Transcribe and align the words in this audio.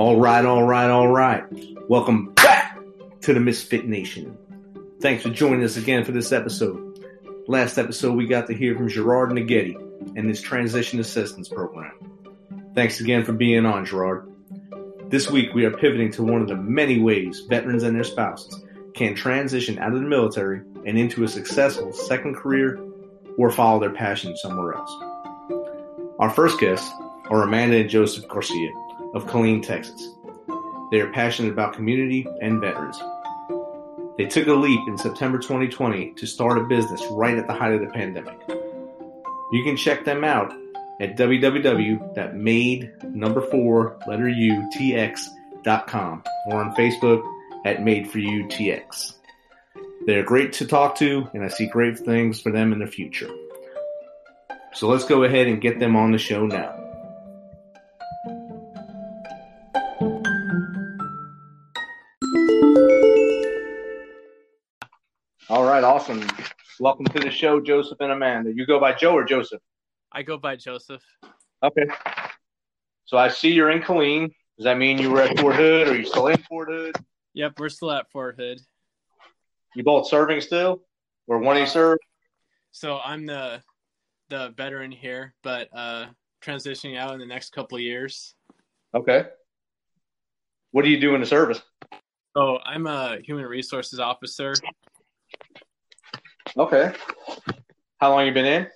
All 0.00 0.18
right, 0.18 0.42
all 0.46 0.62
right, 0.62 0.88
all 0.88 1.08
right. 1.08 1.44
Welcome 1.86 2.32
back 2.32 2.78
to 3.20 3.34
the 3.34 3.40
Misfit 3.40 3.86
Nation. 3.86 4.34
Thanks 5.02 5.22
for 5.22 5.28
joining 5.28 5.62
us 5.62 5.76
again 5.76 6.04
for 6.04 6.12
this 6.12 6.32
episode. 6.32 7.04
Last 7.46 7.76
episode, 7.76 8.16
we 8.16 8.26
got 8.26 8.46
to 8.46 8.54
hear 8.54 8.74
from 8.74 8.88
Gerard 8.88 9.28
Neghetti 9.28 9.76
and 10.16 10.26
his 10.26 10.40
transition 10.40 11.00
assistance 11.00 11.50
program. 11.50 11.92
Thanks 12.74 13.00
again 13.00 13.26
for 13.26 13.34
being 13.34 13.66
on, 13.66 13.84
Gerard. 13.84 14.26
This 15.10 15.30
week, 15.30 15.52
we 15.52 15.66
are 15.66 15.70
pivoting 15.70 16.10
to 16.12 16.22
one 16.22 16.40
of 16.40 16.48
the 16.48 16.56
many 16.56 16.98
ways 16.98 17.42
veterans 17.50 17.82
and 17.82 17.94
their 17.94 18.02
spouses 18.02 18.58
can 18.94 19.14
transition 19.14 19.78
out 19.80 19.92
of 19.92 20.00
the 20.00 20.08
military 20.08 20.62
and 20.86 20.98
into 20.98 21.24
a 21.24 21.28
successful 21.28 21.92
second 21.92 22.36
career 22.36 22.80
or 23.36 23.50
follow 23.50 23.78
their 23.78 23.92
passion 23.92 24.34
somewhere 24.38 24.72
else. 24.72 24.96
Our 26.18 26.30
first 26.30 26.58
guests 26.58 26.90
are 27.28 27.42
Amanda 27.42 27.76
and 27.76 27.90
Joseph 27.90 28.26
Garcia 28.28 28.70
of 29.14 29.26
Killeen, 29.26 29.62
Texas. 29.62 30.08
They 30.90 31.00
are 31.00 31.12
passionate 31.12 31.52
about 31.52 31.74
community 31.74 32.26
and 32.40 32.60
veterans. 32.60 33.00
They 34.18 34.26
took 34.26 34.48
a 34.48 34.52
leap 34.52 34.80
in 34.88 34.98
September 34.98 35.38
2020 35.38 36.12
to 36.14 36.26
start 36.26 36.58
a 36.58 36.64
business 36.64 37.02
right 37.10 37.38
at 37.38 37.46
the 37.46 37.54
height 37.54 37.72
of 37.72 37.80
the 37.80 37.86
pandemic. 37.86 38.38
You 39.52 39.64
can 39.64 39.76
check 39.76 40.04
them 40.04 40.24
out 40.24 40.52
at 41.00 41.16
www.made 41.16 42.92
number 43.04 43.40
four 43.40 43.98
letter 44.06 44.28
U 44.28 44.68
tx.com 44.74 46.22
or 46.46 46.62
on 46.62 46.74
Facebook 46.74 47.26
at 47.64 47.82
Made 47.82 48.10
for 48.10 48.18
You 48.18 48.44
TX. 48.44 49.14
They're 50.06 50.22
great 50.22 50.54
to 50.54 50.66
talk 50.66 50.96
to, 50.96 51.28
and 51.34 51.44
I 51.44 51.48
see 51.48 51.66
great 51.66 51.98
things 51.98 52.40
for 52.40 52.50
them 52.50 52.72
in 52.72 52.78
the 52.78 52.86
future. 52.86 53.30
So 54.72 54.88
let's 54.88 55.04
go 55.04 55.24
ahead 55.24 55.46
and 55.46 55.60
get 55.60 55.78
them 55.78 55.96
on 55.96 56.12
the 56.12 56.18
show 56.18 56.46
now. 56.46 56.89
Right, 65.80 65.94
awesome. 65.94 66.26
Welcome 66.78 67.06
to 67.06 67.20
the 67.20 67.30
show, 67.30 67.60
Joseph 67.60 67.98
and 68.00 68.12
Amanda. 68.12 68.52
You 68.52 68.66
go 68.66 68.78
by 68.78 68.92
Joe 68.92 69.14
or 69.14 69.24
Joseph? 69.24 69.62
I 70.12 70.22
go 70.22 70.36
by 70.36 70.56
Joseph. 70.56 71.02
Okay. 71.62 71.86
So 73.06 73.16
I 73.16 73.28
see 73.28 73.50
you're 73.50 73.70
in 73.70 73.80
Killeen. 73.80 74.30
Does 74.58 74.64
that 74.64 74.76
mean 74.76 74.98
you 74.98 75.10
were 75.10 75.22
at 75.22 75.38
Fort 75.38 75.56
Hood 75.56 75.88
or 75.88 75.92
are 75.92 75.96
you 75.96 76.04
still 76.04 76.26
in 76.26 76.36
Fort 76.42 76.68
Hood? 76.68 76.96
Yep, 77.32 77.58
we're 77.58 77.70
still 77.70 77.90
at 77.92 78.10
Fort 78.10 78.36
Hood. 78.38 78.60
You 79.74 79.82
both 79.82 80.06
serving 80.08 80.42
still? 80.42 80.82
Or 81.26 81.38
one 81.38 81.56
of 81.56 81.60
you 81.60 81.66
serve? 81.66 81.98
So 82.72 82.98
I'm 83.02 83.24
the 83.24 83.62
the 84.28 84.52
veteran 84.56 84.90
here, 84.90 85.34
but 85.42 85.68
uh 85.74 86.06
transitioning 86.42 86.98
out 86.98 87.14
in 87.14 87.20
the 87.20 87.26
next 87.26 87.52
couple 87.54 87.76
of 87.76 87.82
years. 87.82 88.34
Okay. 88.94 89.26
What 90.72 90.84
do 90.84 90.90
you 90.90 91.00
do 91.00 91.14
in 91.14 91.20
the 91.20 91.26
service? 91.26 91.62
So 92.36 92.58
I'm 92.64 92.86
a 92.86 93.18
human 93.22 93.46
resources 93.46 93.98
officer. 93.98 94.52
Okay. 96.56 96.92
How 97.98 98.10
long 98.10 98.26
you 98.26 98.32
been 98.32 98.46
in? 98.46 98.66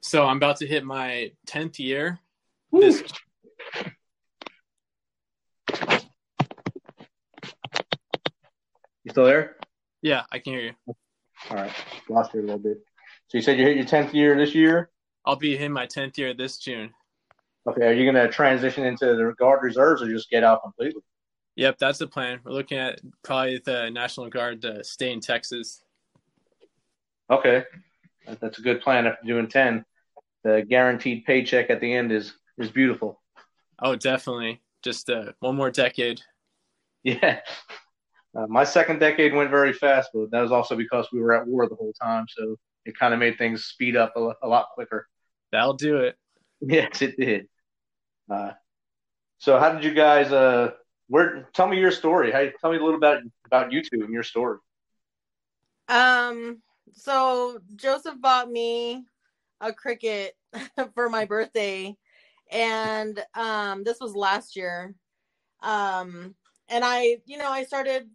So 0.00 0.24
I'm 0.26 0.36
about 0.36 0.56
to 0.58 0.66
hit 0.66 0.84
my 0.84 1.32
tenth 1.46 1.78
year. 1.78 2.18
Woo. 2.70 2.80
This 2.80 3.02
You 9.04 9.10
still 9.12 9.24
there? 9.24 9.56
yeah, 10.02 10.24
I 10.30 10.38
can 10.38 10.52
hear 10.52 10.62
you. 10.62 10.94
All 11.50 11.56
right. 11.56 11.72
Lost 12.08 12.34
you 12.34 12.40
a 12.40 12.42
little 12.42 12.58
bit. 12.58 12.78
So 13.28 13.38
you 13.38 13.42
said 13.42 13.58
you 13.58 13.64
hit 13.64 13.76
your 13.76 13.86
tenth 13.86 14.14
year 14.14 14.36
this 14.36 14.54
year? 14.54 14.90
I'll 15.24 15.36
be 15.36 15.56
hitting 15.56 15.72
my 15.72 15.86
tenth 15.86 16.18
year 16.18 16.34
this 16.34 16.58
June. 16.58 16.90
Okay. 17.68 17.86
Are 17.86 17.92
you 17.92 18.10
gonna 18.10 18.28
transition 18.28 18.84
into 18.84 19.06
the 19.06 19.34
guard 19.38 19.62
reserves 19.62 20.02
or 20.02 20.08
just 20.08 20.30
get 20.30 20.44
out 20.44 20.62
completely? 20.62 21.02
Yep, 21.56 21.78
that's 21.78 21.98
the 21.98 22.06
plan. 22.06 22.40
We're 22.44 22.52
looking 22.52 22.78
at 22.78 23.00
probably 23.24 23.58
the 23.64 23.90
National 23.90 24.28
Guard 24.28 24.62
to 24.62 24.84
stay 24.84 25.12
in 25.12 25.20
Texas. 25.20 25.82
Okay. 27.30 27.64
That's 28.40 28.58
a 28.58 28.62
good 28.62 28.80
plan 28.80 29.06
after 29.06 29.26
doing 29.26 29.48
ten. 29.48 29.84
The 30.44 30.64
guaranteed 30.68 31.24
paycheck 31.24 31.70
at 31.70 31.80
the 31.80 31.92
end 31.92 32.12
is 32.12 32.34
is 32.58 32.70
beautiful. 32.70 33.22
Oh, 33.80 33.96
definitely. 33.96 34.60
Just 34.82 35.08
uh, 35.10 35.32
one 35.40 35.56
more 35.56 35.70
decade. 35.70 36.20
Yeah. 37.04 37.40
Uh, 38.36 38.46
my 38.48 38.64
second 38.64 38.98
decade 38.98 39.32
went 39.34 39.50
very 39.50 39.72
fast, 39.72 40.10
but 40.12 40.30
that 40.30 40.40
was 40.40 40.52
also 40.52 40.76
because 40.76 41.08
we 41.12 41.20
were 41.20 41.34
at 41.34 41.46
war 41.46 41.68
the 41.68 41.74
whole 41.74 41.92
time, 41.94 42.26
so 42.28 42.56
it 42.84 42.96
kind 42.98 43.14
of 43.14 43.20
made 43.20 43.38
things 43.38 43.64
speed 43.64 43.96
up 43.96 44.12
a, 44.16 44.32
a 44.42 44.48
lot 44.48 44.66
quicker. 44.74 45.08
That'll 45.52 45.74
do 45.74 45.98
it. 45.98 46.16
Yes, 46.60 47.02
it 47.02 47.16
did. 47.16 47.46
Uh, 48.28 48.50
so, 49.38 49.60
how 49.60 49.72
did 49.72 49.84
you 49.84 49.94
guys? 49.94 50.32
Uh, 50.32 50.72
where? 51.06 51.48
Tell 51.54 51.68
me 51.68 51.78
your 51.78 51.92
story. 51.92 52.32
How, 52.32 52.44
tell 52.60 52.72
me 52.72 52.78
a 52.78 52.80
little 52.80 52.96
about 52.96 53.22
about 53.46 53.70
you 53.70 53.80
two 53.80 54.02
and 54.02 54.12
your 54.12 54.24
story. 54.24 54.58
Um, 55.88 56.60
so 56.92 57.60
Joseph 57.76 58.20
bought 58.20 58.50
me 58.50 59.04
a 59.60 59.72
Cricut 59.72 60.30
for 60.94 61.08
my 61.08 61.24
birthday, 61.24 61.96
and 62.50 63.24
um, 63.34 63.84
this 63.84 64.00
was 64.00 64.14
last 64.14 64.56
year. 64.56 64.94
Um, 65.60 66.34
and 66.68 66.84
I, 66.84 67.18
you 67.26 67.38
know, 67.38 67.50
I 67.50 67.64
started 67.64 68.08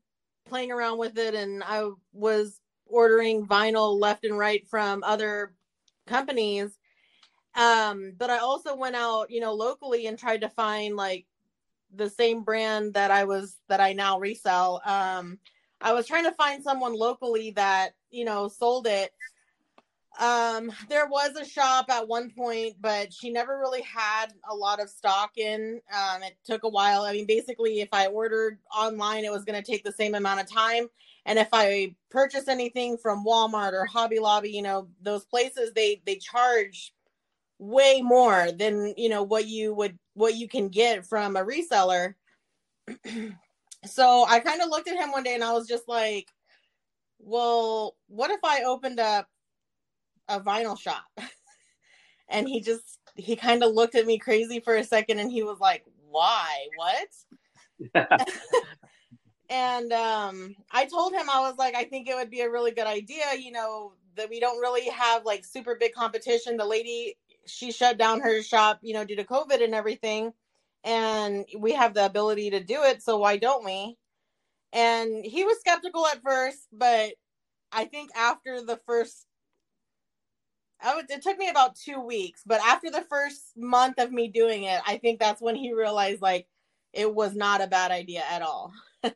playing 0.46 0.72
around 0.72 0.98
with 0.98 1.18
it, 1.18 1.36
and 1.36 1.64
I 1.64 1.90
was 2.14 2.60
ordering 2.86 3.46
vinyl 3.46 4.00
left 4.00 4.24
and 4.24 4.38
right 4.38 4.68
from 4.68 5.04
other 5.04 5.54
companies. 6.08 6.78
Um, 7.56 8.14
but 8.18 8.30
I 8.30 8.40
also 8.40 8.76
went 8.76 8.96
out, 8.96 9.30
you 9.30 9.40
know, 9.40 9.54
locally 9.54 10.08
and 10.08 10.18
tried 10.18 10.42
to 10.42 10.50
find 10.50 10.96
like 10.96 11.26
the 11.96 12.10
same 12.10 12.44
brand 12.44 12.94
that 12.96 13.12
I 13.12 13.24
was 13.26 13.58
that 13.70 13.80
I 13.80 13.94
now 13.94 14.20
resell. 14.20 14.82
Um, 14.86 15.38
I 15.84 15.92
was 15.92 16.08
trying 16.08 16.24
to 16.24 16.32
find 16.32 16.64
someone 16.64 16.98
locally 16.98 17.52
that, 17.52 17.90
you 18.10 18.24
know, 18.24 18.48
sold 18.48 18.88
it. 18.88 19.12
Um, 20.18 20.72
there 20.88 21.08
was 21.08 21.36
a 21.36 21.44
shop 21.44 21.88
at 21.90 22.08
one 22.08 22.30
point, 22.30 22.76
but 22.80 23.12
she 23.12 23.30
never 23.30 23.60
really 23.60 23.82
had 23.82 24.28
a 24.50 24.56
lot 24.56 24.80
of 24.80 24.90
stock 24.90 25.38
in. 25.38 25.82
Um, 25.94 26.24
it 26.24 26.38
took 26.46 26.64
a 26.64 26.70
while. 26.70 27.02
I 27.02 27.12
mean, 27.12 27.26
basically, 27.26 27.82
if 27.82 27.90
I 27.92 28.08
ordered 28.08 28.60
online, 28.74 29.26
it 29.26 29.32
was 29.32 29.44
going 29.44 29.62
to 29.62 29.72
take 29.72 29.84
the 29.84 29.92
same 29.92 30.16
amount 30.16 30.40
of 30.40 30.50
time. 30.50 30.88
And 31.26 31.38
if 31.38 31.50
I 31.52 31.96
purchase 32.10 32.48
anything 32.48 32.98
from 32.98 33.26
Walmart 33.26 33.74
or 33.74 33.86
Hobby 33.86 34.20
Lobby, 34.20 34.52
you 34.52 34.62
know, 34.62 34.88
those 35.02 35.26
places 35.26 35.74
they 35.74 36.02
they 36.06 36.16
charge 36.16 36.94
way 37.60 38.02
more 38.02 38.52
than 38.52 38.94
you 38.98 39.10
know 39.10 39.24
what 39.24 39.48
you 39.48 39.74
would 39.74 39.98
what 40.14 40.36
you 40.36 40.48
can 40.48 40.70
get 40.70 41.06
from 41.06 41.36
a 41.36 41.46
reseller. 41.46 42.14
so 43.86 44.26
I 44.28 44.40
kind 44.40 44.62
of 44.62 44.70
looked 44.70 44.88
at 44.88 44.98
him 44.98 45.12
one 45.12 45.24
day 45.24 45.36
and 45.36 45.44
I 45.44 45.54
was 45.54 45.68
just 45.68 45.88
like, 45.88 46.28
well, 47.20 47.96
what 48.08 48.32
if 48.32 48.40
I 48.44 48.64
opened 48.64 49.00
up 49.00 49.28
a 50.28 50.40
vinyl 50.40 50.80
shop? 50.80 51.04
and 52.30 52.48
he 52.48 52.62
just 52.62 53.00
he 53.16 53.36
kind 53.36 53.64
of 53.64 53.74
looked 53.74 53.96
at 53.96 54.06
me 54.06 54.18
crazy 54.18 54.60
for 54.60 54.76
a 54.76 54.84
second 54.84 55.20
and 55.20 55.32
he 55.32 55.44
was 55.44 55.60
like, 55.60 55.86
"Why? 56.10 56.68
What?" 56.76 57.08
and 59.50 59.94
um 59.94 60.56
I 60.72 60.86
told 60.86 61.14
him 61.14 61.30
I 61.30 61.42
was 61.42 61.58
like, 61.58 61.76
I 61.76 61.84
think 61.84 62.08
it 62.08 62.16
would 62.16 62.32
be 62.32 62.42
a 62.42 62.50
really 62.50 62.72
good 62.72 62.88
idea, 62.88 63.26
you 63.40 63.52
know, 63.52 63.94
that 64.16 64.30
we 64.30 64.40
don't 64.40 64.60
really 64.60 64.90
have 64.90 65.26
like 65.26 65.46
super 65.46 65.76
big 65.80 65.94
competition. 65.94 66.58
The 66.58 66.66
lady 66.66 67.16
she 67.46 67.72
shut 67.72 67.98
down 67.98 68.22
her 68.22 68.42
shop, 68.42 68.80
you 68.82 68.94
know, 68.94 69.06
due 69.06 69.16
to 69.18 69.24
COVID 69.24 69.64
and 69.64 69.76
everything. 69.76 70.34
And 70.84 71.46
we 71.58 71.74
have 71.74 71.94
the 71.94 72.06
ability 72.06 72.52
to 72.52 72.64
do 72.64 72.84
it, 72.84 73.02
so 73.02 73.18
why 73.18 73.38
don't 73.38 73.64
we? 73.64 73.98
And 74.74 75.24
he 75.24 75.44
was 75.46 75.60
skeptical 75.60 76.06
at 76.08 76.22
first, 76.24 76.60
but 76.72 77.14
I 77.72 77.86
think 77.86 78.10
after 78.16 78.62
the 78.62 78.80
first 78.86 79.26
I 80.82 80.96
would, 80.96 81.10
it 81.10 81.22
took 81.22 81.38
me 81.38 81.48
about 81.48 81.78
two 81.78 82.02
weeks, 82.02 82.42
but 82.46 82.60
after 82.62 82.92
the 82.92 83.06
first 83.10 83.54
month 83.56 84.00
of 84.00 84.12
me 84.12 84.28
doing 84.28 84.64
it, 84.64 84.82
I 84.86 84.98
think 84.98 85.20
that's 85.20 85.42
when 85.42 85.56
he 85.56 85.72
realized 85.74 86.22
like 86.22 86.46
it 86.92 87.14
was 87.14 87.34
not 87.34 87.62
a 87.62 87.68
bad 87.68 87.92
idea 87.92 88.24
at 88.30 88.42
all. 88.42 88.74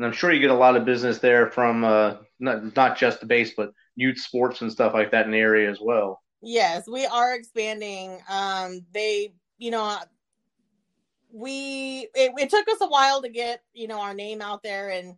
And 0.00 0.06
I'm 0.06 0.12
sure 0.12 0.32
you 0.32 0.40
get 0.40 0.50
a 0.50 0.54
lot 0.54 0.76
of 0.76 0.86
business 0.86 1.18
there 1.18 1.50
from 1.50 1.84
uh, 1.84 2.14
not 2.38 2.74
not 2.74 2.96
just 2.96 3.20
the 3.20 3.26
base, 3.26 3.52
but 3.54 3.72
youth 3.96 4.18
sports 4.18 4.62
and 4.62 4.72
stuff 4.72 4.94
like 4.94 5.10
that 5.10 5.26
in 5.26 5.32
the 5.32 5.36
area 5.36 5.70
as 5.70 5.78
well. 5.78 6.22
Yes, 6.40 6.88
we 6.90 7.04
are 7.04 7.34
expanding. 7.34 8.18
Um, 8.30 8.80
they, 8.94 9.34
you 9.60 9.70
know, 9.70 9.98
we 11.32 12.08
it, 12.14 12.32
it 12.36 12.50
took 12.50 12.66
us 12.68 12.80
a 12.80 12.88
while 12.88 13.22
to 13.22 13.28
get 13.28 13.62
you 13.72 13.86
know 13.86 14.00
our 14.00 14.14
name 14.14 14.40
out 14.40 14.62
there 14.64 14.88
and 14.88 15.14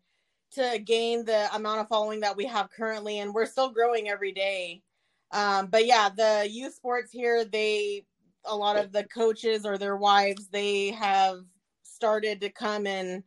to 0.51 0.79
gain 0.85 1.25
the 1.25 1.49
amount 1.55 1.81
of 1.81 1.89
following 1.89 2.21
that 2.21 2.37
we 2.37 2.45
have 2.45 2.69
currently, 2.71 3.21
and 3.21 3.33
we're 3.33 3.47
still 3.47 3.71
growing 3.71 4.11
every 4.11 4.33
day. 4.33 4.83
Um, 5.31 5.69
but 5.69 5.87
yeah, 5.87 6.11
the 6.15 6.47
youth 6.51 6.75
sports 6.75 7.11
here, 7.11 7.45
they 7.45 8.05
a 8.45 8.55
lot 8.55 8.77
of 8.77 8.93
the 8.93 9.05
coaches 9.05 9.65
or 9.65 9.79
their 9.79 9.97
wives, 9.97 10.49
they 10.49 10.91
have 10.91 11.39
started 11.85 12.41
to 12.41 12.51
come 12.51 12.87
and 12.87 13.23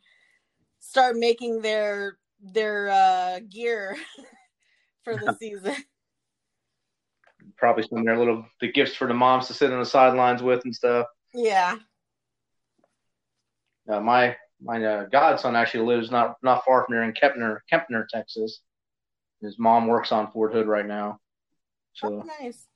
start 0.79 1.15
making 1.15 1.61
their 1.61 2.18
their 2.41 2.89
uh, 2.89 3.39
gear 3.50 3.95
for 5.03 5.15
the 5.15 5.33
season. 5.39 5.75
Probably 7.57 7.84
some 7.84 8.00
of 8.00 8.06
their 8.06 8.18
little 8.18 8.46
the 8.62 8.72
gifts 8.72 8.96
for 8.96 9.07
the 9.07 9.13
moms 9.13 9.48
to 9.48 9.54
sit 9.54 9.72
on 9.72 9.80
the 9.80 9.86
sidelines 9.86 10.44
with 10.44 10.63
and 10.66 10.75
stuff. 10.75 11.07
Yeah. 11.34 11.78
uh, 13.90 14.00
my 14.00 14.36
my 14.62 14.84
uh, 14.84 15.06
godson 15.06 15.56
actually 15.56 15.86
lives 15.86 16.12
not 16.12 16.36
not 16.42 16.63
far 16.66 16.86
from 16.86 16.96
here 16.96 17.04
in 17.04 17.13
Kempner, 17.13 17.60
Kempner, 17.72 18.07
Texas. 18.07 18.62
His 19.42 19.60
mom 19.60 19.88
works 19.88 20.12
on 20.12 20.31
Fort 20.31 20.54
Hood 20.54 20.68
right 20.68 20.86
now. 20.86 21.19
So 21.94 22.22
oh, 22.22 22.30
nice. 22.42 22.68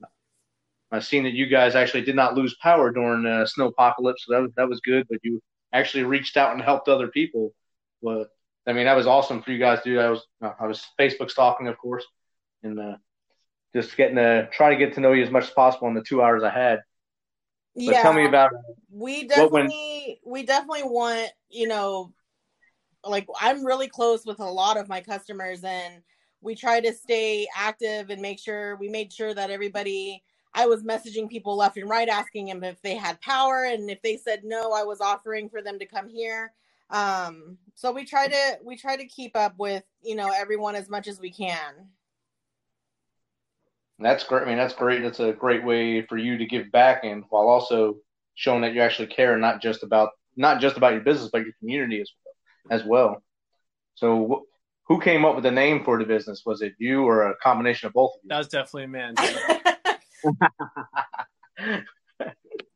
I've 0.92 1.06
seen 1.06 1.24
that 1.24 1.34
you 1.34 1.46
guys 1.48 1.76
actually 1.76 2.04
did 2.04 2.16
not 2.16 2.36
lose 2.36 2.56
power 2.62 2.92
during 2.92 3.24
the 3.24 3.46
snow 3.46 3.68
apocalypse, 3.68 4.26
so 4.26 4.34
that 4.34 4.42
was, 4.42 4.52
that 4.58 4.70
was 4.70 4.82
good. 4.82 5.08
But 5.10 5.20
you 5.24 5.42
actually 5.72 6.04
reached 6.04 6.38
out 6.38 6.54
and 6.54 6.62
helped 6.62 6.88
other 6.88 7.08
people. 7.08 7.54
But 8.02 8.30
I 8.68 8.74
mean, 8.74 8.86
that 8.86 8.96
was 8.96 9.08
awesome 9.08 9.42
for 9.42 9.52
you 9.52 9.60
guys 9.60 9.82
to 9.84 9.90
do. 9.94 10.00
I 10.00 10.10
was 10.10 10.26
I 10.42 10.68
was 10.68 10.86
Facebook 11.00 11.32
stalking, 11.32 11.68
of 11.68 11.78
course, 11.78 12.06
and 12.64 12.80
uh, 12.80 12.98
just 13.76 13.96
getting 13.96 14.16
to 14.16 14.50
try 14.52 14.70
to 14.70 14.76
get 14.76 14.94
to 14.96 15.00
know 15.00 15.14
you 15.14 15.24
as 15.24 15.32
much 15.32 15.46
as 15.46 15.52
possible 15.52 15.88
in 15.88 15.94
the 15.94 16.02
two 16.02 16.22
hours 16.22 16.44
I 16.44 16.50
had. 16.50 16.80
But 17.76 17.84
yeah. 17.84 18.02
tell 18.02 18.14
me 18.14 18.26
about 18.26 18.52
we 18.92 19.28
definitely 19.28 20.20
we 20.26 20.44
definitely 20.44 20.84
want 20.84 21.30
you 21.50 21.68
know 21.68 22.12
like 23.06 23.28
i'm 23.40 23.66
really 23.66 23.88
close 23.88 24.26
with 24.26 24.40
a 24.40 24.46
lot 24.46 24.78
of 24.78 24.90
my 24.90 25.00
customers 25.00 25.64
and 25.64 26.02
we 26.42 26.56
try 26.56 26.80
to 26.80 26.94
stay 26.94 27.48
active 27.56 28.10
and 28.10 28.22
make 28.22 28.40
sure 28.40 28.76
we 28.78 28.90
made 28.90 29.12
sure 29.14 29.34
that 29.34 29.52
everybody 29.52 30.22
i 30.54 30.66
was 30.66 30.84
messaging 30.84 31.30
people 31.30 31.56
left 31.56 31.78
and 31.78 31.90
right 31.90 32.10
asking 32.10 32.48
them 32.48 32.64
if 32.64 32.82
they 32.82 32.96
had 32.96 33.22
power 33.22 33.66
and 33.66 33.90
if 33.90 34.02
they 34.02 34.18
said 34.18 34.42
no 34.44 34.74
i 34.74 34.84
was 34.84 35.00
offering 35.00 35.50
for 35.50 35.62
them 35.62 35.80
to 35.80 35.86
come 35.86 36.10
here 36.10 36.52
um 36.90 37.58
so 37.76 37.92
we 37.92 38.04
try 38.04 38.28
to 38.28 38.60
we 38.64 38.76
try 38.76 38.98
to 38.98 39.06
keep 39.06 39.36
up 39.38 39.54
with 39.58 39.84
you 40.02 40.16
know 40.16 40.32
everyone 40.36 40.76
as 40.76 40.90
much 40.90 41.08
as 41.08 41.20
we 41.20 41.32
can 41.32 41.88
That's 44.00 44.24
great. 44.24 44.44
I 44.44 44.46
mean, 44.46 44.58
that's 44.58 44.74
great. 44.74 45.04
That's 45.04 45.20
a 45.20 45.34
great 45.34 45.64
way 45.64 46.02
for 46.04 46.18
you 46.18 46.38
to 46.38 46.46
give 46.46 46.72
back, 46.72 47.04
and 47.04 47.24
while 47.30 47.48
also 47.48 47.98
showing 48.36 48.62
that 48.62 48.74
you 48.74 48.82
actually 48.82 49.08
care, 49.08 49.38
not 49.38 49.62
just 49.62 49.84
about 49.84 50.12
not 50.38 50.62
just 50.62 50.78
about 50.78 50.94
your 50.94 51.02
business, 51.02 51.30
but 51.32 51.44
your 51.44 51.54
community 51.60 52.00
as 52.00 52.10
well. 52.16 52.80
As 52.80 52.86
well. 52.86 53.24
So, 53.96 54.28
wh- 54.28 54.88
who 54.88 55.02
came 55.02 55.26
up 55.26 55.36
with 55.36 55.44
the 55.44 55.52
name 55.52 55.84
for 55.84 56.00
the 56.00 56.06
business? 56.06 56.44
Was 56.46 56.62
it 56.62 56.74
you 56.78 57.04
or 57.04 57.30
a 57.30 57.36
combination 57.38 57.88
of 57.88 57.94
both 57.94 58.12
of 58.16 58.22
you? 58.24 58.30
That 58.30 58.38
was 58.38 58.48
definitely 58.48 58.84
a 58.84 58.88
man. 58.88 59.16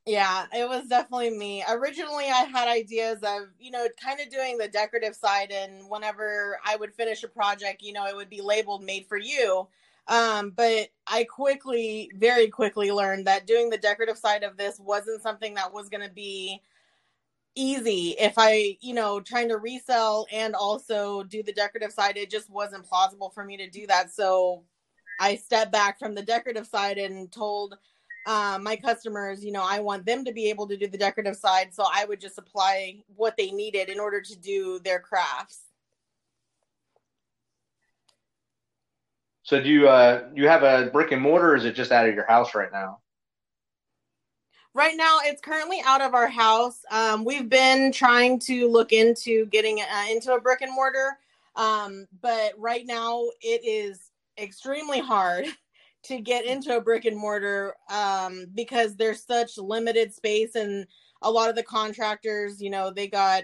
Yeah, 0.06 0.46
it 0.54 0.68
was 0.68 0.88
definitely 0.88 1.30
me. 1.30 1.64
Originally, 1.70 2.26
I 2.26 2.44
had 2.44 2.68
ideas 2.68 3.20
of, 3.24 3.44
you 3.58 3.72
know, 3.72 3.88
kind 4.04 4.20
of 4.20 4.30
doing 4.30 4.58
the 4.58 4.68
decorative 4.68 5.16
side. 5.16 5.52
And 5.52 5.90
whenever 5.90 6.60
I 6.66 6.76
would 6.76 6.94
finish 6.94 7.24
a 7.24 7.30
project, 7.30 7.82
you 7.82 7.94
know, 7.94 8.06
it 8.06 8.16
would 8.16 8.30
be 8.30 8.42
labeled 8.42 8.84
made 8.84 9.06
for 9.06 9.18
you. 9.18 9.68
Um, 10.08 10.52
but 10.52 10.90
I 11.08 11.24
quickly, 11.24 12.12
very 12.16 12.50
quickly 12.50 12.92
learned 12.92 13.28
that 13.28 13.48
doing 13.48 13.70
the 13.70 13.78
decorative 13.78 14.18
side 14.18 14.44
of 14.44 14.58
this 14.58 14.80
wasn't 14.80 15.22
something 15.22 15.54
that 15.54 15.74
was 15.74 15.90
going 15.90 16.06
to 16.08 16.14
be 16.14 16.62
easy. 17.56 18.16
If 18.20 18.34
I, 18.38 18.78
you 18.82 18.94
know, 18.94 19.20
trying 19.20 19.50
to 19.50 19.58
resell 19.58 20.28
and 20.32 20.56
also 20.56 21.24
do 21.24 21.44
the 21.44 21.54
decorative 21.54 21.92
side, 21.92 22.18
it 22.18 22.30
just 22.30 22.50
wasn't 22.50 22.86
plausible 22.86 23.30
for 23.30 23.46
me 23.46 23.58
to 23.58 23.70
do 23.70 23.88
that. 23.88 24.12
So 24.12 24.64
I 25.20 25.36
stepped 25.36 25.72
back 25.72 26.00
from 26.00 26.16
the 26.16 26.24
decorative 26.24 26.68
side 26.68 26.98
and 26.98 27.32
told 27.32 27.78
um, 28.26 28.64
my 28.64 28.76
customers, 28.76 29.44
you 29.44 29.52
know, 29.52 29.66
I 29.66 29.80
want 29.80 30.06
them 30.06 30.26
to 30.26 30.32
be 30.32 30.50
able 30.50 30.68
to 30.68 30.78
do 30.78 30.88
the 30.88 30.98
decorative 30.98 31.36
side. 31.36 31.74
So 31.74 31.86
I 31.94 32.06
would 32.06 32.22
just 32.22 32.36
supply 32.36 32.98
what 33.16 33.38
they 33.38 33.52
needed 33.52 33.90
in 33.90 34.00
order 34.00 34.22
to 34.22 34.36
do 34.40 34.80
their 34.80 35.00
crafts. 35.00 35.60
So, 39.54 39.62
do 39.62 39.70
you 39.70 39.88
uh, 39.88 40.24
you 40.34 40.48
have 40.48 40.64
a 40.64 40.90
brick 40.92 41.12
and 41.12 41.22
mortar, 41.22 41.52
or 41.52 41.56
is 41.56 41.64
it 41.64 41.76
just 41.76 41.92
out 41.92 42.10
of 42.10 42.16
your 42.16 42.26
house 42.26 42.56
right 42.56 42.72
now? 42.72 42.98
Right 44.74 44.96
now, 44.98 45.20
it's 45.24 45.42
currently 45.42 45.80
out 45.86 46.02
of 46.02 46.16
our 46.16 46.28
house. 46.28 46.80
Um, 46.90 47.24
we've 47.24 47.50
been 47.50 47.92
trying 47.92 48.40
to 48.40 48.68
look 48.68 48.92
into 48.92 49.46
getting 49.46 49.80
uh, 49.80 50.06
into 50.10 50.34
a 50.34 50.42
brick 50.42 50.62
and 50.62 50.74
mortar, 50.74 51.20
um, 51.56 52.08
but 52.20 52.54
right 52.58 52.84
now 52.88 53.26
it 53.42 53.62
is 53.64 54.10
extremely 54.40 55.00
hard 55.00 55.46
to 56.06 56.20
get 56.20 56.46
into 56.46 56.76
a 56.76 56.82
brick 56.82 57.06
and 57.06 57.16
mortar 57.16 57.76
um, 57.92 58.48
because 58.56 58.96
there's 58.96 59.24
such 59.24 59.60
limited 59.60 60.12
space, 60.12 60.56
and 60.56 60.88
a 61.22 61.30
lot 61.30 61.52
of 61.52 61.56
the 61.56 61.62
contractors, 61.62 62.60
you 62.60 62.72
know, 62.72 62.90
they 62.90 63.08
got 63.08 63.44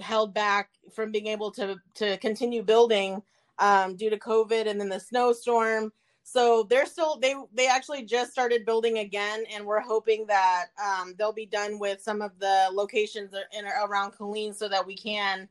held 0.00 0.34
back 0.34 0.68
from 0.94 1.10
being 1.10 1.28
able 1.28 1.50
to 1.50 1.76
to 1.94 2.18
continue 2.18 2.62
building 2.62 3.22
um, 3.62 3.96
due 3.96 4.10
to 4.10 4.18
COVID 4.18 4.66
and 4.66 4.78
then 4.78 4.88
the 4.88 5.00
snowstorm 5.00 5.92
so 6.24 6.66
they're 6.68 6.86
still 6.86 7.18
they 7.18 7.34
they 7.52 7.66
actually 7.66 8.04
just 8.04 8.32
started 8.32 8.66
building 8.66 8.98
again 8.98 9.44
and 9.52 9.64
we're 9.64 9.80
hoping 9.80 10.26
that 10.26 10.66
um, 10.82 11.14
they'll 11.18 11.32
be 11.32 11.46
done 11.46 11.78
with 11.78 12.00
some 12.00 12.22
of 12.22 12.38
the 12.38 12.68
locations 12.72 13.32
in 13.56 13.64
around 13.66 14.12
Killeen 14.12 14.54
so 14.54 14.68
that 14.68 14.86
we 14.86 14.96
can 14.96 15.48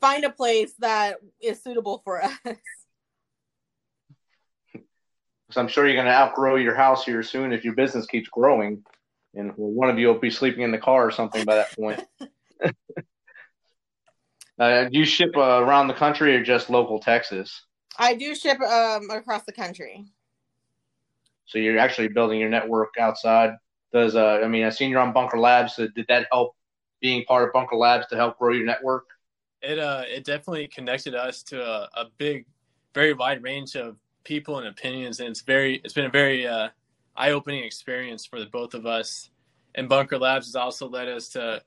find 0.00 0.24
a 0.24 0.30
place 0.30 0.74
that 0.78 1.16
is 1.40 1.62
suitable 1.62 2.00
for 2.04 2.22
us 2.22 2.32
Because 5.54 5.60
I'm 5.60 5.68
sure 5.68 5.86
you're 5.86 5.94
going 5.94 6.06
to 6.06 6.12
outgrow 6.12 6.56
your 6.56 6.74
house 6.74 7.04
here 7.04 7.22
soon 7.22 7.52
if 7.52 7.64
your 7.64 7.74
business 7.74 8.06
keeps 8.06 8.28
growing, 8.28 8.82
and 9.34 9.52
one 9.56 9.88
of 9.88 9.98
you 9.98 10.08
will 10.08 10.18
be 10.18 10.30
sleeping 10.30 10.62
in 10.62 10.72
the 10.72 10.78
car 10.78 11.06
or 11.06 11.10
something 11.10 11.44
by 11.44 11.56
that 11.56 11.72
point. 11.76 12.02
uh, 14.58 14.84
do 14.84 14.98
you 14.98 15.04
ship 15.04 15.36
uh, 15.36 15.62
around 15.62 15.88
the 15.88 15.94
country 15.94 16.34
or 16.36 16.42
just 16.42 16.70
local 16.70 16.98
Texas? 16.98 17.62
i 17.98 18.14
do 18.14 18.34
ship 18.34 18.60
um, 18.60 19.08
across 19.10 19.44
the 19.44 19.52
country 19.52 20.04
So 21.46 21.58
you're 21.58 21.78
actually 21.78 22.08
building 22.08 22.40
your 22.40 22.48
network 22.48 22.94
outside. 22.98 23.50
Does 23.92 24.16
uh, 24.16 24.40
I 24.42 24.48
mean, 24.48 24.64
I 24.64 24.70
seen 24.70 24.90
you're 24.90 25.00
on 25.00 25.12
Bunker 25.12 25.38
Labs. 25.38 25.76
So 25.76 25.86
did 25.88 26.06
that 26.08 26.26
help 26.32 26.56
being 27.00 27.24
part 27.26 27.46
of 27.46 27.52
Bunker 27.52 27.76
Labs 27.76 28.06
to 28.08 28.16
help 28.16 28.38
grow 28.38 28.52
your 28.52 28.66
network? 28.66 29.04
It 29.62 29.78
uh, 29.78 30.02
it 30.06 30.24
definitely 30.24 30.66
connected 30.68 31.14
us 31.14 31.42
to 31.44 31.62
a, 31.62 31.88
a 31.94 32.04
big, 32.18 32.46
very 32.94 33.12
wide 33.12 33.42
range 33.42 33.76
of 33.76 33.96
people 34.24 34.58
and 34.58 34.66
opinions, 34.66 35.20
and 35.20 35.28
it's 35.28 35.42
very, 35.42 35.80
it's 35.84 35.94
been 35.94 36.06
a 36.06 36.10
very 36.10 36.46
uh, 36.46 36.70
eye-opening 37.16 37.62
experience 37.62 38.26
for 38.26 38.40
the 38.40 38.46
both 38.46 38.74
of 38.74 38.86
us. 38.86 39.30
And 39.74 39.88
Bunker 39.88 40.18
Labs 40.18 40.46
has 40.46 40.56
also 40.56 40.88
led 40.88 41.08
us 41.08 41.28
to 41.30 41.62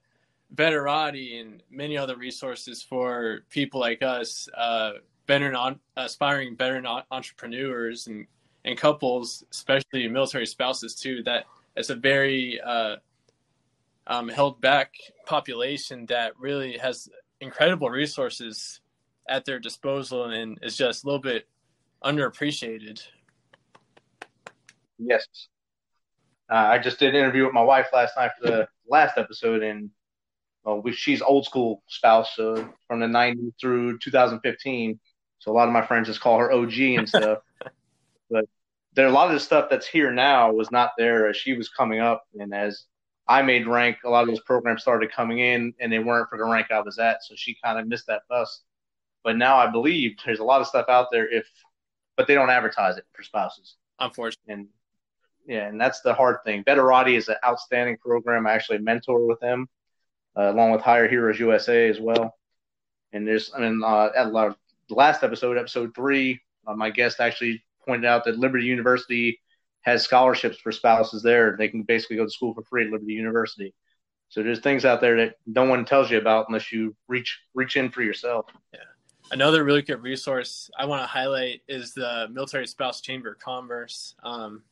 Veterati 0.55 1.41
and 1.41 1.61
many 1.69 1.97
other 1.97 2.15
resources 2.15 2.81
for 2.81 3.41
people 3.49 3.79
like 3.79 4.01
us, 4.01 4.47
uh, 4.55 4.93
veteran 5.27 5.79
aspiring 5.95 6.55
veteran 6.55 6.85
entrepreneurs 7.11 8.07
and 8.07 8.27
and 8.65 8.77
couples, 8.77 9.43
especially 9.51 10.07
military 10.07 10.45
spouses 10.45 10.95
too. 10.95 11.23
That 11.23 11.45
it's 11.75 11.89
a 11.89 11.95
very 11.95 12.59
uh, 12.61 12.97
um, 14.07 14.29
held 14.29 14.61
back 14.61 14.93
population 15.25 16.05
that 16.07 16.39
really 16.39 16.77
has 16.77 17.09
incredible 17.41 17.89
resources 17.89 18.79
at 19.29 19.45
their 19.45 19.59
disposal 19.59 20.25
and 20.25 20.57
is 20.61 20.77
just 20.77 21.03
a 21.03 21.07
little 21.07 21.21
bit 21.21 21.47
underappreciated. 22.03 23.01
Yes. 24.97 25.25
Uh, 26.49 26.55
I 26.55 26.79
just 26.79 26.99
did 26.99 27.09
an 27.09 27.15
interview 27.15 27.43
with 27.45 27.53
my 27.53 27.61
wife 27.61 27.87
last 27.93 28.15
night 28.15 28.31
for 28.39 28.47
the 28.49 28.67
last 28.87 29.17
episode, 29.17 29.63
and 29.63 29.89
well, 30.67 30.81
we, 30.81 30.91
she's 30.91 31.21
old 31.21 31.45
school 31.45 31.81
spouse, 31.87 32.35
so 32.35 32.67
from 32.87 32.99
the 32.99 33.05
'90s 33.07 33.53
through 33.59 33.99
2015. 33.99 34.99
So 35.39 35.51
a 35.51 35.53
lot 35.53 35.69
of 35.69 35.73
my 35.73 35.85
friends 35.85 36.07
just 36.09 36.19
call 36.19 36.37
her 36.39 36.51
OG 36.51 36.77
and 36.77 37.07
stuff. 37.17 37.39
but 38.29 38.43
there, 38.93 39.07
a 39.07 39.11
lot 39.11 39.27
of 39.27 39.33
the 39.33 39.39
stuff 39.39 39.69
that's 39.69 39.87
here 39.87 40.11
now 40.11 40.51
was 40.51 40.69
not 40.69 40.91
there 40.97 41.29
as 41.29 41.37
she 41.37 41.53
was 41.53 41.69
coming 41.69 42.01
up, 42.01 42.25
and 42.37 42.53
as 42.53 42.83
I 43.29 43.43
made 43.43 43.65
rank, 43.65 43.99
a 44.03 44.09
lot 44.09 44.23
of 44.23 44.27
those 44.27 44.41
programs 44.41 44.81
started 44.81 45.09
coming 45.09 45.39
in, 45.39 45.73
and 45.79 45.89
they 45.91 45.99
weren't 45.99 46.29
for 46.29 46.37
the 46.37 46.43
rank 46.43 46.67
I 46.69 46.81
was 46.81 46.99
at. 46.99 47.23
So 47.23 47.33
she 47.37 47.57
kind 47.63 47.79
of 47.79 47.87
missed 47.87 48.07
that 48.07 48.23
bus. 48.27 48.63
But 49.23 49.37
now 49.37 49.55
I 49.55 49.67
believe 49.67 50.17
there's 50.25 50.39
a 50.39 50.43
lot 50.43 50.59
of 50.59 50.67
stuff 50.67 50.89
out 50.89 51.07
there, 51.13 51.33
if 51.33 51.49
but 52.17 52.27
they 52.27 52.33
don't 52.33 52.49
advertise 52.49 52.97
it 52.97 53.05
for 53.13 53.23
spouses. 53.23 53.77
Unfortunately, 54.01 54.53
And 54.53 54.67
yeah, 55.47 55.67
and 55.67 55.79
that's 55.79 56.01
the 56.01 56.13
hard 56.13 56.37
thing. 56.43 56.65
Veterati 56.65 57.15
is 57.15 57.29
an 57.29 57.37
outstanding 57.45 57.95
program. 57.97 58.45
I 58.45 58.51
actually 58.51 58.79
mentor 58.79 59.25
with 59.25 59.39
them, 59.39 59.69
uh, 60.37 60.51
along 60.51 60.71
with 60.71 60.81
Hire 60.81 61.07
Heroes 61.07 61.39
USA 61.39 61.89
as 61.89 61.99
well. 61.99 62.35
And 63.13 63.27
there's, 63.27 63.51
I 63.55 63.59
mean, 63.59 63.81
uh, 63.83 64.09
at 64.15 64.31
the 64.31 64.55
last 64.89 65.23
episode, 65.23 65.57
episode 65.57 65.95
three, 65.95 66.41
uh, 66.65 66.75
my 66.75 66.89
guest 66.89 67.19
actually 67.19 67.63
pointed 67.85 68.05
out 68.05 68.25
that 68.25 68.37
Liberty 68.37 68.65
University 68.65 69.39
has 69.81 70.03
scholarships 70.03 70.57
for 70.57 70.71
spouses 70.71 71.23
there. 71.23 71.55
They 71.57 71.69
can 71.69 71.83
basically 71.83 72.17
go 72.17 72.25
to 72.25 72.29
school 72.29 72.53
for 72.53 72.63
free 72.63 72.85
at 72.85 72.91
Liberty 72.91 73.13
University. 73.13 73.73
So 74.29 74.43
there's 74.43 74.59
things 74.59 74.83
out 74.83 74.99
there 74.99 75.15
that 75.17 75.35
no 75.45 75.63
one 75.63 75.85
tells 75.85 76.11
you 76.11 76.17
about 76.17 76.47
unless 76.49 76.71
you 76.71 76.95
reach 77.07 77.39
reach 77.55 77.77
in 77.77 77.89
for 77.89 78.01
yourself. 78.03 78.45
Yeah. 78.73 78.79
Another 79.31 79.63
really 79.63 79.81
good 79.81 80.01
resource 80.01 80.69
I 80.77 80.85
want 80.85 81.03
to 81.03 81.07
highlight 81.07 81.61
is 81.67 81.93
the 81.93 82.27
Military 82.31 82.67
Spouse 82.67 82.99
Chamber 83.01 83.31
of 83.31 83.39
Commerce. 83.39 84.15
Um, 84.23 84.63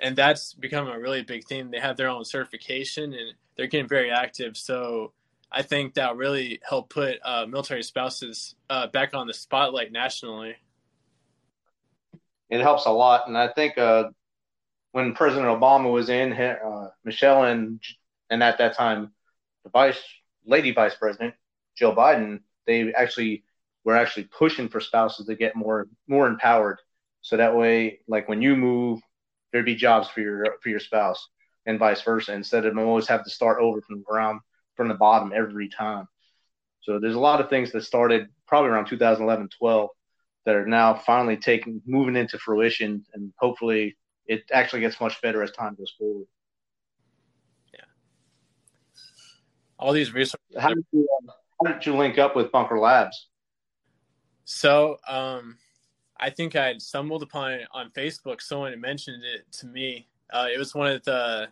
and 0.00 0.16
that's 0.16 0.54
become 0.54 0.88
a 0.88 0.98
really 0.98 1.22
big 1.22 1.44
thing. 1.44 1.70
They 1.70 1.80
have 1.80 1.96
their 1.96 2.08
own 2.08 2.24
certification 2.24 3.12
and 3.12 3.34
they're 3.56 3.66
getting 3.66 3.88
very 3.88 4.10
active. 4.10 4.56
So 4.56 5.12
I 5.50 5.62
think 5.62 5.94
that 5.94 6.16
really 6.16 6.60
helped 6.68 6.90
put 6.90 7.18
uh, 7.24 7.46
military 7.46 7.82
spouses 7.82 8.54
uh, 8.68 8.86
back 8.88 9.14
on 9.14 9.26
the 9.26 9.34
spotlight 9.34 9.92
nationally. 9.92 10.56
It 12.50 12.60
helps 12.60 12.86
a 12.86 12.90
lot, 12.90 13.28
and 13.28 13.36
I 13.36 13.48
think 13.48 13.76
uh, 13.76 14.04
when 14.92 15.14
President 15.14 15.46
Obama 15.46 15.92
was 15.92 16.08
in, 16.08 16.32
uh, 16.32 16.88
Michelle 17.04 17.44
and 17.44 17.80
and 18.30 18.42
at 18.42 18.58
that 18.58 18.76
time 18.76 19.12
the 19.64 19.70
vice 19.70 20.02
lady 20.46 20.72
vice 20.72 20.94
president, 20.94 21.34
Joe 21.76 21.94
Biden, 21.94 22.40
they 22.66 22.92
actually 22.94 23.44
were 23.84 23.96
actually 23.96 24.24
pushing 24.24 24.68
for 24.68 24.80
spouses 24.80 25.26
to 25.26 25.34
get 25.34 25.56
more 25.56 25.88
more 26.06 26.26
empowered. 26.26 26.78
So 27.20 27.36
that 27.36 27.54
way, 27.54 28.00
like 28.06 28.28
when 28.28 28.40
you 28.40 28.56
move, 28.56 29.00
there'd 29.52 29.64
be 29.64 29.74
jobs 29.74 30.08
for 30.08 30.20
your 30.20 30.56
for 30.62 30.68
your 30.68 30.80
spouse 30.80 31.28
and 31.66 31.78
vice 31.78 32.02
versa, 32.02 32.32
instead 32.32 32.64
of 32.64 32.76
always 32.78 33.08
have 33.08 33.24
to 33.24 33.30
start 33.30 33.60
over 33.60 33.80
from 33.82 33.98
the 33.98 34.04
ground 34.04 34.40
from 34.74 34.88
the 34.88 34.94
bottom 34.94 35.32
every 35.34 35.68
time. 35.68 36.06
So 36.80 36.98
there's 36.98 37.14
a 37.14 37.20
lot 37.20 37.40
of 37.40 37.50
things 37.50 37.72
that 37.72 37.84
started 37.84 38.28
probably 38.46 38.70
around 38.70 38.86
2011, 38.86 39.50
12 39.58 39.90
that 40.46 40.54
are 40.54 40.66
now 40.66 40.94
finally 40.94 41.36
taking 41.36 41.82
moving 41.84 42.16
into 42.16 42.38
fruition, 42.38 43.04
and 43.12 43.32
hopefully 43.38 43.98
it 44.26 44.44
actually 44.52 44.80
gets 44.80 45.00
much 45.00 45.20
better 45.20 45.42
as 45.42 45.50
time 45.50 45.74
goes 45.74 45.92
forward. 45.98 46.26
Yeah. 47.74 47.80
All 49.78 49.92
these 49.92 50.14
resources. 50.14 50.56
How 50.58 50.68
did 50.68 50.86
you, 50.92 51.06
uh, 51.28 51.32
how 51.62 51.72
did 51.72 51.84
you 51.84 51.96
link 51.96 52.18
up 52.18 52.34
with 52.36 52.50
Bunker 52.50 52.78
Labs? 52.78 53.28
So, 54.44 54.98
um, 55.06 55.58
I 56.20 56.30
think 56.30 56.56
I 56.56 56.66
had 56.66 56.82
stumbled 56.82 57.22
upon 57.22 57.52
it 57.52 57.68
on 57.72 57.90
Facebook. 57.90 58.40
Someone 58.40 58.72
had 58.72 58.80
mentioned 58.80 59.22
it 59.24 59.50
to 59.58 59.66
me. 59.66 60.08
Uh, 60.30 60.48
it 60.52 60.58
was 60.58 60.74
one 60.74 60.88
of 60.88 61.04
the, 61.04 61.48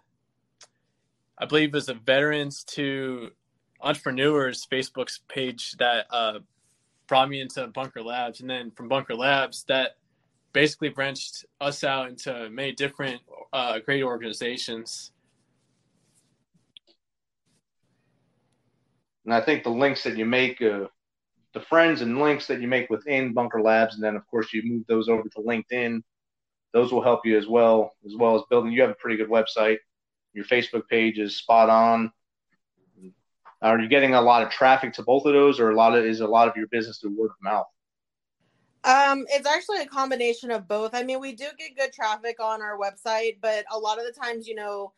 I 1.38 1.46
believe, 1.46 1.68
it 1.68 1.75
was 1.75 1.88
a 1.88 1.94
Veterans 1.94 2.64
to 2.64 3.30
Entrepreneurs 3.80 4.66
Facebook's 4.70 5.20
page 5.28 5.73
that 5.78 6.06
uh, 6.11 6.40
brought 7.06 7.28
me 7.28 7.40
into 7.40 7.66
Bunker 7.68 8.02
Labs, 8.02 8.40
and 8.40 8.50
then 8.50 8.70
from 8.73 8.88
Bunker 8.88 9.14
Labs, 9.14 9.64
that 9.68 9.96
basically 10.52 10.88
branched 10.88 11.44
us 11.61 11.85
out 11.85 12.08
into 12.08 12.50
many 12.50 12.73
different 12.73 13.20
uh, 13.52 13.78
great 13.78 14.02
organizations. 14.02 15.12
And 19.25 19.35
I 19.35 19.40
think 19.40 19.64
the 19.64 19.70
links 19.70 20.04
that 20.04 20.16
you 20.16 20.25
make, 20.25 20.62
uh, 20.62 20.87
the 21.57 21.63
friends 21.63 22.03
and 22.03 22.21
links 22.21 22.47
that 22.47 22.61
you 22.61 22.69
make 22.69 22.91
within 22.91 23.33
Bunker 23.33 23.63
Labs, 23.63 23.95
and 23.95 24.05
then 24.05 24.15
of 24.15 24.27
course 24.27 24.53
you 24.53 24.63
move 24.63 24.87
those 24.89 25.09
over 25.09 25.27
to 25.27 25.39
LinkedIn. 25.39 26.03
Those 26.75 26.93
will 26.93 27.03
help 27.03 27.25
you 27.25 27.39
as 27.39 27.47
well, 27.47 27.93
as 28.05 28.15
well 28.15 28.37
as 28.37 28.43
building. 28.51 28.73
You 28.73 28.83
have 28.83 28.91
a 28.91 28.95
pretty 28.97 29.17
good 29.17 29.31
website. 29.31 29.79
Your 30.35 30.45
Facebook 30.45 30.87
page 30.91 31.19
is 31.19 31.39
spot 31.39 31.71
on. 31.71 32.13
Are 33.63 33.81
you 33.81 33.89
getting 33.89 34.13
a 34.13 34.21
lot 34.21 34.43
of 34.43 34.51
traffic 34.51 34.93
to 34.95 35.03
both 35.03 35.25
of 35.25 35.33
those, 35.33 35.59
or 35.59 35.71
a 35.71 35.75
lot 35.75 35.97
of 35.97 36.05
is 36.05 36.21
a 36.21 36.27
lot 36.27 36.47
of 36.47 36.57
your 36.57 36.67
business 36.67 36.99
through 36.99 37.19
word 37.19 37.31
of 37.31 37.43
mouth? 37.43 37.67
Um, 38.85 39.25
it's 39.31 39.49
actually 39.49 39.81
a 39.81 39.87
combination 39.87 40.51
of 40.51 40.69
both. 40.69 40.91
I 40.93 41.05
mean, 41.05 41.21
we 41.21 41.33
do 41.33 41.47
get 41.59 41.75
good 41.75 41.93
traffic 41.95 42.37
on 42.39 42.61
our 42.61 42.77
website, 42.79 43.39
but 43.41 43.65
a 43.73 43.79
lot 43.79 43.99
of 43.99 44.05
the 44.05 44.13
times, 44.13 44.47
you 44.47 44.57
know, 44.57 44.93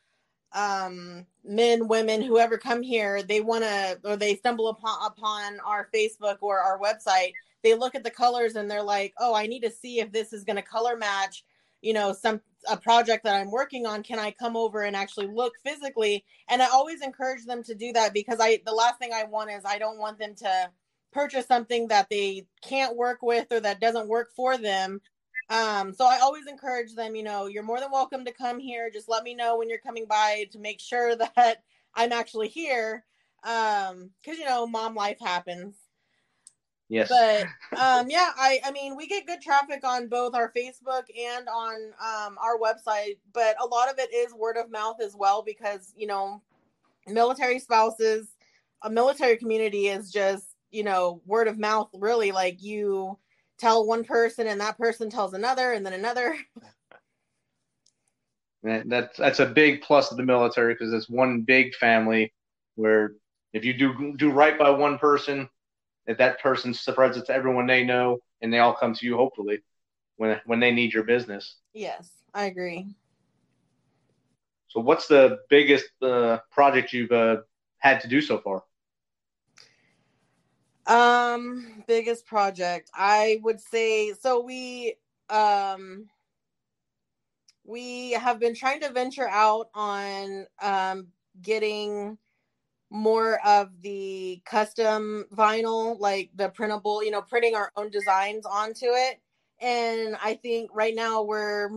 um, 0.53 1.27
men, 1.45 1.89
women, 1.89 2.23
whoever 2.23 2.59
come 2.59 2.83
here, 2.83 3.23
they 3.23 3.41
want 3.41 3.65
to, 3.65 3.99
or 4.05 4.17
they 4.17 4.37
stumble 4.37 4.69
upon 4.69 4.99
upon 5.05 5.61
our 5.61 5.89
Facebook 5.95 6.39
or 6.41 6.59
our 6.59 6.79
website. 6.79 7.33
They 7.63 7.75
look 7.75 7.95
at 7.95 8.05
the 8.05 8.11
colors 8.11 8.57
and 8.57 8.71
they're 8.71 8.83
like, 8.83 9.13
"Oh, 9.19 9.35
I 9.35 9.47
need 9.47 9.63
to 9.63 9.71
see 9.71 10.01
if 10.01 10.13
this 10.13 10.33
is 10.33 10.45
going 10.45 10.57
to 10.57 10.63
color 10.63 10.97
match." 10.97 11.45
You 11.83 11.93
know, 11.93 12.13
some 12.13 12.41
a 12.69 12.77
project 12.77 13.25
that 13.25 13.35
I'm 13.35 13.51
working 13.51 13.87
on, 13.87 14.03
can 14.03 14.19
I 14.19 14.31
come 14.31 14.57
over 14.57 14.83
and 14.83 14.97
actually 14.97 15.29
look 15.29 15.55
physically? 15.65 16.25
And 16.49 16.63
I 16.63 16.67
always 16.67 17.03
encourage 17.03 17.45
them 17.45 17.63
to 17.65 17.75
do 17.75 17.93
that 17.93 18.15
because 18.15 18.39
I 18.41 18.61
the 18.65 18.73
last 18.73 18.99
thing 18.99 19.13
I 19.13 19.25
want 19.25 19.51
is 19.51 19.63
I 19.65 19.79
don't 19.79 19.99
want 19.99 20.19
them 20.19 20.35
to 20.37 20.71
purchase 21.13 21.47
something 21.47 21.89
that 21.89 22.09
they 22.11 22.47
can't 22.63 22.97
work 22.97 23.23
with 23.23 23.51
or 23.51 23.61
that 23.61 23.81
doesn't 23.81 24.09
work 24.09 24.31
for 24.35 24.57
them. 24.57 25.01
Um, 25.51 25.95
so 25.95 26.05
I 26.07 26.19
always 26.19 26.47
encourage 26.47 26.95
them, 26.95 27.15
you 27.15 27.23
know, 27.23 27.47
you're 27.47 27.63
more 27.63 27.81
than 27.81 27.91
welcome 27.91 28.25
to 28.25 28.33
come 28.33 28.59
here. 28.59 28.91
Just 28.91 29.09
let 29.09 29.25
me 29.25 29.35
know 29.35 29.57
when 29.57 29.69
you're 29.69 29.79
coming 29.79 30.07
by 30.07 30.47
to 30.53 30.59
make 30.59 30.81
sure 30.81 31.17
that 31.37 31.63
I'm 31.95 32.13
actually 32.13 32.49
here. 32.49 33.05
Um, 33.45 34.11
because 34.21 34.39
you 34.39 34.45
know, 34.45 34.67
mom 34.67 34.95
life 34.95 35.19
happens. 35.21 35.77
Yes. 36.89 37.09
But 37.09 37.47
um, 37.81 38.11
yeah, 38.11 38.31
I 38.37 38.61
I 38.65 38.71
mean, 38.73 38.97
we 38.97 39.07
get 39.07 39.27
good 39.27 39.41
traffic 39.41 39.85
on 39.85 40.09
both 40.09 40.35
our 40.35 40.53
Facebook 40.57 41.05
and 41.17 41.49
on 41.49 41.75
um, 42.01 42.37
our 42.39 42.59
website, 42.59 43.19
but 43.33 43.57
a 43.63 43.67
lot 43.67 43.91
of 43.91 43.99
it 43.99 44.13
is 44.13 44.35
word 44.35 44.57
of 44.57 44.71
mouth 44.71 44.97
as 45.03 45.15
well 45.15 45.43
because 45.43 45.93
you 45.97 46.07
know, 46.07 46.43
military 47.07 47.59
spouses, 47.59 48.29
a 48.83 48.91
military 48.91 49.37
community 49.37 49.89
is 49.89 50.11
just 50.11 50.47
you 50.71 50.83
know 50.83 51.23
word 51.27 51.49
of 51.49 51.59
mouth. 51.59 51.89
Really, 51.95 52.33
like 52.33 52.63
you 52.63 53.19
tell 53.59 53.87
one 53.87 54.05
person 54.05 54.47
and 54.47 54.61
that 54.61 54.79
person 54.79 55.11
tells 55.11 55.35
another 55.35 55.73
and 55.73 55.85
then 55.85 55.93
another. 55.93 56.37
And 58.65 58.91
that's 58.91 59.17
that's 59.17 59.39
a 59.39 59.47
big 59.47 59.83
plus 59.83 60.11
of 60.11 60.17
the 60.17 60.25
military 60.25 60.75
because 60.75 60.93
it's 60.93 61.09
one 61.09 61.43
big 61.43 61.75
family 61.77 62.33
where 62.75 63.13
if 63.53 63.65
you 63.65 63.73
do 63.73 64.15
do 64.17 64.31
right 64.31 64.59
by 64.59 64.71
one 64.71 64.99
person, 64.99 65.49
that 66.07 66.19
that 66.19 66.41
person 66.41 66.75
spreads 66.75 67.17
it 67.17 67.27
to 67.27 67.33
everyone 67.33 67.67
they 67.67 67.85
know, 67.85 68.19
and 68.41 68.53
they 68.53 68.59
all 68.59 68.75
come 68.75 68.95
to 68.95 69.07
you 69.07 69.17
hopefully 69.17 69.61
when 70.17 70.41
when 70.45 70.61
they 70.61 70.73
need 70.73 70.93
your 70.93 71.05
business. 71.05 71.57
Yes, 71.73 72.11
I 72.35 72.47
agree. 72.47 72.87
So, 74.69 74.81
what's 74.81 75.07
the 75.07 75.39
biggest 75.49 75.87
uh, 76.03 76.39
project 76.51 76.93
you've 76.93 77.13
uh, 77.13 77.39
had 77.79 78.01
to 78.01 78.09
do 78.09 78.21
so 78.21 78.39
far? 78.39 78.65
Um, 80.89 81.85
biggest 81.87 82.27
project, 82.27 82.91
I 82.95 83.41
would 83.43 83.61
say. 83.61 84.15
So 84.15 84.41
we 84.41 84.97
um 85.31 86.07
we 87.65 88.13
have 88.13 88.41
been 88.41 88.55
trying 88.55 88.81
to 88.81 88.91
venture 88.93 89.29
out 89.29 89.69
on 89.75 90.47
um 90.63 91.09
getting 91.43 92.19
more 92.91 93.41
of 93.47 93.71
the 93.83 94.41
custom 94.45 95.27
vinyl, 95.35 95.99
like 96.01 96.31
the 96.37 96.49
printable, 96.51 97.05
you 97.05 97.11
know, 97.11 97.23
printing 97.23 97.55
our 97.55 97.73
own 97.77 97.91
designs 97.91 98.47
onto 98.47 98.87
it. 98.87 99.21
And 99.61 100.17
I 100.23 100.35
think 100.35 100.71
right 100.73 100.95
now 100.95 101.23
we're, 101.23 101.71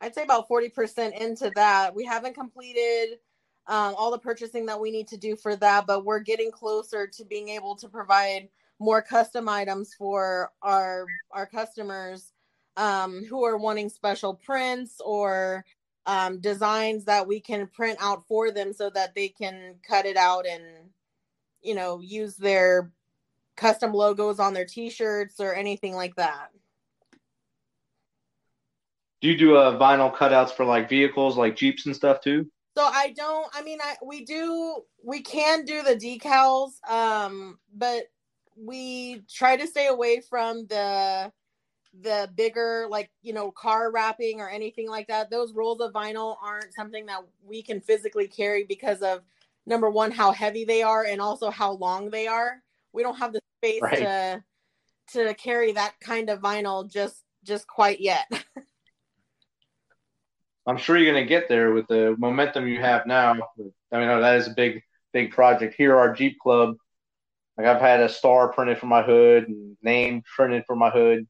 I'd 0.00 0.14
say 0.14 0.22
about 0.24 0.48
40% 0.48 1.20
into 1.20 1.50
that. 1.56 1.94
We 1.94 2.04
haven't 2.04 2.34
completed 2.34 3.18
um, 3.66 3.94
all 3.96 4.10
the 4.10 4.18
purchasing 4.18 4.66
that 4.66 4.78
we 4.78 4.90
need 4.90 5.08
to 5.08 5.16
do 5.16 5.36
for 5.36 5.56
that, 5.56 5.86
but 5.86 6.04
we're 6.04 6.20
getting 6.20 6.50
closer 6.50 7.06
to 7.06 7.24
being 7.24 7.48
able 7.48 7.76
to 7.76 7.88
provide 7.88 8.48
more 8.78 9.00
custom 9.00 9.48
items 9.48 9.94
for 9.94 10.50
our 10.62 11.06
our 11.30 11.46
customers 11.46 12.32
um, 12.76 13.24
who 13.24 13.44
are 13.44 13.56
wanting 13.56 13.88
special 13.88 14.34
prints 14.34 15.00
or 15.04 15.64
um, 16.06 16.40
designs 16.40 17.04
that 17.04 17.26
we 17.26 17.40
can 17.40 17.66
print 17.68 17.98
out 18.02 18.26
for 18.26 18.50
them 18.50 18.72
so 18.72 18.90
that 18.90 19.14
they 19.14 19.28
can 19.28 19.76
cut 19.86 20.04
it 20.04 20.16
out 20.16 20.46
and 20.46 20.62
you 21.62 21.74
know 21.74 22.00
use 22.00 22.36
their 22.36 22.90
custom 23.56 23.92
logos 23.92 24.40
on 24.40 24.52
their 24.52 24.66
t-shirts 24.66 25.40
or 25.40 25.54
anything 25.54 25.94
like 25.94 26.14
that. 26.16 26.48
Do 29.22 29.28
you 29.28 29.38
do 29.38 29.56
uh, 29.56 29.78
vinyl 29.78 30.14
cutouts 30.14 30.50
for 30.50 30.66
like 30.66 30.90
vehicles 30.90 31.38
like 31.38 31.56
jeeps 31.56 31.86
and 31.86 31.96
stuff 31.96 32.20
too 32.20 32.50
so 32.76 32.84
i 32.84 33.12
don't 33.16 33.48
i 33.54 33.62
mean 33.62 33.78
i 33.82 33.96
we 34.04 34.24
do 34.24 34.82
we 35.02 35.20
can 35.20 35.64
do 35.64 35.82
the 35.82 35.96
decals 35.96 36.72
um 36.90 37.58
but 37.74 38.04
we 38.56 39.22
try 39.28 39.56
to 39.56 39.66
stay 39.66 39.88
away 39.88 40.20
from 40.20 40.66
the 40.66 41.32
the 42.02 42.28
bigger 42.34 42.86
like 42.90 43.10
you 43.22 43.32
know 43.32 43.50
car 43.50 43.90
wrapping 43.92 44.40
or 44.40 44.48
anything 44.48 44.88
like 44.88 45.06
that. 45.08 45.30
Those 45.30 45.52
rolls 45.52 45.80
of 45.80 45.92
vinyl 45.92 46.36
aren't 46.42 46.74
something 46.74 47.06
that 47.06 47.20
we 47.44 47.62
can 47.62 47.80
physically 47.80 48.26
carry 48.26 48.64
because 48.64 49.00
of 49.00 49.22
number 49.66 49.90
one 49.90 50.10
how 50.10 50.32
heavy 50.32 50.64
they 50.64 50.82
are 50.82 51.04
and 51.04 51.20
also 51.20 51.50
how 51.50 51.72
long 51.72 52.10
they 52.10 52.26
are. 52.26 52.62
We 52.92 53.02
don't 53.02 53.18
have 53.18 53.32
the 53.32 53.40
space 53.58 53.82
right. 53.82 53.98
to 53.98 54.44
to 55.12 55.34
carry 55.34 55.72
that 55.72 55.94
kind 56.00 56.30
of 56.30 56.40
vinyl 56.40 56.90
just 56.90 57.22
just 57.44 57.66
quite 57.66 58.00
yet 58.00 58.30
i'm 60.66 60.76
sure 60.76 60.96
you're 60.96 61.12
going 61.12 61.24
to 61.24 61.28
get 61.28 61.48
there 61.48 61.72
with 61.72 61.86
the 61.88 62.14
momentum 62.18 62.66
you 62.66 62.80
have 62.80 63.06
now 63.06 63.32
i 63.92 63.98
mean 63.98 64.08
that 64.08 64.36
is 64.36 64.46
a 64.46 64.54
big 64.54 64.82
big 65.12 65.30
project 65.30 65.74
here 65.76 65.96
our 65.96 66.12
jeep 66.12 66.38
club 66.40 66.76
like 67.56 67.66
i've 67.66 67.80
had 67.80 68.00
a 68.00 68.08
star 68.08 68.52
printed 68.52 68.78
for 68.78 68.86
my 68.86 69.02
hood 69.02 69.48
and 69.48 69.76
name 69.82 70.22
printed 70.36 70.64
for 70.66 70.76
my 70.76 70.90
hood 70.90 71.26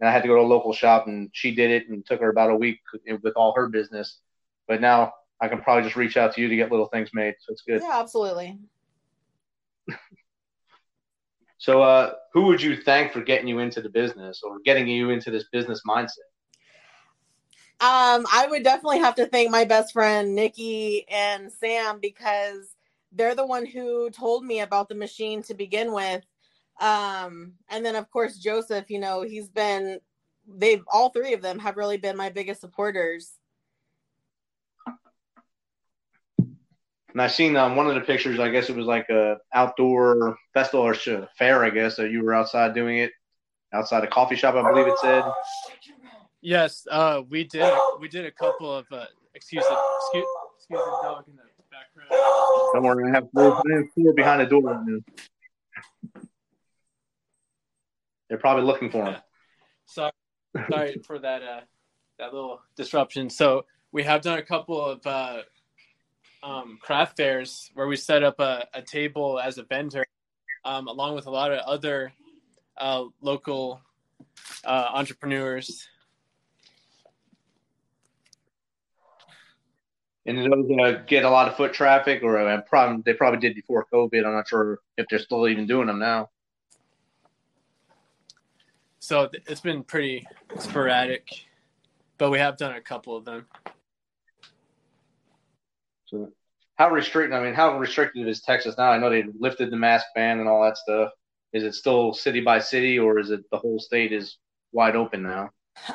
and 0.00 0.08
I 0.08 0.12
had 0.12 0.22
to 0.22 0.28
go 0.28 0.36
to 0.36 0.42
a 0.42 0.42
local 0.42 0.72
shop, 0.72 1.06
and 1.06 1.28
she 1.32 1.54
did 1.54 1.70
it, 1.70 1.88
and 1.88 1.98
it 1.98 2.06
took 2.06 2.20
her 2.20 2.30
about 2.30 2.50
a 2.50 2.54
week 2.54 2.78
with 3.22 3.34
all 3.36 3.54
her 3.54 3.68
business. 3.68 4.20
But 4.66 4.80
now 4.80 5.12
I 5.40 5.48
can 5.48 5.60
probably 5.60 5.84
just 5.84 5.96
reach 5.96 6.16
out 6.16 6.34
to 6.34 6.40
you 6.40 6.48
to 6.48 6.56
get 6.56 6.70
little 6.70 6.86
things 6.86 7.10
made, 7.12 7.34
so 7.40 7.52
it's 7.52 7.62
good. 7.62 7.82
Yeah, 7.82 7.98
absolutely. 7.98 8.58
so, 11.58 11.82
uh, 11.82 12.12
who 12.32 12.44
would 12.44 12.62
you 12.62 12.76
thank 12.76 13.12
for 13.12 13.22
getting 13.22 13.48
you 13.48 13.58
into 13.58 13.80
the 13.80 13.88
business 13.88 14.42
or 14.44 14.58
getting 14.64 14.86
you 14.86 15.10
into 15.10 15.30
this 15.30 15.46
business 15.50 15.82
mindset? 15.88 16.18
Um, 17.80 18.26
I 18.32 18.46
would 18.50 18.64
definitely 18.64 18.98
have 18.98 19.14
to 19.16 19.26
thank 19.26 19.50
my 19.50 19.64
best 19.64 19.92
friend 19.92 20.34
Nikki 20.34 21.06
and 21.08 21.52
Sam 21.52 22.00
because 22.00 22.74
they're 23.12 23.36
the 23.36 23.46
one 23.46 23.64
who 23.64 24.10
told 24.10 24.44
me 24.44 24.60
about 24.60 24.88
the 24.88 24.94
machine 24.96 25.42
to 25.44 25.54
begin 25.54 25.92
with 25.92 26.24
um, 26.80 27.54
and 27.68 27.84
then 27.84 27.96
of 27.96 28.10
course 28.10 28.38
Joseph, 28.38 28.90
you 28.90 29.00
know, 29.00 29.22
he's 29.22 29.48
been 29.48 30.00
they've 30.46 30.82
all 30.90 31.10
three 31.10 31.34
of 31.34 31.42
them 31.42 31.58
have 31.58 31.76
really 31.76 31.98
been 31.98 32.16
my 32.16 32.30
biggest 32.30 32.60
supporters. 32.60 33.34
And 37.12 37.22
I 37.22 37.26
seen 37.26 37.56
um, 37.56 37.74
one 37.74 37.88
of 37.88 37.94
the 37.94 38.02
pictures. 38.02 38.38
I 38.38 38.50
guess 38.50 38.68
it 38.68 38.76
was 38.76 38.86
like 38.86 39.08
a 39.08 39.38
outdoor 39.52 40.36
festival 40.54 40.86
or 40.86 40.94
fair. 41.36 41.64
I 41.64 41.70
guess 41.70 41.96
that 41.96 42.10
you 42.10 42.22
were 42.22 42.34
outside 42.34 42.74
doing 42.74 42.98
it 42.98 43.10
outside 43.72 44.04
a 44.04 44.06
coffee 44.06 44.36
shop. 44.36 44.54
I 44.54 44.70
believe 44.70 44.86
it 44.86 44.98
said. 45.00 45.24
Yes, 46.40 46.86
uh, 46.90 47.22
we 47.28 47.44
did. 47.44 47.72
We 48.00 48.08
did 48.08 48.26
a 48.26 48.30
couple 48.30 48.72
of. 48.72 48.86
Uh, 48.92 49.06
excuse 49.34 49.64
the 49.64 49.78
excuse, 50.00 50.26
excuse 50.56 50.80
the 50.80 50.98
dog 51.02 51.24
in 51.28 51.34
the 51.36 51.42
background. 51.70 52.10
Don't 52.74 52.82
worry, 52.82 53.10
I 53.10 53.14
have 53.14 53.28
four, 53.32 53.62
behind 54.14 54.40
the 54.40 54.46
door 54.46 54.62
right 54.62 54.80
now. 54.86 56.22
They're 58.28 58.38
probably 58.38 58.64
looking 58.64 58.90
for 58.90 59.04
him. 59.04 59.14
Yeah. 59.14 59.20
Sorry, 59.86 60.12
sorry 60.70 60.96
for 61.04 61.18
that. 61.18 61.42
Uh, 61.42 61.60
that 62.18 62.34
little 62.34 62.60
disruption. 62.76 63.30
So 63.30 63.64
we 63.92 64.02
have 64.02 64.22
done 64.22 64.38
a 64.38 64.42
couple 64.42 64.84
of 64.84 65.06
uh, 65.06 65.42
um, 66.42 66.78
craft 66.82 67.16
fairs 67.16 67.70
where 67.74 67.86
we 67.86 67.96
set 67.96 68.22
up 68.22 68.40
a, 68.40 68.66
a 68.74 68.82
table 68.82 69.40
as 69.40 69.58
a 69.58 69.62
vendor, 69.62 70.04
um, 70.64 70.88
along 70.88 71.14
with 71.14 71.26
a 71.26 71.30
lot 71.30 71.52
of 71.52 71.60
other 71.60 72.12
uh, 72.76 73.04
local 73.20 73.80
uh, 74.64 74.88
entrepreneurs. 74.92 75.88
And 80.28 80.38
those 80.38 80.70
uh, 80.78 81.00
get 81.06 81.24
a 81.24 81.30
lot 81.30 81.48
of 81.48 81.56
foot 81.56 81.72
traffic, 81.72 82.22
or 82.22 82.36
uh, 82.38 82.60
probably, 82.68 83.02
they 83.06 83.14
probably 83.14 83.40
did 83.40 83.54
before 83.54 83.86
COVID. 83.90 84.26
I'm 84.26 84.34
not 84.34 84.46
sure 84.46 84.78
if 84.98 85.06
they're 85.08 85.18
still 85.18 85.48
even 85.48 85.66
doing 85.66 85.86
them 85.86 85.98
now. 85.98 86.28
So 88.98 89.30
it's 89.46 89.62
been 89.62 89.82
pretty 89.82 90.26
sporadic, 90.58 91.26
but 92.18 92.30
we 92.30 92.38
have 92.38 92.58
done 92.58 92.74
a 92.74 92.80
couple 92.80 93.16
of 93.16 93.24
them. 93.24 93.46
So 96.04 96.30
how 96.76 96.90
restricted? 96.90 97.34
I 97.34 97.42
mean, 97.42 97.54
how 97.54 97.78
restricted 97.78 98.28
is 98.28 98.42
Texas 98.42 98.74
now? 98.76 98.90
I 98.90 98.98
know 98.98 99.08
they 99.08 99.24
lifted 99.38 99.70
the 99.70 99.76
mask 99.76 100.08
ban 100.14 100.40
and 100.40 100.48
all 100.48 100.62
that 100.62 100.76
stuff. 100.76 101.10
Is 101.54 101.64
it 101.64 101.74
still 101.74 102.12
city 102.12 102.42
by 102.42 102.58
city, 102.58 102.98
or 102.98 103.18
is 103.18 103.30
it 103.30 103.40
the 103.50 103.56
whole 103.56 103.78
state 103.78 104.12
is 104.12 104.36
wide 104.72 104.94
open 104.94 105.22
now? 105.22 105.48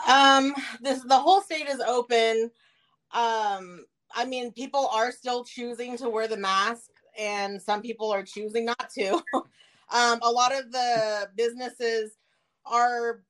Um, 0.09 0.55
this 0.81 1.03
the 1.03 1.19
whole 1.19 1.41
state 1.41 1.67
is 1.67 1.81
open. 1.81 2.49
Um, 3.11 3.85
I 4.15 4.25
mean, 4.25 4.51
people 4.51 4.87
are 4.93 5.11
still 5.11 5.43
choosing 5.43 5.97
to 5.97 6.09
wear 6.09 6.27
the 6.27 6.37
mask, 6.37 6.89
and 7.17 7.61
some 7.61 7.81
people 7.81 8.11
are 8.11 8.23
choosing 8.23 8.65
not 8.65 8.89
to. 8.91 9.21
um, 9.89 10.19
a 10.21 10.31
lot 10.31 10.53
of 10.53 10.71
the 10.71 11.29
businesses 11.35 12.11
are 12.65 13.23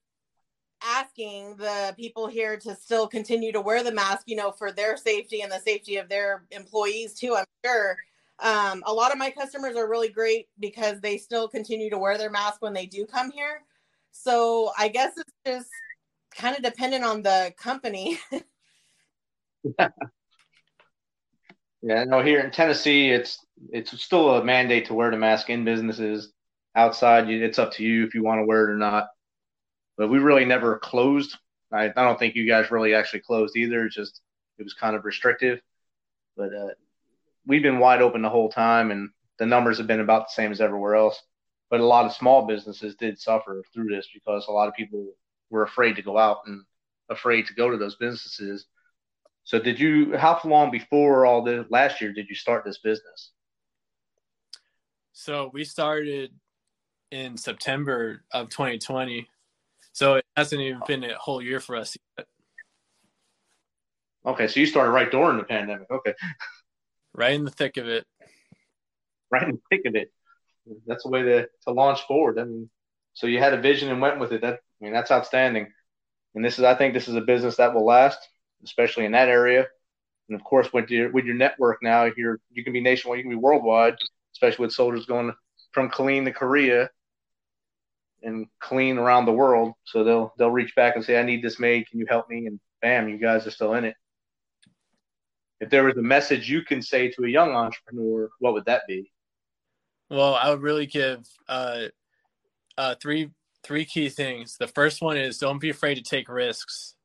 asking 0.83 1.55
the 1.55 1.93
people 1.97 2.27
here 2.27 2.57
to 2.57 2.75
still 2.75 3.07
continue 3.07 3.51
to 3.51 3.61
wear 3.61 3.83
the 3.83 3.91
mask, 3.91 4.23
you 4.25 4.35
know, 4.35 4.51
for 4.51 4.71
their 4.71 4.97
safety 4.97 5.41
and 5.41 5.51
the 5.51 5.59
safety 5.59 5.97
of 5.97 6.09
their 6.09 6.43
employees 6.51 7.13
too, 7.13 7.35
I'm 7.35 7.45
sure. 7.65 7.97
Um, 8.39 8.83
a 8.85 8.93
lot 8.93 9.11
of 9.11 9.17
my 9.17 9.31
customers 9.31 9.77
are 9.77 9.89
really 9.89 10.09
great 10.09 10.49
because 10.59 10.99
they 10.99 11.17
still 11.17 11.47
continue 11.47 11.89
to 11.89 11.97
wear 11.97 12.17
their 12.17 12.31
mask 12.31 12.61
when 12.61 12.73
they 12.73 12.85
do 12.85 13.05
come 13.05 13.31
here. 13.31 13.63
So 14.11 14.71
I 14.77 14.89
guess 14.89 15.13
it's 15.17 15.31
just 15.45 15.69
kind 16.35 16.55
of 16.55 16.63
dependent 16.63 17.05
on 17.05 17.21
the 17.21 17.53
company. 17.57 18.19
no, 21.83 22.21
here 22.23 22.39
in 22.39 22.51
Tennessee, 22.51 23.11
it's 23.11 23.45
it's 23.71 24.01
still 24.01 24.35
a 24.35 24.43
mandate 24.43 24.87
to 24.87 24.93
wear 24.93 25.11
the 25.11 25.17
mask 25.17 25.49
in 25.49 25.65
businesses. 25.65 26.31
Outside, 26.75 27.29
it's 27.29 27.59
up 27.59 27.73
to 27.73 27.83
you 27.83 28.05
if 28.05 28.15
you 28.15 28.23
want 28.23 28.39
to 28.39 28.45
wear 28.45 28.67
it 28.67 28.71
or 28.71 28.77
not 28.77 29.07
but 29.97 30.09
we 30.09 30.19
really 30.19 30.45
never 30.45 30.79
closed. 30.79 31.37
I, 31.71 31.85
I 31.85 32.03
don't 32.03 32.17
think 32.17 32.35
you 32.35 32.47
guys 32.47 32.71
really 32.71 32.93
actually 32.93 33.21
closed 33.21 33.55
either. 33.55 33.85
It's 33.85 33.95
just 33.95 34.21
it 34.57 34.63
was 34.63 34.73
kind 34.73 34.95
of 34.95 35.05
restrictive, 35.05 35.59
but 36.37 36.53
uh, 36.53 36.73
we've 37.45 37.63
been 37.63 37.79
wide 37.79 38.01
open 38.01 38.21
the 38.21 38.29
whole 38.29 38.49
time, 38.49 38.91
and 38.91 39.09
the 39.39 39.45
numbers 39.45 39.77
have 39.77 39.87
been 39.87 39.99
about 39.99 40.27
the 40.27 40.33
same 40.33 40.51
as 40.51 40.61
everywhere 40.61 40.95
else. 40.95 41.19
But 41.69 41.79
a 41.79 41.85
lot 41.85 42.05
of 42.05 42.13
small 42.13 42.45
businesses 42.45 42.95
did 42.95 43.19
suffer 43.19 43.63
through 43.73 43.89
this 43.89 44.07
because 44.13 44.45
a 44.47 44.51
lot 44.51 44.67
of 44.67 44.75
people 44.75 45.07
were 45.49 45.63
afraid 45.63 45.95
to 45.95 46.03
go 46.03 46.17
out 46.17 46.39
and 46.45 46.63
afraid 47.09 47.47
to 47.47 47.53
go 47.55 47.69
to 47.69 47.77
those 47.77 47.95
businesses. 47.95 48.67
So, 49.43 49.59
did 49.59 49.79
you? 49.79 50.17
How 50.17 50.39
long 50.45 50.71
before 50.71 51.25
all 51.25 51.43
this 51.43 51.65
last 51.69 52.01
year 52.01 52.13
did 52.13 52.29
you 52.29 52.35
start 52.35 52.63
this 52.65 52.79
business? 52.79 53.31
So 55.13 55.51
we 55.53 55.63
started 55.63 56.31
in 57.11 57.37
September 57.37 58.23
of 58.33 58.49
2020. 58.49 59.27
So 59.93 60.15
it 60.15 60.25
hasn't 60.35 60.59
even 60.59 60.81
been 60.87 61.03
a 61.03 61.15
whole 61.17 61.41
year 61.41 61.59
for 61.59 61.75
us 61.75 61.95
yet. 62.17 62.27
Okay, 64.25 64.47
so 64.47 64.59
you 64.59 64.65
started 64.65 64.91
right 64.91 65.11
during 65.11 65.37
the 65.37 65.43
pandemic. 65.43 65.89
Okay. 65.91 66.13
Right 67.13 67.33
in 67.33 67.45
the 67.45 67.51
thick 67.51 67.77
of 67.77 67.87
it. 67.87 68.05
Right 69.29 69.43
in 69.43 69.51
the 69.51 69.61
thick 69.69 69.85
of 69.85 69.95
it. 69.95 70.11
That's 70.87 71.03
the 71.03 71.09
way 71.09 71.21
to, 71.21 71.47
to 71.67 71.73
launch 71.73 72.01
forward. 72.07 72.39
I 72.39 72.45
mean, 72.45 72.69
so 73.13 73.27
you 73.27 73.37
had 73.37 73.53
a 73.53 73.61
vision 73.61 73.89
and 73.89 74.01
went 74.01 74.19
with 74.19 74.33
it. 74.33 74.41
That 74.41 74.55
I 74.55 74.83
mean, 74.83 74.93
that's 74.93 75.11
outstanding. 75.11 75.71
And 76.33 76.43
this 76.43 76.57
is, 76.57 76.63
I 76.63 76.73
think, 76.73 76.95
this 76.95 77.07
is 77.07 77.15
a 77.15 77.21
business 77.21 77.57
that 77.57 77.75
will 77.75 77.85
last, 77.85 78.17
especially 78.63 79.05
in 79.05 79.11
that 79.13 79.29
area. 79.29 79.67
And 80.29 80.39
of 80.39 80.43
course, 80.43 80.71
with 80.71 80.89
your 80.89 81.11
with 81.11 81.25
your 81.25 81.35
network 81.35 81.79
now, 81.81 82.09
you're 82.15 82.39
you 82.51 82.63
can 82.63 82.73
be 82.73 82.81
nationwide, 82.81 83.17
you 83.17 83.23
can 83.23 83.31
be 83.31 83.35
worldwide, 83.35 83.95
especially 84.33 84.65
with 84.65 84.73
soldiers 84.73 85.05
going 85.05 85.33
from 85.71 85.89
Killeen 85.89 86.25
to 86.25 86.31
Korea 86.31 86.89
and 88.21 88.47
clean 88.59 88.97
around 88.97 89.25
the 89.25 89.33
world. 89.33 89.73
So 89.83 90.03
they'll 90.03 90.33
they'll 90.37 90.51
reach 90.51 90.75
back 90.75 90.95
and 90.95 91.03
say, 91.03 91.19
"I 91.19 91.23
need 91.23 91.43
this 91.43 91.59
made. 91.59 91.89
Can 91.89 91.99
you 91.99 92.05
help 92.09 92.29
me?" 92.29 92.45
And 92.47 92.59
bam, 92.81 93.09
you 93.09 93.17
guys 93.17 93.45
are 93.45 93.51
still 93.51 93.73
in 93.73 93.85
it. 93.85 93.95
If 95.59 95.69
there 95.69 95.83
was 95.83 95.97
a 95.97 96.01
message 96.01 96.49
you 96.49 96.61
can 96.61 96.81
say 96.81 97.09
to 97.09 97.23
a 97.23 97.29
young 97.29 97.51
entrepreneur, 97.51 98.29
what 98.39 98.53
would 98.53 98.65
that 98.65 98.81
be? 98.87 99.11
Well, 100.09 100.35
I 100.35 100.49
would 100.49 100.61
really 100.61 100.85
give 100.85 101.25
uh, 101.47 101.85
uh, 102.77 102.95
three 103.01 103.31
three 103.63 103.85
key 103.85 104.09
things. 104.09 104.57
The 104.57 104.67
first 104.67 105.01
one 105.01 105.17
is 105.17 105.37
don't 105.37 105.59
be 105.59 105.69
afraid 105.69 105.95
to 105.95 106.01
take 106.01 106.29
risks, 106.29 106.95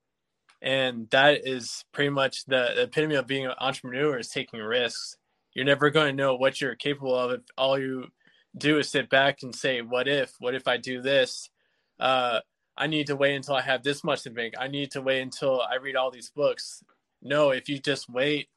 and 0.61 1.09
that 1.11 1.47
is 1.47 1.85
pretty 1.93 2.11
much 2.11 2.45
the, 2.47 2.83
epitome 2.83 3.15
of 3.15 3.27
being 3.27 3.47
an 3.47 3.55
entrepreneur 3.61 4.19
is 4.19 4.29
taking 4.29 4.61
risks. 4.61 5.17
You're 5.55 5.65
never 5.65 5.91
going 5.91 6.09
to 6.09 6.23
know 6.23 6.35
what 6.35 6.61
you're 6.61 6.75
capable 6.75 7.17
of 7.17 7.33
if 7.33 7.41
all 7.57 7.79
you 7.79 8.09
do 8.57 8.79
is 8.79 8.89
sit 8.89 9.09
back 9.09 9.43
and 9.43 9.55
say, 9.55 9.83
what 9.83 10.09
if? 10.09 10.35
What 10.39 10.55
if 10.55 10.67
I 10.69 10.77
do 10.77 11.01
this? 11.01 11.51
Uh, 11.99 12.41
I 12.77 12.87
need 12.87 13.09
to 13.09 13.17
wait 13.17 13.35
until 13.35 13.57
I 13.57 13.63
have 13.63 13.83
this 13.83 14.05
much 14.05 14.23
to 14.23 14.31
make. 14.31 14.55
I 14.59 14.69
need 14.69 14.93
to 14.93 15.03
wait 15.03 15.21
until 15.21 15.61
I 15.61 15.77
read 15.77 15.97
all 15.97 16.11
these 16.11 16.31
books. 16.31 16.83
No, 17.23 17.51
if 17.51 17.69
you 17.69 17.79
just 17.79 18.09
wait 18.09 18.49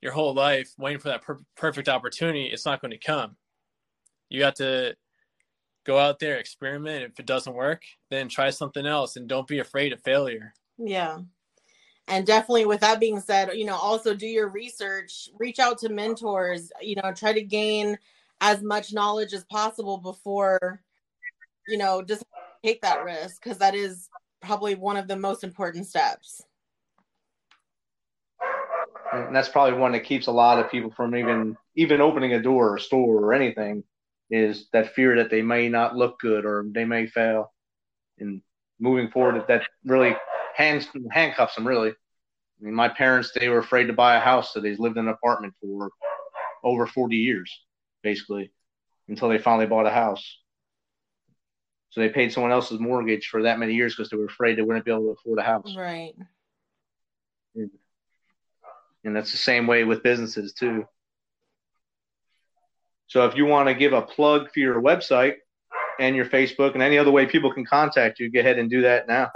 your 0.00 0.12
whole 0.12 0.34
life 0.34 0.72
waiting 0.78 1.00
for 1.00 1.08
that 1.08 1.22
per- 1.22 1.38
perfect 1.56 1.88
opportunity, 1.88 2.46
it's 2.46 2.66
not 2.66 2.80
going 2.80 2.90
to 2.90 2.98
come. 2.98 3.36
You 4.28 4.40
got 4.40 4.56
to 4.56 4.96
go 5.86 5.98
out 5.98 6.18
there, 6.18 6.36
experiment. 6.36 7.04
If 7.04 7.20
it 7.20 7.26
doesn't 7.26 7.54
work, 7.54 7.82
then 8.10 8.28
try 8.28 8.50
something 8.50 8.84
else 8.84 9.16
and 9.16 9.28
don't 9.28 9.46
be 9.46 9.60
afraid 9.60 9.92
of 9.92 10.02
failure. 10.02 10.54
Yeah. 10.76 11.18
And 12.08 12.26
definitely, 12.26 12.64
with 12.64 12.80
that 12.80 13.00
being 13.00 13.20
said, 13.20 13.50
you 13.54 13.66
know, 13.66 13.76
also 13.76 14.14
do 14.14 14.26
your 14.26 14.48
research, 14.48 15.28
reach 15.38 15.58
out 15.58 15.78
to 15.78 15.90
mentors, 15.90 16.72
you 16.80 16.96
know, 16.96 17.12
try 17.12 17.32
to 17.32 17.42
gain 17.42 17.98
as 18.40 18.62
much 18.62 18.92
knowledge 18.92 19.32
as 19.32 19.44
possible 19.44 19.98
before 19.98 20.80
you 21.68 21.76
know 21.76 22.02
just 22.02 22.24
take 22.64 22.80
that 22.82 23.04
risk 23.04 23.42
because 23.42 23.58
that 23.58 23.74
is 23.74 24.08
probably 24.40 24.74
one 24.74 24.96
of 24.96 25.06
the 25.06 25.16
most 25.16 25.44
important 25.44 25.86
steps. 25.86 26.42
And 29.12 29.34
that's 29.34 29.48
probably 29.48 29.78
one 29.78 29.92
that 29.92 30.04
keeps 30.04 30.26
a 30.26 30.32
lot 30.32 30.58
of 30.58 30.70
people 30.70 30.90
from 30.90 31.16
even 31.16 31.56
even 31.76 32.00
opening 32.00 32.34
a 32.34 32.42
door 32.42 32.74
or 32.74 32.78
store 32.78 33.16
or 33.16 33.32
anything 33.32 33.84
is 34.30 34.68
that 34.72 34.94
fear 34.94 35.16
that 35.16 35.30
they 35.30 35.40
may 35.40 35.68
not 35.68 35.96
look 35.96 36.18
good 36.20 36.44
or 36.44 36.64
they 36.70 36.84
may 36.84 37.06
fail. 37.06 37.52
And 38.18 38.42
moving 38.78 39.10
forward 39.10 39.42
that 39.48 39.62
really 39.84 40.14
hands 40.58 40.86
handcuffs 41.10 41.54
them 41.54 41.66
really 41.66 41.90
i 41.90 42.64
mean 42.64 42.74
my 42.74 42.88
parents 42.88 43.30
they 43.34 43.48
were 43.48 43.58
afraid 43.58 43.84
to 43.84 43.92
buy 43.92 44.16
a 44.16 44.20
house 44.20 44.52
so 44.52 44.60
they 44.60 44.76
lived 44.76 44.98
in 44.98 45.08
an 45.08 45.14
apartment 45.14 45.54
for 45.60 45.90
over 46.62 46.86
40 46.86 47.16
years 47.16 47.50
basically, 48.02 48.50
until 49.08 49.28
they 49.28 49.38
finally 49.38 49.66
bought 49.66 49.86
a 49.86 49.90
house. 49.90 50.38
So 51.90 52.00
they 52.00 52.08
paid 52.10 52.32
someone 52.32 52.52
else's 52.52 52.78
mortgage 52.78 53.28
for 53.28 53.42
that 53.42 53.58
many 53.58 53.74
years 53.74 53.94
because 53.94 54.10
they 54.10 54.16
were 54.16 54.26
afraid 54.26 54.58
they 54.58 54.62
wouldn't 54.62 54.84
be 54.84 54.90
able 54.90 55.04
to 55.04 55.10
afford 55.10 55.38
a 55.38 55.42
house. 55.42 55.74
Right. 55.76 56.14
And 57.54 59.16
that's 59.16 59.32
the 59.32 59.38
same 59.38 59.66
way 59.66 59.84
with 59.84 60.02
businesses 60.02 60.52
too. 60.52 60.84
So 63.06 63.24
if 63.24 63.36
you 63.36 63.46
want 63.46 63.68
to 63.68 63.74
give 63.74 63.94
a 63.94 64.02
plug 64.02 64.52
for 64.52 64.60
your 64.60 64.82
website 64.82 65.36
and 65.98 66.14
your 66.14 66.26
Facebook 66.26 66.74
and 66.74 66.82
any 66.82 66.98
other 66.98 67.10
way 67.10 67.24
people 67.24 67.52
can 67.52 67.64
contact 67.64 68.20
you, 68.20 68.30
go 68.30 68.40
ahead 68.40 68.58
and 68.58 68.68
do 68.68 68.82
that 68.82 69.08
now. 69.08 69.30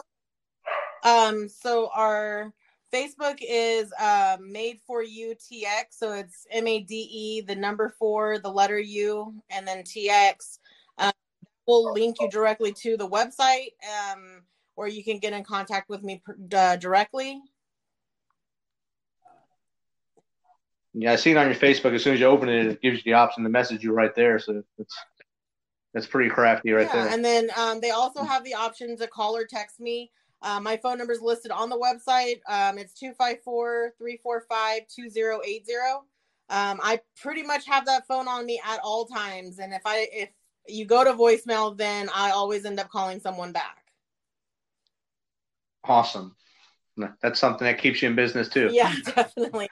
Um, 1.03 1.49
so 1.49 1.91
our 1.95 2.53
Facebook 2.93 3.39
is 3.41 3.93
uh, 3.99 4.37
Made 4.41 4.79
for 4.87 5.03
You 5.03 5.35
TX. 5.35 5.85
So 5.91 6.13
it's 6.13 6.47
M 6.51 6.67
A 6.67 6.81
D 6.81 6.95
E, 6.95 7.41
the 7.41 7.57
number 7.57 7.95
four, 7.99 8.39
the 8.39 8.51
letter 8.51 8.79
U, 8.79 9.35
and 9.51 9.67
then 9.67 9.83
TX. 9.83 10.59
Um, 10.99 11.13
we'll 11.67 11.93
link 11.93 12.17
you 12.21 12.31
directly 12.31 12.73
to 12.83 12.97
the 12.97 13.09
website 13.09 13.73
um, 14.13 14.43
where 14.75 14.89
you 14.89 15.03
can 15.03 15.19
get 15.19 15.33
in 15.33 15.45
contact 15.45 15.89
with 15.89 16.03
me 16.03 16.23
uh, 16.55 16.77
directly. 16.77 17.41
Yeah, 20.95 21.13
I 21.13 21.17
see 21.17 21.31
it 21.31 21.39
on 21.39 21.47
your 21.47 21.55
Facebook. 21.55 21.95
As 21.95 22.05
soon 22.05 22.15
as 22.15 22.21
you 22.21 22.27
open 22.27 22.51
it, 22.51 22.67
it 22.67 22.83
gives 22.83 22.99
you 22.99 23.03
the 23.05 23.15
option 23.15 23.45
to 23.45 23.49
message 23.49 23.83
you 23.83 23.93
right 23.93 24.15
there. 24.15 24.39
So 24.39 24.63
it's 24.79 24.95
that's 25.95 26.07
pretty 26.07 26.31
crafty 26.31 26.73
right 26.73 26.87
yeah, 26.87 27.05
there. 27.05 27.15
and 27.15 27.25
then 27.25 27.51
um, 27.57 27.81
they 27.81 27.91
also 27.91 28.23
have 28.23 28.45
the 28.45 28.55
option 28.55 28.97
to 28.97 29.07
call 29.07 29.37
or 29.37 29.45
text 29.45 29.81
me. 29.81 30.11
Uh, 30.43 30.61
my 30.61 30.77
phone 30.77 30.99
number 30.99 31.13
is 31.13 31.21
listed 31.21 31.51
on 31.51 31.69
the 31.69 31.79
website. 31.79 32.41
Um, 32.49 32.79
it's 32.79 32.95
254 32.95 33.95
345 33.97 34.81
2080. 34.89 35.73
Um, 36.51 36.81
I 36.83 37.01
pretty 37.21 37.43
much 37.43 37.67
have 37.67 37.87
that 37.87 38.07
phone 38.07 38.29
on 38.29 38.45
me 38.45 38.61
at 38.67 38.81
all 38.83 39.07
times. 39.07 39.59
And 39.59 39.73
if 39.73 39.83
I, 39.87 40.09
if 40.13 40.29
you 40.69 40.85
go 40.85 41.05
to 41.05 41.13
voicemail, 41.13 41.77
then 41.77 42.11
I 42.15 42.31
always 42.31 42.65
end 42.65 42.81
up 42.81 42.91
calling 42.91 43.21
someone 43.21 43.53
back. 43.53 43.79
Awesome. 45.85 46.37
That's 47.23 47.41
something 47.41 47.65
that 47.67 47.79
keeps 47.79 48.03
you 48.03 48.09
in 48.09 48.17
business 48.17 48.49
too. 48.49 48.69
Yeah, 48.73 48.93
definitely. 49.05 49.69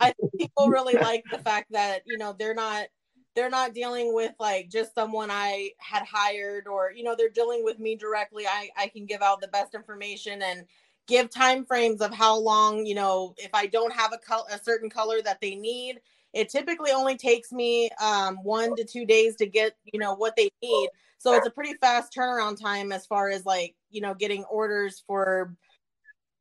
I 0.00 0.12
think 0.12 0.32
people 0.38 0.68
really 0.68 0.94
like 0.94 1.24
the 1.30 1.38
fact 1.38 1.72
that, 1.72 2.02
you 2.06 2.18
know, 2.18 2.34
they're 2.38 2.54
not 2.54 2.86
they're 3.36 3.50
not 3.50 3.74
dealing 3.74 4.14
with 4.14 4.32
like 4.40 4.70
just 4.70 4.94
someone 4.94 5.30
I 5.30 5.70
had 5.78 6.02
hired 6.02 6.66
or 6.66 6.90
you 6.90 7.04
know 7.04 7.14
they're 7.16 7.28
dealing 7.28 7.62
with 7.62 7.78
me 7.78 7.94
directly. 7.94 8.46
I 8.46 8.70
I 8.76 8.88
can 8.88 9.04
give 9.06 9.22
out 9.22 9.40
the 9.40 9.48
best 9.48 9.74
information 9.74 10.42
and 10.42 10.64
give 11.06 11.30
time 11.30 11.64
frames 11.64 12.00
of 12.00 12.12
how 12.12 12.36
long 12.36 12.84
you 12.84 12.94
know 12.94 13.34
if 13.36 13.50
I 13.54 13.66
don't 13.66 13.92
have 13.92 14.12
a 14.12 14.18
color 14.18 14.46
a 14.50 14.58
certain 14.58 14.90
color 14.90 15.22
that 15.22 15.40
they 15.40 15.54
need. 15.54 16.00
It 16.32 16.50
typically 16.50 16.90
only 16.90 17.16
takes 17.16 17.50
me 17.52 17.88
um, 18.02 18.36
one 18.42 18.76
to 18.76 18.84
two 18.84 19.06
days 19.06 19.36
to 19.36 19.46
get 19.46 19.76
you 19.84 20.00
know 20.00 20.14
what 20.14 20.34
they 20.36 20.50
need. 20.62 20.88
So 21.18 21.34
it's 21.34 21.46
a 21.46 21.50
pretty 21.50 21.74
fast 21.74 22.14
turnaround 22.14 22.60
time 22.60 22.92
as 22.92 23.06
far 23.06 23.30
as 23.30 23.44
like 23.44 23.74
you 23.90 24.00
know 24.00 24.14
getting 24.14 24.44
orders 24.44 25.02
for 25.06 25.54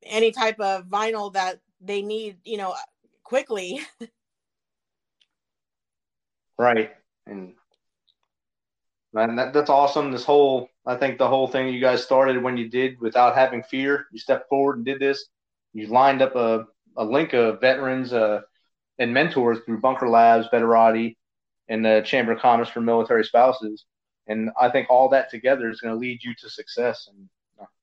any 0.04 0.32
type 0.32 0.60
of 0.60 0.86
vinyl 0.86 1.34
that 1.34 1.60
they 1.82 2.02
need 2.02 2.38
you 2.46 2.58
know 2.58 2.74
quickly. 3.24 3.82
Right. 6.58 6.92
And 7.28 7.54
man, 9.14 9.36
that, 9.38 9.54
that's 9.54 9.70
awesome. 9.70 10.12
This 10.12 10.24
whole, 10.24 10.70
I 10.86 10.96
think 10.96 11.18
the 11.18 11.28
whole 11.28 11.48
thing 11.48 11.74
you 11.74 11.82
guys 11.82 12.04
started 12.04 12.42
when 12.42 12.58
you 12.58 12.70
did 12.70 13.00
without 13.00 13.36
having 13.36 13.64
fear, 13.64 14.06
you 14.12 14.20
stepped 14.20 14.50
forward 14.50 14.78
and 14.78 14.86
did 14.86 15.00
this. 15.00 15.26
You 15.74 15.88
lined 15.88 16.22
up 16.22 16.36
a, 16.36 16.66
a 16.98 17.04
link 17.04 17.34
of 17.34 17.60
veterans 17.60 18.14
uh, 18.14 18.42
and 19.00 19.14
mentors 19.14 19.60
through 19.66 19.82
Bunker 19.82 20.10
Labs, 20.10 20.48
Veterati, 20.54 21.18
and 21.68 21.84
the 21.84 22.02
Chamber 22.06 22.34
of 22.34 22.40
Commerce 22.40 22.70
for 22.70 22.82
Military 22.82 23.24
Spouses. 23.24 23.86
And 24.28 24.50
I 24.60 24.70
think 24.70 24.90
all 24.90 25.10
that 25.10 25.30
together 25.30 25.70
is 25.70 25.82
going 25.82 25.94
to 25.94 26.00
lead 26.00 26.24
you 26.24 26.34
to 26.36 26.50
success. 26.50 27.10
And 27.10 27.30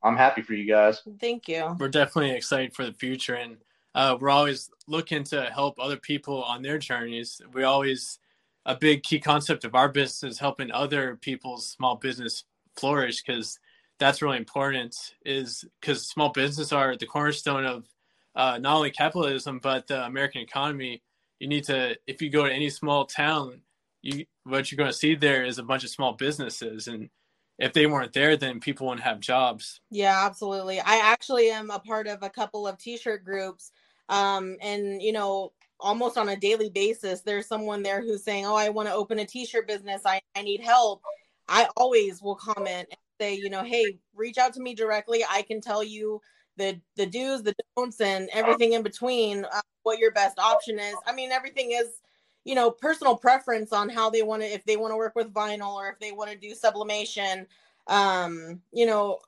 I'm 0.03 0.17
happy 0.17 0.43
for 0.43 0.55
you 0.55 0.67
guys. 0.67 1.03
Thank 1.21 1.49
you. 1.49 1.77
We're 1.79 1.89
definitely 1.89 2.33
excited 2.33 2.75
for 2.75 2.85
the 2.85 2.93
future. 2.93 3.35
And 3.35 3.59
uh, 3.95 4.17
we're 4.19 4.31
always 4.31 4.71
looking 4.87 5.25
to 5.25 5.45
help 5.45 5.79
other 5.79 5.97
people 5.97 6.43
on 6.43 6.63
their 6.63 6.79
journeys. 6.79 7.41
We 7.53 7.63
always 7.63 8.19
a 8.65 8.77
big 8.77 9.03
key 9.03 9.19
concept 9.19 9.65
of 9.65 9.75
our 9.75 9.89
business 9.89 10.35
is 10.35 10.39
helping 10.39 10.71
other 10.71 11.17
people's 11.17 11.69
small 11.69 11.97
business 11.97 12.45
flourish 12.77 13.23
because 13.23 13.59
that's 13.99 14.23
really 14.23 14.39
important 14.39 15.15
is 15.25 15.65
because 15.81 16.07
small 16.07 16.31
business 16.31 16.73
are 16.73 16.97
the 16.97 17.07
cornerstone 17.07 17.65
of 17.65 17.87
uh, 18.35 18.59
not 18.59 18.77
only 18.77 18.91
capitalism 18.91 19.59
but 19.63 19.87
the 19.87 20.05
american 20.05 20.41
economy. 20.41 21.03
You 21.39 21.49
need 21.49 21.65
to 21.65 21.97
if 22.07 22.23
you 22.23 22.31
go 22.31 22.47
to 22.47 22.53
any 22.53 22.71
small 22.71 23.05
town 23.05 23.63
you 24.01 24.27
what 24.45 24.71
you're 24.71 24.77
going 24.77 24.91
to 24.91 24.97
see 24.97 25.15
there 25.15 25.45
is 25.45 25.59
a 25.59 25.63
bunch 25.63 25.85
of 25.85 25.91
small 25.91 26.13
businesses 26.13 26.89
and 26.89 27.11
if 27.59 27.73
they 27.73 27.87
weren't 27.87 28.13
there 28.13 28.37
then 28.37 28.61
people 28.61 28.87
wouldn't 28.87 29.05
have 29.05 29.21
jobs. 29.21 29.81
Yeah 29.91 30.25
absolutely. 30.25 30.81
I 30.81 30.97
actually 31.13 31.51
am 31.51 31.71
a 31.71 31.79
part 31.79 32.07
of 32.07 32.23
a 32.23 32.31
couple 32.31 32.67
of 32.67 32.79
t-shirt 32.79 33.25
groups 33.25 33.73
um, 34.09 34.57
and 34.61 35.03
you 35.03 35.13
know 35.13 35.53
almost 35.83 36.17
on 36.17 36.31
a 36.31 36.37
daily 36.37 36.71
basis 36.71 37.21
there's 37.21 37.47
someone 37.47 37.83
there 37.83 38.01
who's 38.01 38.23
saying 38.23 38.47
oh 38.47 38.55
i 38.55 38.69
want 38.69 38.89
to 38.89 38.95
open 38.95 39.19
a 39.19 39.27
t-shirt 39.27 39.67
business. 39.67 40.03
I, 40.05 40.21
I 40.37 40.43
need 40.43 40.61
help. 40.61 41.03
I 41.49 41.69
always 41.77 42.23
will 42.23 42.37
comment 42.37 42.89
and 42.91 42.99
say 43.21 43.35
you 43.35 43.51
know 43.51 43.63
hey 43.63 43.99
reach 44.15 44.39
out 44.39 44.55
to 44.55 44.61
me 44.61 44.75
directly. 44.75 45.25
I 45.29 45.43
can 45.43 45.61
tell 45.61 45.83
you 45.83 46.21
the 46.57 46.81
the 46.97 47.07
do's 47.07 47.43
the 47.43 47.55
don'ts 47.77 48.01
and 48.01 48.29
everything 48.33 48.73
in 48.75 48.83
between 48.83 49.45
uh, 49.45 49.61
what 49.83 49.99
your 49.99 50.13
best 50.13 50.39
option 50.39 50.79
is. 50.79 50.95
I 51.07 51.13
mean 51.13 51.33
everything 51.33 51.73
is 51.73 52.01
you 52.45 52.55
know 52.55 52.71
personal 52.71 53.17
preference 53.17 53.73
on 53.73 53.89
how 53.89 54.11
they 54.11 54.23
want 54.23 54.43
to 54.43 54.49
if 54.49 54.65
they 54.65 54.77
want 54.77 54.93
to 54.93 54.97
work 54.97 55.15
with 55.15 55.33
vinyl 55.33 55.75
or 55.75 55.89
if 55.89 55.99
they 55.99 56.13
want 56.13 56.31
to 56.31 56.37
do 56.37 56.55
sublimation 56.55 57.47
um 57.89 58.61
you 58.73 58.87
know 58.87 59.19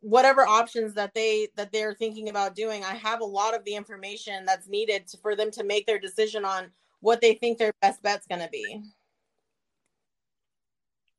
whatever 0.00 0.46
options 0.46 0.94
that 0.94 1.12
they 1.14 1.48
that 1.56 1.72
they're 1.72 1.94
thinking 1.94 2.28
about 2.28 2.54
doing 2.54 2.84
i 2.84 2.94
have 2.94 3.20
a 3.20 3.24
lot 3.24 3.56
of 3.56 3.64
the 3.64 3.74
information 3.74 4.44
that's 4.44 4.68
needed 4.68 5.06
to, 5.06 5.16
for 5.18 5.34
them 5.34 5.50
to 5.50 5.64
make 5.64 5.84
their 5.84 5.98
decision 5.98 6.44
on 6.44 6.70
what 7.04 7.20
they 7.20 7.34
think 7.34 7.58
their 7.58 7.74
best 7.82 8.02
bet's 8.02 8.26
going 8.26 8.40
to 8.40 8.48
be. 8.48 8.82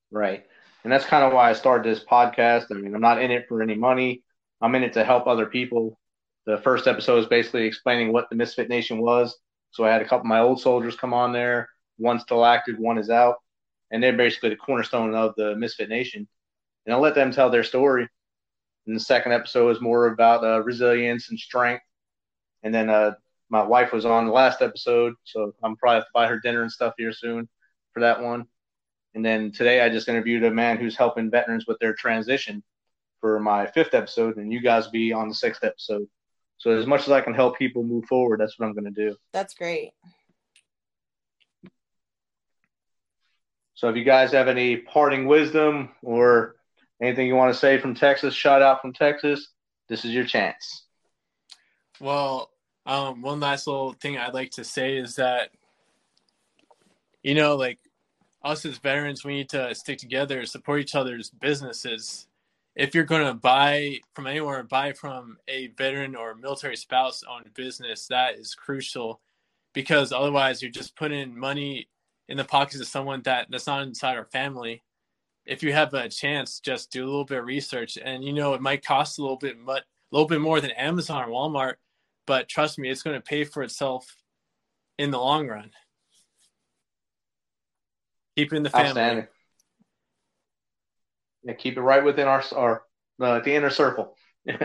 Right. 0.10 0.46
And 0.84 0.92
that's 0.92 1.06
kind 1.06 1.24
of 1.24 1.32
why 1.32 1.50
i 1.50 1.54
started 1.54 1.86
this 1.90 2.04
podcast. 2.04 2.66
I 2.72 2.76
mean 2.76 2.96
i'm 2.96 3.02
not 3.02 3.22
in 3.22 3.32
it 3.32 3.48
for 3.48 3.62
any 3.62 3.76
money. 3.76 4.24
I'm 4.62 4.74
in 4.76 4.84
it 4.84 4.94
to 4.94 5.04
help 5.04 5.28
other 5.28 5.46
people. 5.46 6.00
The 6.48 6.58
first 6.58 6.88
episode 6.88 7.20
is 7.20 7.26
basically 7.28 7.66
explaining 7.66 8.12
what 8.12 8.30
the 8.30 8.36
misfit 8.36 8.68
nation 8.68 9.00
was. 9.00 9.38
So 9.72 9.84
i 9.84 9.92
had 9.92 10.02
a 10.02 10.06
couple 10.06 10.22
of 10.22 10.26
my 10.26 10.40
old 10.40 10.60
soldiers 10.60 10.96
come 10.96 11.14
on 11.14 11.34
there. 11.34 11.70
One's 12.00 12.24
still 12.24 12.46
active 12.46 12.80
one 12.80 12.98
is 12.98 13.12
out. 13.12 13.36
And 13.92 14.02
they're 14.02 14.18
basically 14.18 14.50
the 14.50 14.56
cornerstone 14.56 15.14
of 15.14 15.36
the 15.38 15.56
misfit 15.56 15.90
nation 15.90 16.28
and 16.86 16.94
I'll 16.94 17.02
let 17.02 17.16
them 17.16 17.32
tell 17.32 17.50
their 17.50 17.64
story. 17.64 18.08
And 18.88 18.96
the 18.96 19.00
second 19.00 19.32
episode 19.32 19.70
is 19.70 19.82
more 19.82 20.08
about 20.08 20.44
uh, 20.44 20.62
resilience 20.64 21.30
and 21.30 21.40
strength. 21.40 21.84
And 22.64 22.74
then 22.74 22.90
uh, 22.90 23.14
my 23.50 23.64
wife 23.64 23.92
was 23.92 24.06
on 24.06 24.26
the 24.26 24.32
last 24.32 24.62
episode, 24.62 25.14
so 25.24 25.54
I'm 25.64 25.76
probably 25.76 25.96
have 25.96 26.06
to 26.06 26.12
buy 26.14 26.28
her 26.28 26.40
dinner 26.40 26.62
and 26.62 26.72
stuff 26.72 26.94
here 26.98 27.14
soon 27.14 27.48
for 27.94 28.02
that 28.02 28.22
one. 28.22 28.46
And 29.14 29.26
then 29.26 29.52
today 29.52 29.82
I 29.82 29.90
just 29.90 30.10
interviewed 30.10 30.44
a 30.44 30.52
man 30.52 30.78
who's 30.78 30.98
helping 30.98 31.32
veterans 31.32 31.66
with 31.68 31.80
their 31.80 31.94
transition 31.94 32.64
for 33.22 33.40
my 33.40 33.66
fifth 33.66 33.94
episode, 33.94 34.38
and 34.38 34.52
you 34.52 34.62
guys 34.62 34.88
be 34.88 35.14
on 35.14 35.30
the 35.30 35.36
sixth 35.36 35.64
episode. 35.64 36.08
So 36.58 36.72
as 36.72 36.86
much 36.86 37.02
as 37.02 37.12
I 37.12 37.22
can 37.22 37.34
help 37.34 37.58
people 37.58 37.84
move 37.84 38.06
forward, 38.06 38.40
that's 38.40 38.60
what 38.60 38.68
I'm 38.68 38.74
going 38.74 38.94
to 38.94 39.10
do. 39.10 39.16
That's 39.34 39.54
great. 39.54 39.92
So 43.76 43.90
if 43.90 43.96
you 43.96 44.04
guys 44.04 44.32
have 44.32 44.48
any 44.48 44.78
parting 44.78 45.28
wisdom 45.28 45.90
or 46.02 46.55
Anything 47.02 47.28
you 47.28 47.36
want 47.36 47.54
to 47.54 47.60
say 47.60 47.78
from 47.78 47.94
Texas? 47.94 48.34
Shout 48.34 48.62
out 48.62 48.82
from 48.82 48.94
Texas. 48.94 49.50
This 49.90 50.06
is 50.06 50.12
your 50.12 50.26
chance. 50.26 50.86
Well, 52.00 52.50
um, 52.86 53.22
one 53.22 53.40
last 53.40 53.68
little 53.68 53.94
thing 53.94 54.18
I'd 54.18 54.34
like 54.34 54.52
to 54.52 54.64
say 54.64 54.98
is 54.98 55.16
that, 55.16 55.50
you 57.24 57.34
know, 57.34 57.56
like 57.56 57.80
us 58.44 58.66
as 58.66 58.78
veterans, 58.78 59.26
we 59.26 59.34
need 59.34 59.50
to 59.50 59.74
stick 59.76 59.98
together, 59.98 60.46
support 60.46 60.82
each 60.82 60.96
other's 60.96 61.30
businesses. 61.30 62.28
If 62.76 62.94
you're 62.94 63.06
going 63.06 63.26
to 63.26 63.34
buy 63.34 64.00
from 64.14 64.28
anywhere, 64.28 64.64
buy 64.64 64.94
from 64.94 65.38
a 65.48 65.68
veteran 65.68 66.16
or 66.16 66.36
military 66.36 66.76
spouse 66.76 67.24
owned 67.30 67.54
business, 67.54 68.08
that 68.08 68.36
is 68.36 68.54
crucial 68.54 69.22
because 69.74 70.12
otherwise 70.12 70.62
you're 70.62 70.72
just 70.72 70.96
putting 70.96 71.38
money 71.38 71.88
in 72.28 72.38
the 72.38 72.44
pockets 72.44 72.80
of 72.80 72.88
someone 72.88 73.22
that 73.24 73.48
that's 73.50 73.68
not 73.68 73.84
inside 73.84 74.18
our 74.18 74.26
family 74.26 74.84
if 75.46 75.64
you 75.64 75.74
have 75.74 75.94
a 75.94 76.10
chance, 76.10 76.60
just 76.60 76.92
do 76.92 77.04
a 77.04 77.06
little 77.06 77.26
bit 77.26 77.40
of 77.40 77.46
research. 77.46 77.98
And 78.04 78.24
you 78.24 78.34
know, 78.34 78.54
it 78.54 78.62
might 78.62 78.86
cost 78.86 79.20
a 79.20 79.22
little 79.22 79.38
bit, 79.38 79.64
but 79.66 79.82
a 79.82 79.86
little 80.12 80.28
bit 80.28 80.42
more 80.42 80.62
than 80.62 80.72
Amazon 80.72 81.24
or 81.24 81.32
Walmart, 81.32 81.76
but 82.26 82.48
trust 82.48 82.80
me, 82.80 82.90
it's 82.90 83.04
going 83.04 83.16
to 83.16 83.22
pay 83.22 83.44
for 83.44 83.64
itself 83.64 84.16
in 84.98 85.12
the 85.12 85.20
long 85.20 85.48
run. 85.48 85.72
Keep 88.36 88.54
it 88.54 88.58
in 88.58 88.64
the 88.64 88.70
family. 88.70 89.28
Yeah, 91.44 91.54
keep 91.54 91.78
it 91.78 91.82
right 91.82 92.04
within 92.04 92.28
our 92.28 92.44
our 92.56 92.84
uh, 93.22 93.40
the 93.40 93.54
inner 93.54 93.70
circle, 93.70 94.16
as 94.48 94.58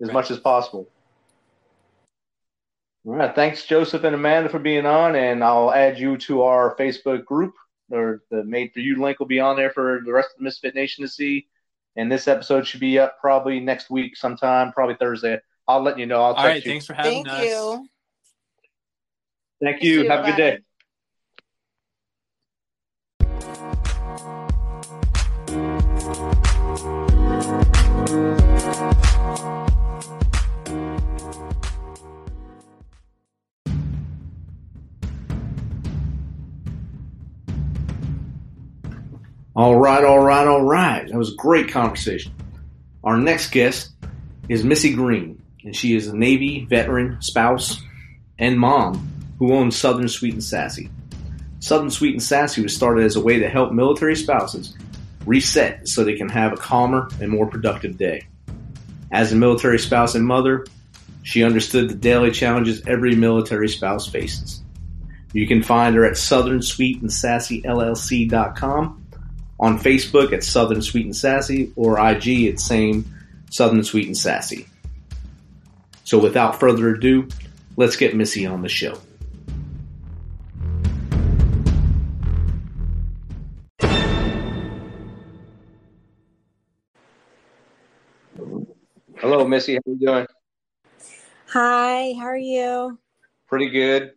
right. 0.00 0.12
much 0.12 0.30
as 0.30 0.38
possible. 0.38 0.88
All 3.04 3.14
right, 3.14 3.34
thanks 3.34 3.66
Joseph 3.66 4.04
and 4.04 4.14
Amanda 4.14 4.48
for 4.48 4.58
being 4.58 4.86
on, 4.86 5.16
and 5.16 5.42
I'll 5.42 5.72
add 5.72 5.98
you 5.98 6.16
to 6.18 6.42
our 6.42 6.76
Facebook 6.76 7.24
group 7.24 7.54
or 7.90 8.22
the 8.30 8.44
made 8.44 8.72
for 8.72 8.80
you 8.80 9.00
link 9.00 9.18
will 9.18 9.26
be 9.26 9.40
on 9.40 9.56
there 9.56 9.70
for 9.70 10.00
the 10.04 10.12
rest 10.12 10.30
of 10.32 10.38
the 10.38 10.44
Misfit 10.44 10.74
Nation 10.74 11.04
to 11.04 11.08
see. 11.08 11.46
And 11.96 12.10
this 12.10 12.28
episode 12.28 12.66
should 12.66 12.80
be 12.80 12.98
up 12.98 13.18
probably 13.20 13.60
next 13.60 13.90
week 13.90 14.16
sometime, 14.16 14.72
probably 14.72 14.94
Thursday. 14.94 15.40
I'll 15.66 15.82
let 15.82 15.98
you 15.98 16.06
know. 16.06 16.22
I'll 16.22 16.34
All 16.34 16.44
right, 16.44 16.64
you. 16.64 16.70
thanks 16.70 16.86
for 16.86 16.94
having 16.94 17.24
Thank 17.24 17.28
us. 17.28 17.44
You. 17.44 17.88
Thank 19.62 19.82
you. 19.82 20.08
Have 20.08 20.24
a 20.24 20.30
good 20.30 20.36
day. 20.36 20.58
All 39.60 39.76
right, 39.76 40.02
all 40.02 40.20
right, 40.20 40.46
all 40.46 40.62
right. 40.62 41.06
That 41.06 41.18
was 41.18 41.34
a 41.34 41.36
great 41.36 41.68
conversation. 41.68 42.32
Our 43.04 43.18
next 43.18 43.50
guest 43.50 43.90
is 44.48 44.64
Missy 44.64 44.94
Green, 44.94 45.42
and 45.62 45.76
she 45.76 45.94
is 45.94 46.06
a 46.06 46.16
Navy 46.16 46.64
veteran, 46.64 47.20
spouse, 47.20 47.82
and 48.38 48.58
mom 48.58 49.34
who 49.38 49.52
owns 49.52 49.76
Southern 49.76 50.08
Sweet 50.08 50.32
and 50.32 50.42
Sassy. 50.42 50.88
Southern 51.58 51.90
Sweet 51.90 52.14
and 52.14 52.22
Sassy 52.22 52.62
was 52.62 52.74
started 52.74 53.04
as 53.04 53.16
a 53.16 53.20
way 53.20 53.38
to 53.38 53.50
help 53.50 53.70
military 53.70 54.16
spouses 54.16 54.74
reset 55.26 55.86
so 55.86 56.04
they 56.04 56.16
can 56.16 56.30
have 56.30 56.54
a 56.54 56.56
calmer 56.56 57.10
and 57.20 57.28
more 57.30 57.46
productive 57.46 57.98
day. 57.98 58.26
As 59.12 59.30
a 59.30 59.36
military 59.36 59.78
spouse 59.78 60.14
and 60.14 60.24
mother, 60.24 60.64
she 61.22 61.44
understood 61.44 61.90
the 61.90 61.96
daily 61.96 62.30
challenges 62.30 62.80
every 62.86 63.14
military 63.14 63.68
spouse 63.68 64.08
faces. 64.08 64.62
You 65.34 65.46
can 65.46 65.62
find 65.62 65.94
her 65.96 66.06
at 66.06 66.16
Southern 66.16 66.62
Sweet 66.62 67.02
and 67.02 67.12
Sassy 67.12 67.60
LLC.com, 67.60 68.96
on 69.60 69.78
Facebook 69.78 70.32
at 70.32 70.42
Southern 70.42 70.80
Sweet 70.80 71.04
and 71.04 71.14
Sassy, 71.14 71.70
or 71.76 72.00
IG 72.00 72.46
at 72.46 72.58
same 72.58 73.04
Southern 73.50 73.84
Sweet 73.84 74.06
and 74.06 74.16
Sassy. 74.16 74.66
So 76.04 76.18
without 76.18 76.58
further 76.58 76.88
ado, 76.94 77.28
let's 77.76 77.94
get 77.96 78.16
Missy 78.16 78.46
on 78.46 78.62
the 78.62 78.68
show. 78.70 78.98
Hello, 89.18 89.46
Missy. 89.46 89.74
How 89.74 89.80
are 89.86 89.92
you 89.92 89.98
doing? 89.98 90.26
Hi, 91.48 92.14
how 92.18 92.24
are 92.24 92.38
you? 92.38 92.98
Pretty 93.46 93.68
good. 93.68 94.12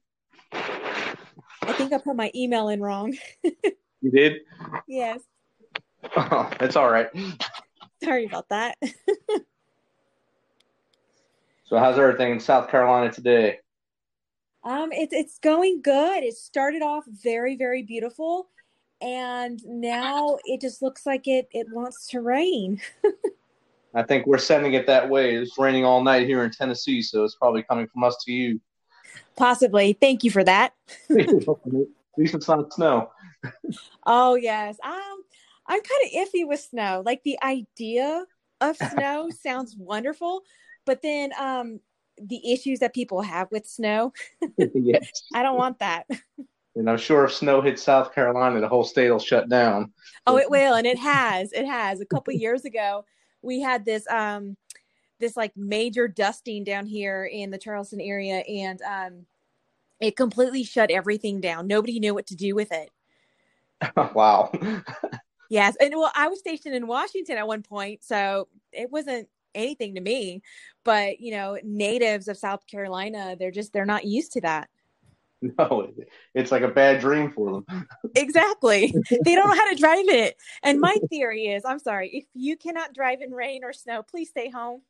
I 0.54 1.74
think 1.74 1.92
I 1.92 1.98
put 1.98 2.16
my 2.16 2.32
email 2.34 2.70
in 2.70 2.82
wrong. 2.82 3.18
You 4.04 4.12
did? 4.12 4.42
yes. 4.86 5.22
Oh, 6.16 6.50
that's 6.60 6.76
all 6.76 6.90
right. 6.90 7.10
Sorry 8.04 8.26
about 8.26 8.50
that. 8.50 8.78
So, 11.66 11.80
how's 11.80 11.98
everything 11.98 12.34
in 12.34 12.40
South 12.40 12.70
Carolina 12.70 13.12
today? 13.12 13.58
Um, 14.64 14.92
it's 14.92 15.12
it's 15.12 15.40
going 15.40 15.82
good. 15.82 16.24
It 16.24 16.36
started 16.36 16.84
off 16.84 17.04
very, 17.08 17.56
very 17.56 17.82
beautiful, 17.82 18.50
and 19.02 19.60
now 19.66 20.38
it 20.46 20.62
just 20.62 20.84
looks 20.84 21.08
like 21.08 21.28
it 21.28 21.48
it 21.52 21.66
wants 21.72 22.06
to 22.10 22.22
rain. 22.22 22.80
I 23.96 24.04
think 24.04 24.28
we're 24.28 24.38
sending 24.38 24.74
it 24.74 24.86
that 24.86 25.10
way. 25.10 25.36
It's 25.36 25.58
raining 25.58 25.84
all 25.84 26.04
night 26.04 26.28
here 26.28 26.44
in 26.44 26.52
Tennessee, 26.52 27.02
so 27.02 27.24
it's 27.24 27.36
probably 27.36 27.64
coming 27.64 27.88
from 27.88 28.04
us 28.04 28.18
to 28.26 28.32
you. 28.32 28.62
Possibly. 29.36 29.94
Thank 29.94 30.24
you 30.24 30.30
for 30.30 30.44
that. 30.44 30.74
At 31.10 31.28
least 32.18 32.36
it's 32.36 32.48
not 32.48 32.72
snow. 32.72 33.10
Oh 34.06 34.36
yes. 34.36 34.78
I'm 35.68 35.80
kind 35.82 36.02
of 36.06 36.28
iffy 36.28 36.48
with 36.48 36.60
snow. 36.60 37.04
Like 37.06 37.24
the 37.24 37.38
idea 37.42 38.26
of 38.62 38.78
snow 38.92 39.30
sounds 39.30 39.76
wonderful, 39.78 40.44
but 40.86 41.02
then 41.02 41.32
um 41.40 41.80
the 42.22 42.54
issues 42.54 42.80
that 42.80 42.94
people 42.94 43.22
have 43.22 43.50
with 43.52 43.66
snow, 43.66 44.14
yes. 44.58 45.24
I 45.34 45.44
don't 45.44 45.58
want 45.58 45.80
that. 45.80 46.06
And 46.76 46.90
I'm 46.90 46.98
sure 46.98 47.26
if 47.26 47.34
snow 47.34 47.62
hits 47.62 47.84
South 47.84 48.14
Carolina, 48.14 48.60
the 48.60 48.68
whole 48.68 48.84
state 48.84 49.10
will 49.10 49.20
shut 49.20 49.48
down. 49.48 49.94
Oh, 50.26 50.38
it 50.38 50.50
will, 50.50 50.74
and 50.74 50.88
it 50.88 50.98
has. 50.98 51.52
It 51.54 51.66
has. 51.66 52.02
A 52.02 52.06
couple 52.06 52.34
years 52.34 52.66
ago, 52.66 53.06
we 53.42 53.62
had 53.62 53.86
this 53.86 54.08
um 54.08 54.58
this 55.20 55.38
like 55.38 55.56
major 55.56 56.08
dusting 56.08 56.64
down 56.64 56.86
here 56.86 57.26
in 57.26 57.52
the 57.52 57.58
Charleston 57.58 58.02
area, 58.02 58.40
and 58.40 58.82
um 58.82 59.26
it 60.00 60.18
completely 60.18 60.64
shut 60.64 60.92
everything 60.92 61.40
down. 61.40 61.68
Nobody 61.68 62.00
knew 62.00 62.14
what 62.14 62.28
to 62.28 62.36
do 62.36 62.56
with 62.56 62.72
it. 62.72 62.90
wow. 64.14 64.52
Yes, 65.54 65.78
and 65.80 65.94
well, 65.96 66.12
I 66.16 66.30
was 66.30 66.40
stationed 66.40 66.74
in 66.74 66.88
Washington 66.88 67.38
at 67.38 67.48
one 67.48 67.62
point, 67.62 68.04
so 68.04 68.48
it 68.72 68.90
wasn't 68.92 69.30
anything 69.54 69.94
to 69.94 70.02
me. 70.02 70.42
But 70.84 71.20
you 71.20 71.30
know, 71.30 71.60
natives 71.64 72.28
of 72.28 72.40
South 72.40 72.66
Carolina, 72.66 73.36
they're 73.38 73.52
just 73.52 73.72
they're 73.72 73.86
not 73.86 74.04
used 74.04 74.34
to 74.34 74.42
that. 74.42 74.70
No, 75.60 75.92
it's 76.34 76.54
like 76.54 76.62
a 76.62 76.70
bad 76.70 77.02
dream 77.02 77.30
for 77.30 77.62
them. 77.68 77.88
Exactly. 78.16 78.96
they 79.26 79.36
don't 79.36 79.50
know 79.50 79.54
how 79.54 79.70
to 79.70 79.76
drive 79.76 80.08
it. 80.08 80.38
And 80.64 80.80
my 80.80 80.96
theory 81.10 81.48
is, 81.48 81.66
I'm 81.66 81.80
sorry, 81.80 82.10
if 82.12 82.24
you 82.34 82.56
cannot 82.56 82.94
drive 82.94 83.20
in 83.20 83.32
rain 83.32 83.66
or 83.66 83.74
snow, 83.74 84.04
please 84.04 84.30
stay 84.30 84.50
home. 84.50 84.84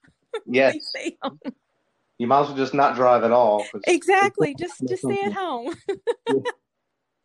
Yes. 0.45 0.73
Please 0.73 0.87
stay 0.89 1.17
home. 1.23 1.39
You 2.19 2.27
might 2.27 2.41
as 2.41 2.47
well 2.49 2.57
just 2.57 2.75
not 2.75 2.95
drive 2.95 3.23
at 3.23 3.31
all. 3.31 3.65
Exactly. 3.87 4.53
Just 4.53 4.75
just 4.87 5.01
stay 5.01 5.21
at 5.23 5.33
home. 5.33 5.73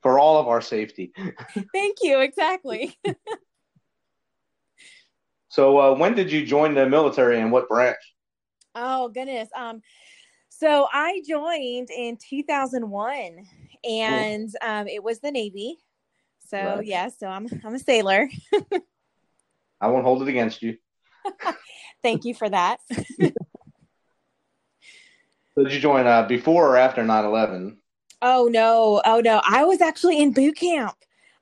For 0.03 0.19
all 0.19 0.39
of 0.39 0.47
our 0.49 0.61
safety. 0.61 1.13
Thank 1.75 1.99
you. 2.03 2.21
Exactly. 2.21 2.97
So, 5.51 5.79
uh, 5.79 5.95
when 5.97 6.15
did 6.15 6.31
you 6.31 6.45
join 6.45 6.75
the 6.75 6.87
military 6.87 7.41
and 7.41 7.51
what 7.51 7.71
branch? 7.71 7.97
Oh 8.75 9.09
goodness. 9.09 9.49
Um, 9.57 9.81
so 10.51 10.87
I 10.93 11.23
joined 11.27 11.89
in 11.91 12.19
2001, 12.29 13.47
and 13.83 14.51
um, 14.61 14.89
it 14.89 15.03
was 15.03 15.21
the 15.21 15.31
Navy. 15.31 15.79
So 16.47 16.59
Right. 16.59 16.87
yeah, 16.87 17.09
so 17.09 17.29
I'm 17.29 17.47
I'm 17.65 17.75
a 17.75 17.79
sailor. 17.79 18.29
I 19.81 19.87
won't 19.89 20.05
hold 20.05 20.23
it 20.23 20.29
against 20.29 20.63
you. 20.63 20.77
Thank 22.03 22.25
you 22.25 22.35
for 22.35 22.49
that. 22.49 22.81
So 25.55 25.65
did 25.65 25.73
you 25.73 25.81
join 25.81 26.07
uh, 26.07 26.23
before 26.27 26.69
or 26.69 26.77
after 26.77 27.03
9 27.03 27.25
11? 27.25 27.79
Oh 28.21 28.49
no, 28.51 29.01
oh 29.05 29.21
no. 29.21 29.41
I 29.49 29.65
was 29.65 29.81
actually 29.81 30.21
in 30.21 30.33
boot 30.33 30.57
camp. 30.57 30.97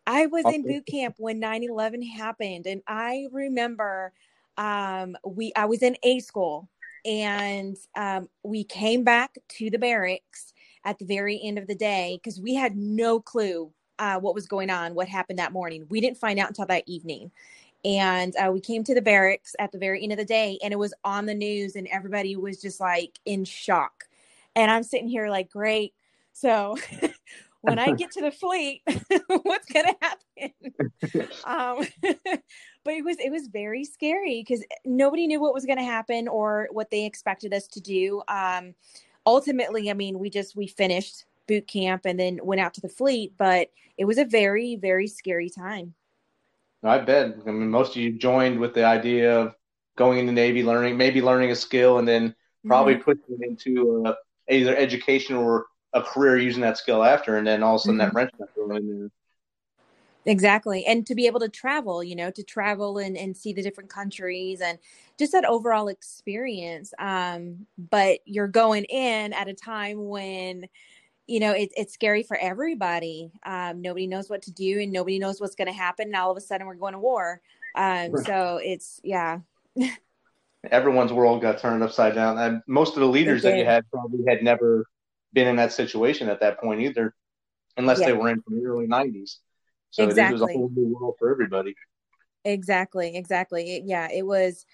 I 0.06 0.26
was 0.26 0.48
in 0.48 0.64
boot 0.66 0.86
camp 0.86 1.16
when 1.18 1.40
9/11 1.40 2.02
happened 2.02 2.66
and 2.66 2.82
I 2.86 3.26
remember 3.32 4.12
um 4.58 5.16
we 5.26 5.52
I 5.56 5.64
was 5.66 5.82
in 5.82 5.96
A 6.02 6.20
school 6.20 6.68
and 7.04 7.76
um 7.96 8.28
we 8.42 8.64
came 8.64 9.04
back 9.04 9.36
to 9.48 9.70
the 9.70 9.78
barracks 9.78 10.52
at 10.84 10.98
the 10.98 11.04
very 11.04 11.40
end 11.42 11.58
of 11.58 11.66
the 11.66 11.74
day 11.74 12.20
cuz 12.22 12.40
we 12.40 12.54
had 12.54 12.76
no 12.76 13.20
clue 13.20 13.72
uh 13.98 14.18
what 14.20 14.34
was 14.34 14.46
going 14.46 14.70
on, 14.70 14.94
what 14.94 15.08
happened 15.08 15.38
that 15.38 15.52
morning. 15.52 15.86
We 15.88 16.00
didn't 16.00 16.18
find 16.18 16.38
out 16.38 16.48
until 16.48 16.66
that 16.66 16.84
evening. 16.86 17.32
And 17.84 18.34
uh, 18.36 18.50
we 18.52 18.60
came 18.60 18.82
to 18.84 18.94
the 18.94 19.02
barracks 19.02 19.54
at 19.60 19.70
the 19.72 19.78
very 19.78 20.02
end 20.02 20.12
of 20.12 20.18
the 20.18 20.24
day 20.24 20.58
and 20.62 20.72
it 20.72 20.76
was 20.78 20.92
on 21.04 21.26
the 21.26 21.34
news 21.34 21.76
and 21.76 21.86
everybody 21.88 22.34
was 22.36 22.60
just 22.60 22.80
like 22.80 23.20
in 23.24 23.44
shock. 23.44 24.04
And 24.56 24.70
I'm 24.70 24.82
sitting 24.82 25.08
here 25.08 25.28
like, 25.28 25.50
great. 25.50 25.94
So 26.36 26.76
when 27.62 27.78
I 27.78 27.92
get 27.92 28.12
to 28.12 28.20
the 28.20 28.30
fleet, 28.30 28.82
what's 29.42 29.66
gonna 29.72 29.94
happen? 30.02 30.52
um, 31.44 31.86
but 32.84 32.94
it 32.94 33.04
was 33.04 33.16
it 33.18 33.30
was 33.32 33.46
very 33.46 33.84
scary 33.84 34.44
because 34.46 34.62
nobody 34.84 35.26
knew 35.26 35.40
what 35.40 35.54
was 35.54 35.64
gonna 35.64 35.82
happen 35.82 36.28
or 36.28 36.68
what 36.72 36.90
they 36.90 37.06
expected 37.06 37.54
us 37.54 37.66
to 37.68 37.80
do. 37.80 38.22
Um, 38.28 38.74
ultimately, 39.24 39.90
I 39.90 39.94
mean, 39.94 40.18
we 40.18 40.28
just 40.28 40.54
we 40.54 40.66
finished 40.66 41.24
boot 41.48 41.66
camp 41.66 42.02
and 42.04 42.20
then 42.20 42.38
went 42.42 42.60
out 42.60 42.74
to 42.74 42.82
the 42.82 42.88
fleet, 42.90 43.32
but 43.38 43.70
it 43.96 44.04
was 44.04 44.18
a 44.18 44.26
very 44.26 44.76
very 44.76 45.06
scary 45.08 45.48
time. 45.48 45.94
I 46.82 46.98
bet. 46.98 47.36
I 47.46 47.50
mean, 47.50 47.70
most 47.70 47.96
of 47.96 48.02
you 48.02 48.12
joined 48.18 48.58
with 48.60 48.74
the 48.74 48.84
idea 48.84 49.38
of 49.40 49.54
going 49.96 50.18
in 50.18 50.26
the 50.26 50.32
Navy, 50.32 50.62
learning, 50.62 50.96
maybe 50.96 51.22
learning 51.22 51.50
a 51.50 51.56
skill, 51.56 51.98
and 51.98 52.06
then 52.06 52.34
probably 52.66 52.96
Mm-hmm. 52.96 53.00
putting 53.00 53.24
it 53.28 53.46
into 53.48 54.04
uh, 54.06 54.14
either 54.48 54.76
education 54.76 55.36
or 55.36 55.66
a 55.92 56.02
career 56.02 56.38
using 56.38 56.62
that 56.62 56.78
skill 56.78 57.02
after, 57.02 57.36
and 57.36 57.46
then 57.46 57.62
all 57.62 57.76
of 57.76 57.80
a 57.80 57.84
sudden 57.84 57.98
that 57.98 58.14
wrench 58.14 58.30
might 58.38 58.54
go 58.54 58.74
in 58.76 58.86
there. 59.00 59.10
Exactly. 60.26 60.84
And 60.86 61.06
to 61.06 61.14
be 61.14 61.26
able 61.26 61.40
to 61.40 61.48
travel, 61.48 62.02
you 62.02 62.16
know, 62.16 62.30
to 62.32 62.42
travel 62.42 62.98
and, 62.98 63.16
and 63.16 63.36
see 63.36 63.52
the 63.52 63.62
different 63.62 63.88
countries 63.88 64.60
and 64.60 64.78
just 65.18 65.32
that 65.32 65.44
overall 65.44 65.86
experience. 65.88 66.92
Um, 66.98 67.66
but 67.78 68.18
you're 68.24 68.48
going 68.48 68.84
in 68.84 69.32
at 69.32 69.46
a 69.46 69.54
time 69.54 70.08
when, 70.08 70.66
you 71.28 71.38
know, 71.38 71.52
it, 71.52 71.70
it's 71.76 71.94
scary 71.94 72.24
for 72.24 72.36
everybody. 72.36 73.30
Um, 73.44 73.80
nobody 73.80 74.08
knows 74.08 74.28
what 74.28 74.42
to 74.42 74.50
do 74.50 74.80
and 74.80 74.92
nobody 74.92 75.20
knows 75.20 75.40
what's 75.40 75.54
going 75.54 75.68
to 75.68 75.72
happen. 75.72 76.08
And 76.08 76.16
all 76.16 76.32
of 76.32 76.36
a 76.36 76.40
sudden 76.40 76.66
we're 76.66 76.74
going 76.74 76.94
to 76.94 76.98
war. 76.98 77.40
Um, 77.76 78.16
so 78.24 78.58
it's, 78.62 79.00
yeah. 79.04 79.38
Everyone's 80.70 81.12
world 81.12 81.40
got 81.40 81.58
turned 81.58 81.84
upside 81.84 82.16
down. 82.16 82.36
And 82.38 82.62
most 82.66 82.94
of 82.94 83.00
the 83.00 83.06
leaders 83.06 83.42
that 83.42 83.56
you 83.56 83.64
had 83.64 83.88
probably 83.92 84.24
had 84.26 84.42
never 84.42 84.86
been 85.36 85.46
in 85.46 85.56
that 85.56 85.70
situation 85.70 86.30
at 86.30 86.40
that 86.40 86.58
point 86.58 86.80
either, 86.80 87.14
unless 87.76 87.98
they 88.00 88.14
were 88.14 88.30
in 88.30 88.40
from 88.40 88.58
the 88.58 88.64
early 88.66 88.86
90s. 88.86 89.36
So 89.90 90.06
this 90.06 90.16
was 90.16 90.40
a 90.40 90.44
Exactly. 90.44 90.52
whole 90.54 90.70
new 90.74 90.96
world 90.98 91.14
for 91.18 91.30
everybody. 91.30 91.74
Exactly. 92.44 93.14
Exactly. 93.16 93.76
It, 93.76 93.82
yeah. 93.84 94.08
It 94.10 94.26
was 94.26 94.64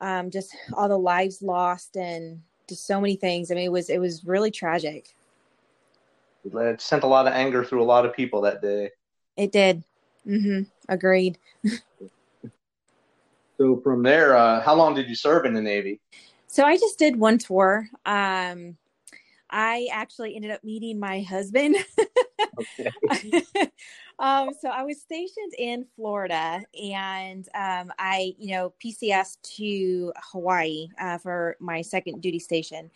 um, 0.00 0.30
just 0.30 0.56
all 0.72 0.88
the 0.88 0.96
lives 0.96 1.42
lost 1.42 1.96
and 1.96 2.40
just 2.68 2.86
so 2.86 3.00
many 3.00 3.16
things. 3.16 3.50
I 3.50 3.56
mean, 3.56 3.64
it 3.64 3.72
was, 3.72 3.90
it 3.90 3.98
was 3.98 4.24
really 4.24 4.52
tragic. 4.52 5.14
It 6.44 6.80
sent 6.80 7.02
a 7.02 7.08
lot 7.08 7.26
of 7.26 7.32
anger 7.32 7.64
through 7.64 7.82
a 7.82 7.84
lot 7.84 8.06
of 8.06 8.14
people 8.14 8.42
that 8.42 8.62
day. 8.62 8.90
It 9.36 9.50
did. 9.50 9.82
hmm 10.24 10.62
Agreed. 10.88 11.38
So 13.56 13.80
from 13.84 14.02
there, 14.02 14.36
uh, 14.36 14.60
how 14.62 14.74
long 14.74 14.96
did 14.96 15.08
you 15.08 15.14
serve 15.14 15.44
in 15.46 15.54
the 15.54 15.62
Navy? 15.62 16.00
So 16.48 16.64
I 16.64 16.76
just 16.76 16.98
did 16.98 17.14
one 17.14 17.38
tour. 17.38 17.88
Um, 18.04 18.76
I 19.56 19.88
actually 19.92 20.34
ended 20.34 20.50
up 20.50 20.64
meeting 20.64 20.98
my 20.98 21.20
husband. 21.20 21.76
Okay. 22.58 23.42
um, 24.18 24.50
so 24.60 24.68
I 24.68 24.82
was 24.82 25.00
stationed 25.00 25.52
in 25.56 25.86
Florida, 25.94 26.60
and 26.82 27.48
um, 27.54 27.92
I, 27.96 28.34
you 28.36 28.52
know, 28.52 28.74
PCS 28.84 29.40
to 29.56 30.12
Hawaii 30.32 30.88
uh, 31.00 31.18
for 31.18 31.56
my 31.60 31.82
second 31.82 32.20
duty 32.20 32.40
station, 32.40 32.90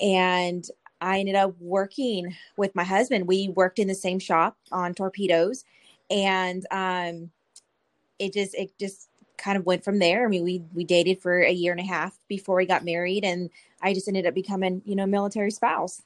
and 0.00 0.66
I 1.00 1.20
ended 1.20 1.36
up 1.36 1.54
working 1.60 2.34
with 2.56 2.74
my 2.74 2.84
husband. 2.84 3.28
We 3.28 3.50
worked 3.50 3.78
in 3.78 3.86
the 3.86 3.94
same 3.94 4.18
shop 4.18 4.56
on 4.72 4.94
torpedoes, 4.94 5.64
and 6.10 6.66
um, 6.72 7.30
it 8.18 8.32
just 8.32 8.56
it 8.56 8.76
just 8.76 9.08
kind 9.42 9.58
of 9.58 9.66
went 9.66 9.84
from 9.84 9.98
there. 9.98 10.24
I 10.24 10.28
mean, 10.28 10.44
we 10.44 10.62
we 10.72 10.84
dated 10.84 11.20
for 11.20 11.40
a 11.40 11.50
year 11.50 11.72
and 11.72 11.80
a 11.80 11.84
half 11.84 12.16
before 12.28 12.56
we 12.56 12.66
got 12.66 12.84
married, 12.84 13.24
and 13.24 13.50
I 13.82 13.92
just 13.92 14.08
ended 14.08 14.26
up 14.26 14.34
becoming, 14.34 14.82
you 14.84 14.94
know, 14.94 15.06
military 15.06 15.50
spouse. 15.50 16.02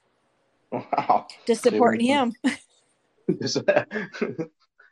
Wow. 0.71 1.27
Just 1.45 1.63
supporting 1.63 2.05
him. 2.05 2.33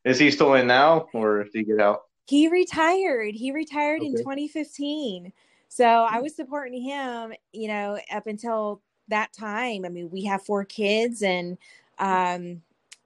Is 0.05 0.19
he 0.19 0.29
still 0.29 0.53
in 0.53 0.67
now, 0.67 1.07
or 1.13 1.43
did 1.45 1.53
he 1.53 1.63
get 1.63 1.79
out? 1.79 2.03
He 2.27 2.47
retired. 2.47 3.33
He 3.33 3.51
retired 3.51 4.01
in 4.01 4.15
2015. 4.15 5.31
So 5.69 5.85
I 5.85 6.21
was 6.21 6.35
supporting 6.35 6.81
him, 6.81 7.33
you 7.53 7.67
know, 7.67 7.99
up 8.11 8.27
until 8.27 8.81
that 9.07 9.33
time. 9.33 9.85
I 9.85 9.89
mean, 9.89 10.09
we 10.09 10.23
have 10.25 10.43
four 10.43 10.63
kids 10.65 11.21
and 11.21 11.57
um, 11.99 12.61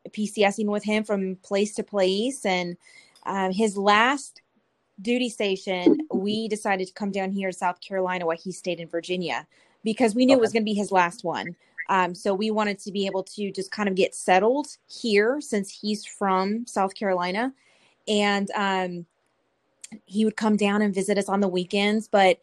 PCSing 0.10 0.66
with 0.66 0.84
him 0.84 1.04
from 1.04 1.38
place 1.38 1.74
to 1.76 1.84
place. 1.84 2.46
And 2.46 2.78
um, 3.26 3.52
his 3.52 3.78
last 3.78 4.42
duty 5.02 5.30
station, 5.30 6.00
we 6.14 6.48
decided 6.48 6.88
to 6.88 6.94
come 6.94 7.12
down 7.12 7.32
here 7.32 7.52
to 7.52 7.58
South 7.58 7.80
Carolina 7.82 8.26
while 8.26 8.38
he 8.38 8.52
stayed 8.52 8.80
in 8.80 8.88
Virginia 8.88 9.48
because 9.84 10.16
we 10.16 10.26
knew 10.26 10.36
it 10.36 10.42
was 10.42 10.52
going 10.52 10.64
to 10.64 10.72
be 10.72 10.74
his 10.74 10.92
last 10.92 11.24
one. 11.24 11.56
Um, 11.90 12.14
so 12.14 12.34
we 12.34 12.52
wanted 12.52 12.78
to 12.80 12.92
be 12.92 13.06
able 13.08 13.24
to 13.24 13.52
just 13.52 13.72
kind 13.72 13.90
of 13.90 13.96
get 13.96 14.14
settled 14.14 14.68
here 14.88 15.42
since 15.42 15.72
he's 15.72 16.06
from 16.06 16.66
South 16.68 16.94
Carolina. 16.94 17.54
And 18.08 18.50
um, 18.52 19.06
he 20.06 20.26
would 20.26 20.36
come 20.36 20.56
down 20.56 20.82
and 20.82 20.94
visit 20.94 21.18
us 21.18 21.30
on 21.30 21.40
the 21.40 21.48
weekends. 21.48 22.08
But 22.08 22.40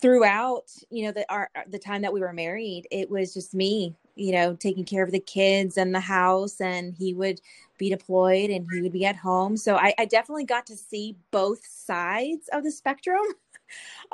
throughout, 0.00 0.70
you 0.90 1.04
know, 1.04 1.12
the 1.12 1.30
our 1.32 1.50
the 1.68 1.78
time 1.78 2.02
that 2.02 2.12
we 2.12 2.20
were 2.20 2.32
married, 2.32 2.86
it 2.90 3.10
was 3.10 3.34
just 3.34 3.54
me, 3.54 3.94
you 4.16 4.32
know, 4.32 4.54
taking 4.54 4.84
care 4.84 5.02
of 5.02 5.10
the 5.10 5.20
kids 5.20 5.76
and 5.76 5.94
the 5.94 6.00
house, 6.00 6.60
and 6.60 6.94
he 6.94 7.14
would 7.14 7.40
be 7.78 7.90
deployed 7.90 8.50
and 8.50 8.66
he 8.72 8.82
would 8.82 8.92
be 8.92 9.04
at 9.04 9.16
home. 9.16 9.56
So 9.56 9.76
I, 9.76 9.94
I 9.98 10.04
definitely 10.04 10.44
got 10.44 10.66
to 10.66 10.76
see 10.76 11.16
both 11.30 11.66
sides 11.66 12.48
of 12.52 12.64
the 12.64 12.70
spectrum. 12.70 13.22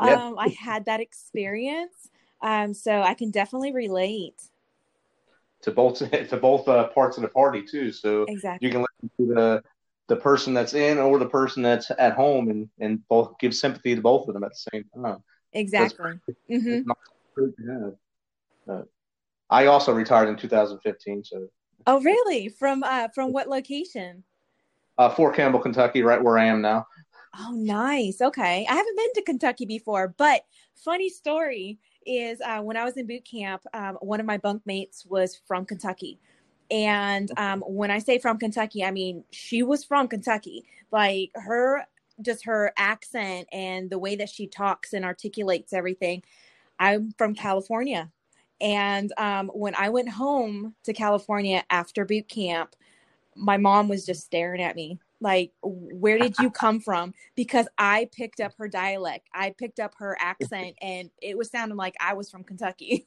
Yep. 0.01 0.19
Um, 0.19 0.39
I 0.39 0.49
had 0.49 0.87
that 0.87 1.01
experience. 1.01 2.11
Um, 2.41 2.73
so 2.73 3.03
I 3.03 3.15
can 3.15 3.31
definitely 3.31 3.73
relate. 3.73 4.41
To 5.63 5.71
both 5.73 5.99
to 6.31 6.37
both 6.37 6.69
uh, 6.69 6.89
parts 6.89 7.17
of 7.19 7.23
the 7.23 7.29
party 7.29 7.63
too, 7.63 7.93
so 7.93 8.25
Exactly. 8.29 8.69
you 8.69 8.73
can 8.73 8.81
listen 8.81 9.11
to 9.19 9.35
the 9.35 9.63
the 10.09 10.17
person 10.17 10.55
that's 10.55 10.75
in 10.75 10.99
or 10.99 11.19
the 11.19 11.29
person 11.29 11.63
that's 11.63 11.91
at 11.91 12.15
home, 12.15 12.49
and 12.49 12.69
and 12.79 13.07
both 13.09 13.39
give 13.39 13.55
sympathy 13.55 13.95
to 13.95 14.01
both 14.01 14.27
of 14.29 14.35
them 14.35 14.45
at 14.45 14.53
the 14.53 14.71
same 14.73 14.85
time. 14.95 15.23
Exactly. 15.53 16.19
hmm 16.49 16.65
It's 16.73 16.87
not 16.87 16.99
I 19.51 19.67
also 19.67 19.93
retired 19.93 20.29
in 20.29 20.37
2015, 20.37 21.25
so 21.25 21.49
Oh, 21.87 22.01
really? 22.03 22.49
From 22.49 22.83
uh, 22.83 23.09
from 23.15 23.33
what 23.33 23.49
location? 23.49 24.23
uh, 24.99 25.09
Fort 25.09 25.35
Campbell, 25.35 25.61
Kentucky, 25.61 26.03
right 26.03 26.23
where 26.23 26.39
I 26.39 26.45
am 26.45 26.61
now. 26.61 26.87
Oh, 27.39 27.53
nice. 27.53 28.21
Okay. 28.21 28.67
I 28.69 28.75
haven't 28.75 28.97
been 28.97 29.13
to 29.15 29.23
Kentucky 29.23 29.65
before, 29.65 30.15
but 30.19 30.43
funny 30.75 31.09
story 31.09 31.79
is 32.05 32.41
uh, 32.43 32.61
when 32.61 32.77
I 32.77 32.85
was 32.85 32.97
in 32.99 33.07
boot 33.07 33.25
camp, 33.25 33.63
um, 33.73 33.97
one 34.01 34.21
of 34.21 34.27
my 34.27 34.37
bunkmates 34.37 35.09
was 35.09 35.41
from 35.47 35.65
Kentucky. 35.65 36.19
And 36.71 37.31
um, 37.39 37.63
when 37.67 37.91
I 37.91 37.99
say 37.99 38.19
from 38.19 38.39
Kentucky, 38.39 38.85
I 38.85 38.91
mean 38.91 39.25
she 39.31 39.63
was 39.63 39.85
from 39.85 40.07
Kentucky. 40.07 40.67
Like 40.93 41.31
her, 41.35 41.87
just 42.21 42.45
her 42.45 42.73
accent 42.77 43.49
and 43.53 43.89
the 43.89 43.99
way 43.99 44.17
that 44.17 44.29
she 44.29 44.47
talks 44.47 44.93
and 44.93 45.05
articulates 45.05 45.73
everything. 45.73 46.23
I'm 46.79 47.13
from 47.17 47.35
California. 47.35 48.11
And 48.61 49.13
um, 49.17 49.49
when 49.55 49.75
I 49.75 49.89
went 49.89 50.09
home 50.09 50.75
to 50.85 50.93
California 50.93 51.65
after 51.71 52.05
boot 52.05 52.29
camp, 52.29 52.77
my 53.37 53.57
mom 53.57 53.89
was 53.89 54.05
just 54.05 54.25
staring 54.25 54.61
at 54.63 54.77
me 54.77 54.99
like, 55.21 55.53
where 55.63 56.19
did 56.19 56.39
you 56.39 56.51
come 56.51 56.81
from? 56.81 57.15
Because 57.35 57.69
I 57.79 58.09
picked 58.13 58.41
up 58.41 58.53
her 58.59 58.69
dialect, 58.69 59.29
I 59.35 59.55
picked 59.57 59.81
up 59.81 59.95
her 59.99 60.17
accent, 60.19 60.77
and 60.83 61.11
it 61.21 61.37
was 61.37 61.51
sounding 61.51 61.77
like 61.77 61.95
I 62.01 62.15
was 62.15 62.31
from 62.31 62.45
Kentucky. 62.45 63.07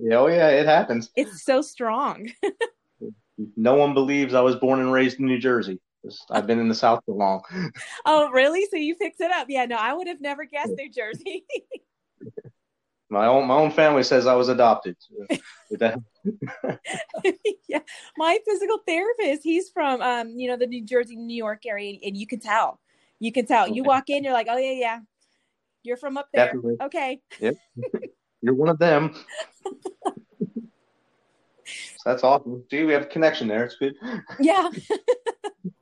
Yeah, 0.00 0.18
oh 0.18 0.26
yeah, 0.28 0.48
it 0.48 0.66
happens. 0.66 1.10
it's 1.16 1.42
so 1.42 1.62
strong. 1.62 2.30
No 3.56 3.76
one 3.76 3.94
believes 3.94 4.34
I 4.34 4.40
was 4.40 4.56
born 4.56 4.80
and 4.80 4.92
raised 4.92 5.20
in 5.20 5.26
New 5.26 5.38
Jersey. 5.38 5.78
I've 6.28 6.48
been 6.48 6.58
in 6.58 6.68
the 6.68 6.74
South 6.74 7.04
for 7.06 7.14
long. 7.14 7.40
oh, 8.04 8.30
really? 8.30 8.66
So 8.68 8.76
you 8.76 8.96
picked 8.96 9.20
it 9.20 9.30
up? 9.30 9.46
Yeah, 9.48 9.64
no, 9.66 9.76
I 9.76 9.94
would 9.94 10.08
have 10.08 10.20
never 10.20 10.44
guessed 10.44 10.72
New 10.76 10.90
Jersey. 10.90 11.44
My 13.10 13.26
own 13.26 13.46
my 13.46 13.54
own 13.54 13.70
family 13.70 14.02
says 14.02 14.26
I 14.26 14.34
was 14.34 14.48
adopted. 14.48 14.96
Yeah, 17.68 17.80
my 18.16 18.38
physical 18.46 18.78
therapist, 18.86 19.42
he's 19.42 19.68
from, 19.68 20.00
um, 20.00 20.30
you 20.30 20.48
know, 20.48 20.56
the 20.56 20.66
New 20.66 20.82
Jersey, 20.82 21.16
New 21.16 21.36
York 21.36 21.66
area, 21.66 21.98
and 22.02 22.16
you 22.16 22.26
can 22.26 22.40
tell. 22.40 22.80
You 23.20 23.30
can 23.30 23.44
tell. 23.44 23.68
You 23.68 23.84
walk 23.84 24.08
in, 24.08 24.24
you're 24.24 24.32
like, 24.32 24.46
oh 24.48 24.56
yeah, 24.56 24.72
yeah, 24.72 25.00
you're 25.82 25.98
from 25.98 26.16
up 26.16 26.28
there. 26.32 26.46
Definitely. 26.46 26.76
Okay. 26.82 27.20
You're 28.40 28.54
one 28.54 28.68
of 28.68 28.78
them. 28.78 29.14
So 31.64 32.04
that's 32.04 32.22
awesome. 32.22 32.62
See, 32.70 32.84
we 32.84 32.92
have 32.92 33.02
a 33.02 33.06
connection 33.06 33.48
there. 33.48 33.64
It's 33.64 33.74
good. 33.76 33.94
Yeah. 34.38 34.70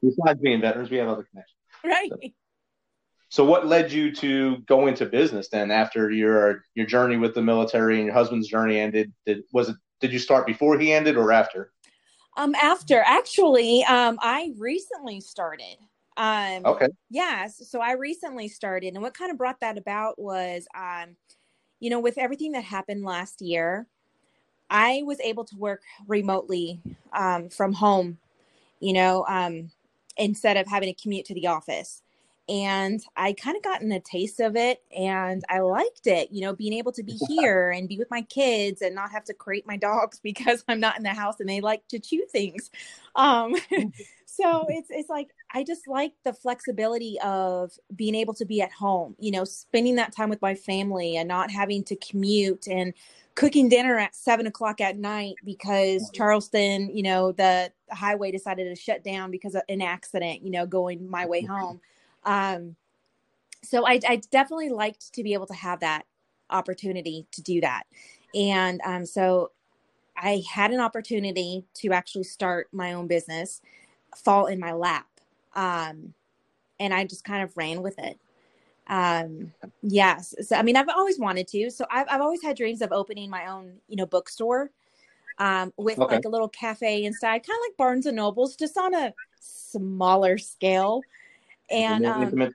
Besides 0.03 0.41
being 0.41 0.63
veterans, 0.63 0.89
we 0.89 0.97
have 0.97 1.09
other 1.09 1.29
connections. 1.31 1.59
Right. 1.85 2.11
So, 2.11 2.19
what 3.45 3.67
led 3.67 3.91
you 3.91 4.13
to 4.17 4.59
go 4.67 4.87
into 4.87 5.07
business 5.07 5.49
then? 5.49 5.71
After 5.71 6.11
your 6.11 6.65
your 6.75 6.87
journey 6.87 7.17
with 7.17 7.35
the 7.35 7.43
military 7.43 7.97
and 7.97 8.07
your 8.07 8.15
husband's 8.15 8.49
journey 8.49 8.79
ended, 8.79 9.13
did 9.25 9.43
was 9.53 9.69
it? 9.69 9.77
Did 10.01 10.13
you 10.13 10.19
start 10.19 10.47
before 10.47 10.79
he 10.79 10.93
ended 10.93 11.17
or 11.17 11.33
after? 11.33 11.73
Um, 12.37 12.55
after 12.55 13.03
actually, 13.05 13.83
um, 13.85 14.19
I 14.21 14.53
recently 14.59 15.21
started. 15.21 15.77
Um, 16.17 16.65
Okay. 16.67 16.89
Yes. 17.11 17.69
So 17.69 17.81
I 17.81 17.93
recently 17.93 18.49
started, 18.49 18.95
and 18.95 19.03
what 19.03 19.15
kind 19.15 19.31
of 19.31 19.39
brought 19.39 19.61
that 19.61 19.79
about 19.79 20.19
was, 20.19 20.67
um, 20.75 21.17
you 21.81 21.91
know, 21.91 22.01
with 22.01 22.19
everything 22.19 22.53
that 22.53 22.65
happened 22.65 23.05
last 23.05 23.41
year, 23.43 23.87
I 24.71 25.03
was 25.05 25.21
able 25.21 25.45
to 25.45 25.57
work 25.57 25.83
remotely 26.07 26.81
um, 27.13 27.49
from 27.49 27.73
home, 27.73 28.19
you 28.81 28.93
know, 28.93 29.25
um, 29.29 29.71
instead 30.17 30.57
of 30.57 30.67
having 30.67 30.93
to 30.93 31.01
commute 31.01 31.27
to 31.27 31.35
the 31.35 31.47
office. 31.47 32.03
And 32.49 33.03
I 33.17 33.33
kind 33.33 33.57
of 33.57 33.63
gotten 33.63 33.91
a 33.91 33.99
taste 33.99 34.39
of 34.39 34.55
it 34.55 34.83
and 34.97 35.43
I 35.49 35.59
liked 35.61 36.07
it, 36.07 36.31
you 36.31 36.43
know, 36.43 36.53
being 36.53 36.75
able 36.75 36.93
to 36.93 37.03
be 37.03 37.19
here 37.29 37.71
and 37.71 37.89
be 37.89 37.99
with 37.99 38.11
my 38.11 38.23
kids 38.23 38.83
and 38.83 38.95
not 38.95 39.11
have 39.11 39.25
to 39.25 39.35
crate 39.35 39.67
my 39.67 39.77
dogs 39.77 40.21
because 40.23 40.65
I'm 40.69 40.81
not 40.81 40.97
in 40.97 41.03
the 41.03 41.11
house 41.11 41.41
and 41.41 41.49
they 41.49 41.61
like 41.61 41.87
to 41.89 41.99
chew 41.99 42.25
things. 42.31 42.71
Um, 43.17 43.57
so 44.27 44.67
it's 44.69 44.89
it's 44.91 45.09
like 45.09 45.31
I 45.53 45.65
just 45.65 45.89
like 45.89 46.13
the 46.25 46.33
flexibility 46.33 47.19
of 47.25 47.73
being 47.95 48.15
able 48.15 48.35
to 48.35 48.45
be 48.45 48.61
at 48.63 48.71
home, 48.71 49.17
you 49.19 49.33
know, 49.33 49.45
spending 49.45 49.97
that 49.97 50.15
time 50.15 50.29
with 50.29 50.43
my 50.43 50.55
family 50.55 51.17
and 51.17 51.27
not 51.27 51.51
having 51.51 51.83
to 51.85 51.97
commute 51.97 52.69
and 52.69 52.95
cooking 53.35 53.69
dinner 53.69 53.99
at 53.99 54.15
seven 54.15 54.47
o'clock 54.47 54.81
at 54.81 54.97
night 54.97 55.35
because 55.45 56.11
Charleston, 56.13 56.91
you 56.95 57.03
know, 57.03 57.33
the 57.33 57.71
highway 57.91 58.31
decided 58.31 58.65
to 58.65 58.81
shut 58.81 59.05
down 59.05 59.31
because 59.31 59.55
of 59.55 59.63
an 59.69 59.83
accident, 59.83 60.43
you 60.43 60.51
know, 60.51 60.67
going 60.67 61.09
my 61.09 61.27
way 61.27 61.43
home. 61.43 61.81
Um, 62.27 62.77
so 63.63 63.87
I, 63.87 64.01
I 64.07 64.17
definitely 64.31 64.69
liked 64.69 65.15
to 65.15 65.23
be 65.23 65.33
able 65.33 65.47
to 65.47 65.55
have 65.55 65.81
that 65.81 66.05
opportunity 66.51 67.27
to 67.33 67.43
do 67.43 67.61
that. 67.63 67.85
And 68.35 68.81
um, 68.85 69.07
so 69.07 69.53
I 70.17 70.43
had 70.49 70.71
an 70.71 70.81
opportunity 70.81 71.65
to 71.75 71.93
actually 71.93 72.25
start 72.25 72.69
my 72.73 72.93
own 72.93 73.07
business 73.07 73.61
fall 74.17 74.47
in 74.47 74.61
my 74.61 74.73
lap. 74.73 75.07
Um, 75.55 76.15
and 76.79 76.93
I 76.93 77.05
just 77.05 77.25
kind 77.25 77.43
of 77.43 77.57
ran 77.57 77.83
with 77.83 77.99
it. 77.99 78.19
Um, 78.89 79.53
yes. 79.83 80.35
So, 80.43 80.57
I 80.57 80.63
mean, 80.63 80.77
I've 80.77 80.89
always 80.89 81.19
wanted 81.19 81.49
to, 81.49 81.71
so 81.71 81.87
I've, 81.91 82.07
I've 82.09 82.21
always 82.21 82.43
had 82.43 82.57
dreams 82.57 82.83
of 82.83 82.93
opening 82.93 83.31
my 83.31 83.47
own, 83.47 83.75
you 83.89 83.97
know, 83.97 84.07
bookstore, 84.07 84.71
um, 85.39 85.73
with 85.77 85.99
Okay. 85.99 86.17
like 86.17 86.25
a 86.25 86.29
little 86.29 86.49
cafe 86.49 87.05
inside, 87.05 87.39
kind 87.47 87.59
of 87.59 87.65
like 87.69 87.77
Barnes 87.77 88.07
and 88.07 88.17
Nobles, 88.17 88.57
just 88.57 88.79
on 88.79 88.95
a 88.95 89.13
smaller 89.41 90.39
scale. 90.39 91.03
And, 91.71 92.07
um, 92.07 92.53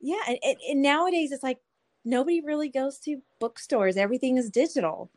yeah, 0.00 0.20
and, 0.26 0.56
and, 0.68 0.82
nowadays 0.82 1.32
it's 1.32 1.42
like 1.42 1.58
nobody 2.04 2.40
really 2.40 2.68
goes 2.68 2.98
to 3.00 3.20
bookstores. 3.38 3.96
Everything 3.96 4.36
is 4.36 4.50
digital. 4.50 5.10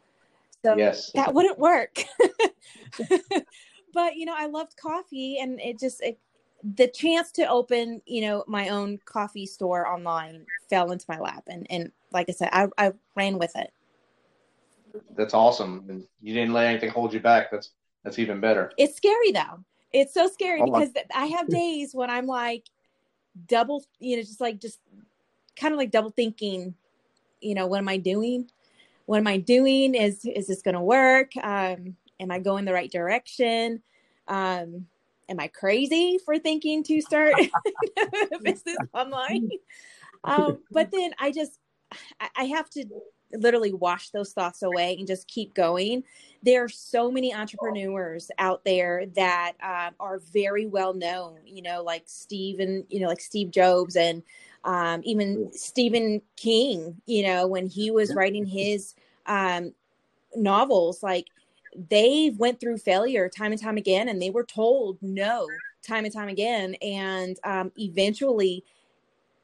So 0.63 0.77
yes. 0.77 1.11
that 1.13 1.33
wouldn't 1.33 1.59
work. 1.59 2.03
but 3.93 4.15
you 4.15 4.25
know, 4.25 4.35
I 4.37 4.45
loved 4.45 4.77
coffee 4.77 5.39
and 5.39 5.59
it 5.59 5.77
just 5.77 6.01
it, 6.01 6.19
the 6.75 6.87
chance 6.87 7.31
to 7.33 7.47
open, 7.49 8.01
you 8.05 8.21
know, 8.21 8.45
my 8.47 8.69
own 8.69 8.99
coffee 9.05 9.45
store 9.45 9.87
online 9.87 10.45
fell 10.69 10.91
into 10.91 11.05
my 11.09 11.19
lap 11.19 11.43
and 11.47 11.67
and 11.69 11.91
like 12.11 12.29
I 12.29 12.33
said, 12.33 12.49
I 12.53 12.67
I 12.77 12.93
ran 13.15 13.37
with 13.37 13.55
it. 13.55 13.73
That's 15.17 15.33
awesome. 15.33 15.85
And 15.89 16.05
you 16.21 16.33
didn't 16.33 16.53
let 16.53 16.67
anything 16.67 16.89
hold 16.89 17.13
you 17.13 17.19
back. 17.19 17.51
That's 17.51 17.71
that's 18.03 18.19
even 18.19 18.39
better. 18.39 18.71
It's 18.77 18.95
scary 18.95 19.31
though. 19.31 19.63
It's 19.91 20.13
so 20.13 20.27
scary 20.27 20.61
Oh, 20.61 20.65
because 20.65 20.91
th- 20.93 21.05
I 21.13 21.27
have 21.27 21.49
days 21.49 21.93
when 21.93 22.09
I'm 22.09 22.25
like 22.25 22.65
double, 23.47 23.83
you 23.99 24.15
know, 24.17 24.23
just 24.23 24.41
like 24.41 24.59
just 24.59 24.79
kind 25.55 25.73
of 25.73 25.77
like 25.77 25.91
double 25.91 26.11
thinking, 26.11 26.75
you 27.41 27.55
know, 27.55 27.67
what 27.67 27.79
am 27.79 27.89
I 27.89 27.97
doing? 27.97 28.49
what 29.05 29.17
am 29.17 29.27
I 29.27 29.37
doing? 29.37 29.95
Is 29.95 30.25
is 30.25 30.47
this 30.47 30.61
going 30.61 30.75
to 30.75 30.81
work? 30.81 31.35
Um, 31.41 31.95
am 32.19 32.31
I 32.31 32.39
going 32.39 32.65
the 32.65 32.73
right 32.73 32.91
direction? 32.91 33.81
Um, 34.27 34.87
am 35.29 35.39
I 35.39 35.47
crazy 35.47 36.19
for 36.23 36.39
thinking 36.39 36.83
to 36.83 37.01
start 37.01 37.33
a 38.31 38.39
business 38.41 38.77
online? 38.93 39.49
Um, 40.23 40.59
but 40.71 40.91
then 40.91 41.11
I 41.19 41.31
just 41.31 41.59
I 42.37 42.45
have 42.45 42.69
to 42.71 42.85
literally 43.33 43.73
wash 43.73 44.09
those 44.09 44.33
thoughts 44.33 44.61
away 44.61 44.95
and 44.97 45.07
just 45.07 45.27
keep 45.27 45.53
going. 45.53 46.03
There 46.43 46.63
are 46.63 46.69
so 46.69 47.09
many 47.11 47.33
entrepreneurs 47.33 48.29
out 48.37 48.63
there 48.65 49.05
that 49.15 49.53
um, 49.61 49.95
are 49.99 50.19
very 50.19 50.65
well 50.65 50.93
known, 50.93 51.39
you 51.45 51.61
know, 51.61 51.83
like 51.83 52.03
Steve 52.05 52.59
and, 52.59 52.85
you 52.89 52.99
know, 52.99 53.07
like 53.07 53.21
Steve 53.21 53.51
Jobs 53.51 53.95
and 53.95 54.23
um, 54.63 55.01
even 55.03 55.51
Stephen 55.53 56.21
King, 56.35 57.01
you 57.05 57.23
know, 57.23 57.47
when 57.47 57.67
he 57.67 57.91
was 57.91 58.13
writing 58.15 58.45
his 58.45 58.95
um, 59.25 59.73
novels, 60.35 61.03
like 61.03 61.27
they 61.89 62.33
went 62.37 62.59
through 62.59 62.77
failure 62.77 63.29
time 63.29 63.51
and 63.51 63.61
time 63.61 63.77
again 63.77 64.09
and 64.09 64.21
they 64.21 64.29
were 64.29 64.45
told 64.45 64.97
no 65.01 65.47
time 65.85 66.05
and 66.05 66.13
time 66.13 66.29
again. 66.29 66.75
And 66.81 67.37
um, 67.43 67.71
eventually 67.77 68.63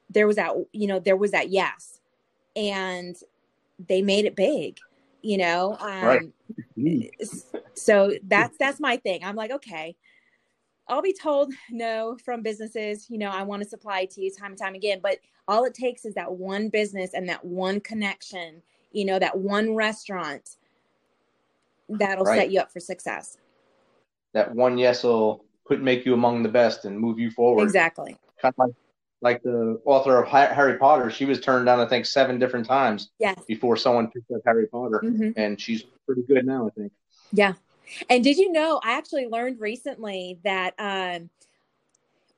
there 0.10 0.28
was 0.28 0.38
that, 0.38 0.54
you 0.72 0.88
know, 0.88 1.00
there 1.00 1.18
was 1.18 1.32
that 1.32 1.50
yes. 1.50 2.00
And 2.56 3.16
they 3.88 4.02
made 4.02 4.26
it 4.26 4.36
big 4.36 4.78
you 5.22 5.38
know 5.38 5.78
um, 5.80 6.04
right. 6.04 7.12
so 7.74 8.14
that's 8.28 8.58
that's 8.58 8.80
my 8.80 8.98
thing 8.98 9.24
i'm 9.24 9.36
like 9.36 9.52
okay 9.52 9.96
i'll 10.88 11.02
be 11.02 11.14
told 11.14 11.54
no 11.70 12.18
from 12.24 12.42
businesses 12.42 13.10
you 13.10 13.18
know 13.18 13.30
i 13.30 13.44
want 13.44 13.62
to 13.62 13.68
supply 13.68 14.06
to 14.06 14.22
you 14.22 14.32
time 14.32 14.52
and 14.52 14.60
time 14.60 14.76
again 14.76 15.00
but 15.02 15.18
all 15.48 15.66
it 15.66 15.74
takes 15.74 16.06
is 16.06 16.14
that 16.14 16.32
one 16.32 16.70
business 16.70 17.14
and 17.14 17.28
that 17.28 17.44
one 17.44 17.80
connection 17.80 18.62
you 18.92 19.06
know 19.06 19.20
that 19.20 19.38
one 19.38 19.76
restaurant 19.76 20.58
that'll 21.90 22.26
right. 22.26 22.40
set 22.40 22.52
you 22.52 22.60
up 22.60 22.72
for 22.72 22.80
success 22.80 23.38
that 24.34 24.54
one 24.54 24.78
yes 24.78 25.04
will 25.04 25.44
put 25.66 25.82
make 25.82 26.06
you 26.06 26.14
among 26.14 26.44
the 26.44 26.50
best 26.50 26.86
and 26.86 27.00
move 27.00 27.20
you 27.20 27.30
forward 27.32 27.64
exactly 27.64 28.16
kind 28.42 28.54
of 28.58 28.68
like 28.68 28.76
like 29.22 29.44
the 29.44 29.82
author 29.86 30.22
of 30.24 30.30
Harry 30.30 30.78
Potter, 30.78 31.10
she 31.10 31.26
was 31.26 31.42
turned 31.42 31.66
down, 31.66 31.80
I 31.80 31.86
think, 31.86 32.06
seven 32.06 32.40
different 32.40 32.66
times 32.66 33.12
yes. 33.20 33.38
before 33.48 33.76
someone 33.76 34.10
picked 34.10 34.32
up 34.32 34.42
Harry 34.46 34.68
Potter. 34.68 35.02
Mm-hmm. 35.04 35.32
And 35.36 35.60
she's 35.60 35.84
pretty 36.06 36.22
good 36.24 36.46
now, 36.46 36.68
I 36.68 36.70
think. 36.72 36.92
Yeah. 37.32 37.54
And 38.10 38.24
did 38.24 38.38
you 38.38 38.52
know, 38.52 38.80
I 38.84 38.94
actually 38.94 39.28
learned 39.28 39.60
recently 39.60 40.40
that 40.44 40.74
um, 40.80 41.30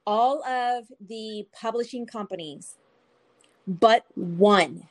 all 0.07 0.43
of 0.43 0.85
the 1.07 1.47
publishing 1.53 2.05
companies, 2.05 2.75
but 3.67 4.05
one, 4.15 4.87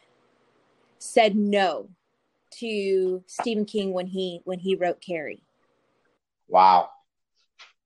said 0.99 1.34
no 1.34 1.88
to 2.59 3.24
Stephen 3.26 3.64
King 3.64 3.93
when 3.93 4.07
he 4.07 4.43
when 4.45 4.59
he 4.59 4.74
wrote 4.74 5.01
Carrie. 5.01 5.43
Wow. 6.47 6.91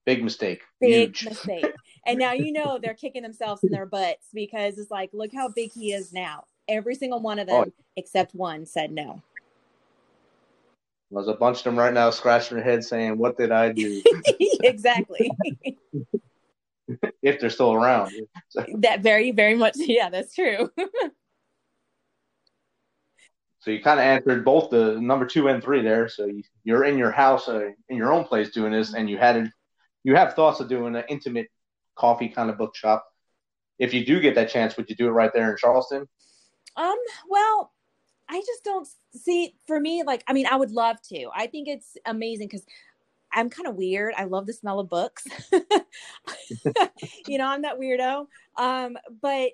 Big 0.04 0.22
mistake. 0.22 0.62
Big 0.80 1.16
Huge. 1.16 1.28
mistake. 1.28 1.72
And 2.06 2.18
now 2.18 2.32
you 2.32 2.52
know 2.52 2.78
they're 2.80 2.94
kicking 2.94 3.22
themselves 3.22 3.62
in 3.64 3.70
their 3.70 3.86
butts 3.86 4.28
because 4.32 4.78
it's 4.78 4.90
like, 4.90 5.10
look 5.12 5.32
how 5.34 5.48
big 5.48 5.72
he 5.72 5.92
is 5.92 6.12
now. 6.12 6.44
Every 6.68 6.94
single 6.94 7.20
one 7.20 7.38
of 7.38 7.46
them, 7.46 7.64
oh. 7.68 7.72
except 7.96 8.34
one, 8.34 8.66
said 8.66 8.90
no. 8.92 9.22
There's 11.10 11.28
a 11.28 11.34
bunch 11.34 11.58
of 11.58 11.64
them 11.64 11.78
right 11.78 11.92
now 11.92 12.10
scratching 12.10 12.56
their 12.56 12.64
head 12.64 12.82
saying, 12.84 13.18
What 13.18 13.36
did 13.36 13.52
I 13.52 13.70
do? 13.72 14.02
exactly. 14.62 15.30
if 17.22 17.40
they're 17.40 17.50
still 17.50 17.72
around. 17.72 18.12
that 18.78 19.00
very, 19.02 19.30
very 19.30 19.54
much. 19.54 19.74
Yeah, 19.76 20.10
that's 20.10 20.34
true. 20.34 20.70
so 23.60 23.70
you 23.70 23.80
kind 23.82 24.00
of 24.00 24.04
answered 24.04 24.44
both 24.44 24.70
the 24.70 25.00
number 25.00 25.26
two 25.26 25.48
and 25.48 25.62
three 25.62 25.82
there. 25.82 26.08
So 26.08 26.28
you, 26.64 26.74
are 26.74 26.84
in 26.84 26.98
your 26.98 27.12
house, 27.12 27.48
uh, 27.48 27.70
in 27.88 27.96
your 27.96 28.12
own 28.12 28.24
place 28.24 28.50
doing 28.50 28.72
this, 28.72 28.94
and 28.94 29.08
you 29.08 29.18
had 29.18 29.36
it 29.36 29.50
you 30.04 30.14
have 30.14 30.34
thoughts 30.34 30.60
of 30.60 30.68
doing 30.68 30.94
an 30.94 31.04
intimate 31.08 31.48
coffee 31.96 32.28
kind 32.28 32.50
of 32.50 32.58
bookshop. 32.58 33.04
If 33.78 33.92
you 33.92 34.04
do 34.04 34.20
get 34.20 34.34
that 34.36 34.48
chance, 34.48 34.76
would 34.76 34.88
you 34.88 34.96
do 34.96 35.08
it 35.08 35.12
right 35.12 35.32
there 35.34 35.50
in 35.50 35.56
Charleston? 35.56 36.08
Um, 36.76 36.96
well, 37.28 37.72
I 38.28 38.40
just 38.40 38.64
don't 38.64 38.88
see 39.14 39.54
for 39.66 39.78
me 39.78 40.02
like 40.02 40.24
I 40.26 40.32
mean 40.32 40.46
I 40.46 40.56
would 40.56 40.70
love 40.70 41.00
to. 41.10 41.28
I 41.34 41.46
think 41.46 41.68
it's 41.68 41.96
amazing 42.06 42.48
cuz 42.48 42.64
I'm 43.34 43.50
kind 43.50 43.68
of 43.68 43.74
weird. 43.74 44.14
I 44.16 44.24
love 44.24 44.46
the 44.46 44.52
smell 44.52 44.78
of 44.78 44.88
books. 44.88 45.26
you 47.26 47.36
know, 47.36 47.46
I'm 47.46 47.62
that 47.62 47.78
weirdo. 47.78 48.28
Um, 48.56 48.96
but 49.20 49.50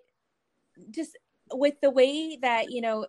just 0.91 1.17
with 1.53 1.81
the 1.81 1.91
way 1.91 2.39
that, 2.43 2.71
you 2.71 2.83
know, 2.83 3.07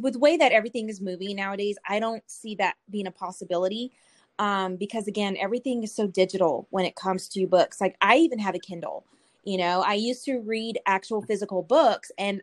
with 0.00 0.14
the 0.14 0.18
way 0.18 0.36
that 0.36 0.50
everything 0.50 0.88
is 0.88 1.00
moving 1.00 1.36
nowadays, 1.36 1.76
I 1.88 2.00
don't 2.00 2.22
see 2.26 2.56
that 2.56 2.74
being 2.90 3.06
a 3.06 3.12
possibility 3.12 3.92
um, 4.38 4.76
because 4.76 5.08
again, 5.08 5.36
everything 5.38 5.82
is 5.82 5.94
so 5.94 6.06
digital 6.06 6.66
when 6.70 6.84
it 6.84 6.96
comes 6.96 7.28
to 7.30 7.46
books. 7.46 7.80
Like 7.80 7.96
I 8.00 8.16
even 8.18 8.38
have 8.38 8.54
a 8.54 8.58
Kindle. 8.58 9.04
You 9.44 9.58
know, 9.58 9.82
I 9.82 9.94
used 9.94 10.24
to 10.26 10.40
read 10.40 10.78
actual 10.86 11.22
physical 11.22 11.62
books, 11.62 12.12
and 12.18 12.42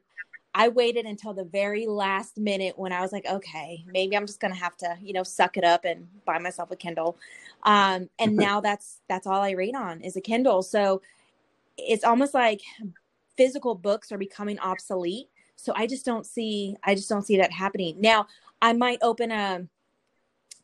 I 0.54 0.70
waited 0.70 1.06
until 1.06 1.34
the 1.34 1.44
very 1.44 1.86
last 1.86 2.38
minute 2.38 2.78
when 2.80 2.92
I 2.92 3.02
was 3.02 3.12
like, 3.12 3.26
okay, 3.26 3.84
maybe 3.88 4.16
I'm 4.16 4.26
just 4.26 4.40
gonna 4.40 4.56
have 4.56 4.78
to, 4.78 4.98
you 5.02 5.14
know, 5.14 5.24
suck 5.24 5.58
it 5.58 5.64
up 5.64 5.86
and 5.86 6.08
buy 6.26 6.40
myself 6.40 6.72
a 6.72 6.76
Kindle. 6.76 7.18
Um, 7.64 8.10
and 8.20 8.36
now 8.36 8.62
that's 8.62 9.02
that's 9.08 9.28
all 9.28 9.42
I 9.42 9.52
read 9.52 9.76
on 9.76 10.02
is 10.02 10.16
a 10.16 10.22
Kindle. 10.22 10.64
So 10.64 11.02
it's 11.78 12.04
almost 12.04 12.34
like 12.34 12.62
physical 13.38 13.76
books 13.76 14.12
are 14.12 14.18
becoming 14.18 14.60
obsolete. 14.60 15.30
So 15.58 15.74
I 15.76 15.88
just 15.88 16.06
don't 16.06 16.26
see 16.26 16.76
I 16.84 16.96
just 16.96 17.10
don't 17.10 17.26
see 17.26 17.38
that 17.38 17.52
happening. 17.52 18.00
Now 18.00 18.28
I 18.62 18.74
might 18.74 19.00
open 19.02 19.32
a 19.32 19.68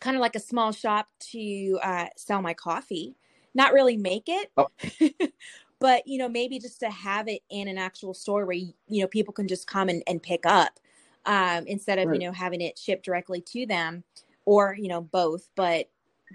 kind 0.01 0.17
of 0.17 0.21
like 0.21 0.35
a 0.35 0.39
small 0.39 0.73
shop 0.73 1.07
to 1.31 1.79
uh, 1.81 2.07
sell 2.17 2.41
my 2.41 2.53
coffee. 2.53 3.15
Not 3.53 3.73
really 3.73 3.95
make 3.95 4.27
it, 4.27 4.51
oh. 4.57 4.67
but 5.79 6.07
you 6.07 6.17
know, 6.17 6.27
maybe 6.27 6.59
just 6.59 6.79
to 6.81 6.89
have 6.89 7.27
it 7.27 7.41
in 7.49 7.67
an 7.67 7.77
actual 7.77 8.13
store 8.13 8.45
where 8.45 8.55
you, 8.55 8.73
know 8.89 9.07
people 9.07 9.33
can 9.33 9.47
just 9.47 9.67
come 9.67 9.89
and, 9.89 10.03
and 10.07 10.21
pick 10.21 10.45
up 10.45 10.79
um, 11.25 11.65
instead 11.67 11.99
of 11.99 12.07
right. 12.07 12.19
you 12.19 12.27
know 12.27 12.33
having 12.33 12.61
it 12.61 12.77
shipped 12.77 13.05
directly 13.05 13.41
to 13.41 13.65
them, 13.65 14.03
or 14.45 14.75
you 14.77 14.87
know 14.87 15.01
both. 15.01 15.49
But 15.55 15.89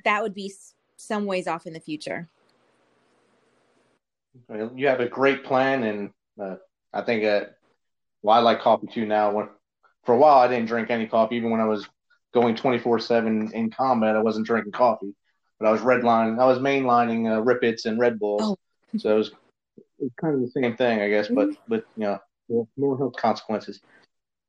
that 0.05 0.23
would 0.23 0.35
be 0.35 0.53
some 0.97 1.25
ways 1.27 1.47
off 1.47 1.67
in 1.67 1.73
the 1.73 1.81
future. 1.81 2.29
You 4.75 4.87
have 4.89 5.01
a 5.01 5.09
great 5.09 5.43
plan, 5.43 5.85
and 5.85 6.11
uh, 6.39 6.57
I 6.93 7.01
think 7.01 7.25
uh, 7.25 7.47
well, 8.23 8.37
I 8.37 8.41
like 8.41 8.61
coffee 8.61 8.89
too 8.89 9.07
now. 9.07 9.33
When 9.33 9.49
for 10.05 10.15
a 10.15 10.19
while, 10.19 10.39
I 10.39 10.49
didn't 10.49 10.67
drink 10.67 10.91
any 10.91 11.07
coffee, 11.07 11.37
even 11.37 11.51
when 11.51 11.61
I 11.61 11.67
was 11.67 11.89
going 12.37 12.55
24 12.55 12.99
7 12.99 13.53
in 13.55 13.71
combat. 13.71 14.15
I 14.15 14.21
wasn't 14.21 14.47
drinking 14.47 14.73
coffee, 14.73 15.15
but 15.59 15.67
I 15.67 15.73
was 15.73 15.81
redlining, 15.81 16.39
I 16.39 16.45
was 16.45 16.59
mainlining 16.59 17.35
uh, 17.35 17.41
Rip 17.41 17.65
Its 17.65 17.87
and 17.87 17.99
Red 17.99 18.19
Bulls. 18.19 18.43
Oh. 18.43 18.57
So 18.99 19.15
it 19.15 19.19
was, 19.19 19.29
it 19.79 19.85
was, 20.01 20.11
kind 20.21 20.35
of 20.35 20.43
the 20.43 20.51
same 20.51 20.77
thing, 20.77 21.01
I 21.01 21.09
guess, 21.09 21.29
but, 21.29 21.49
mm-hmm. 21.49 21.63
but 21.67 21.85
you 21.97 22.05
know, 22.05 22.67
more, 22.77 22.99
health 22.99 23.15
consequences. 23.17 23.81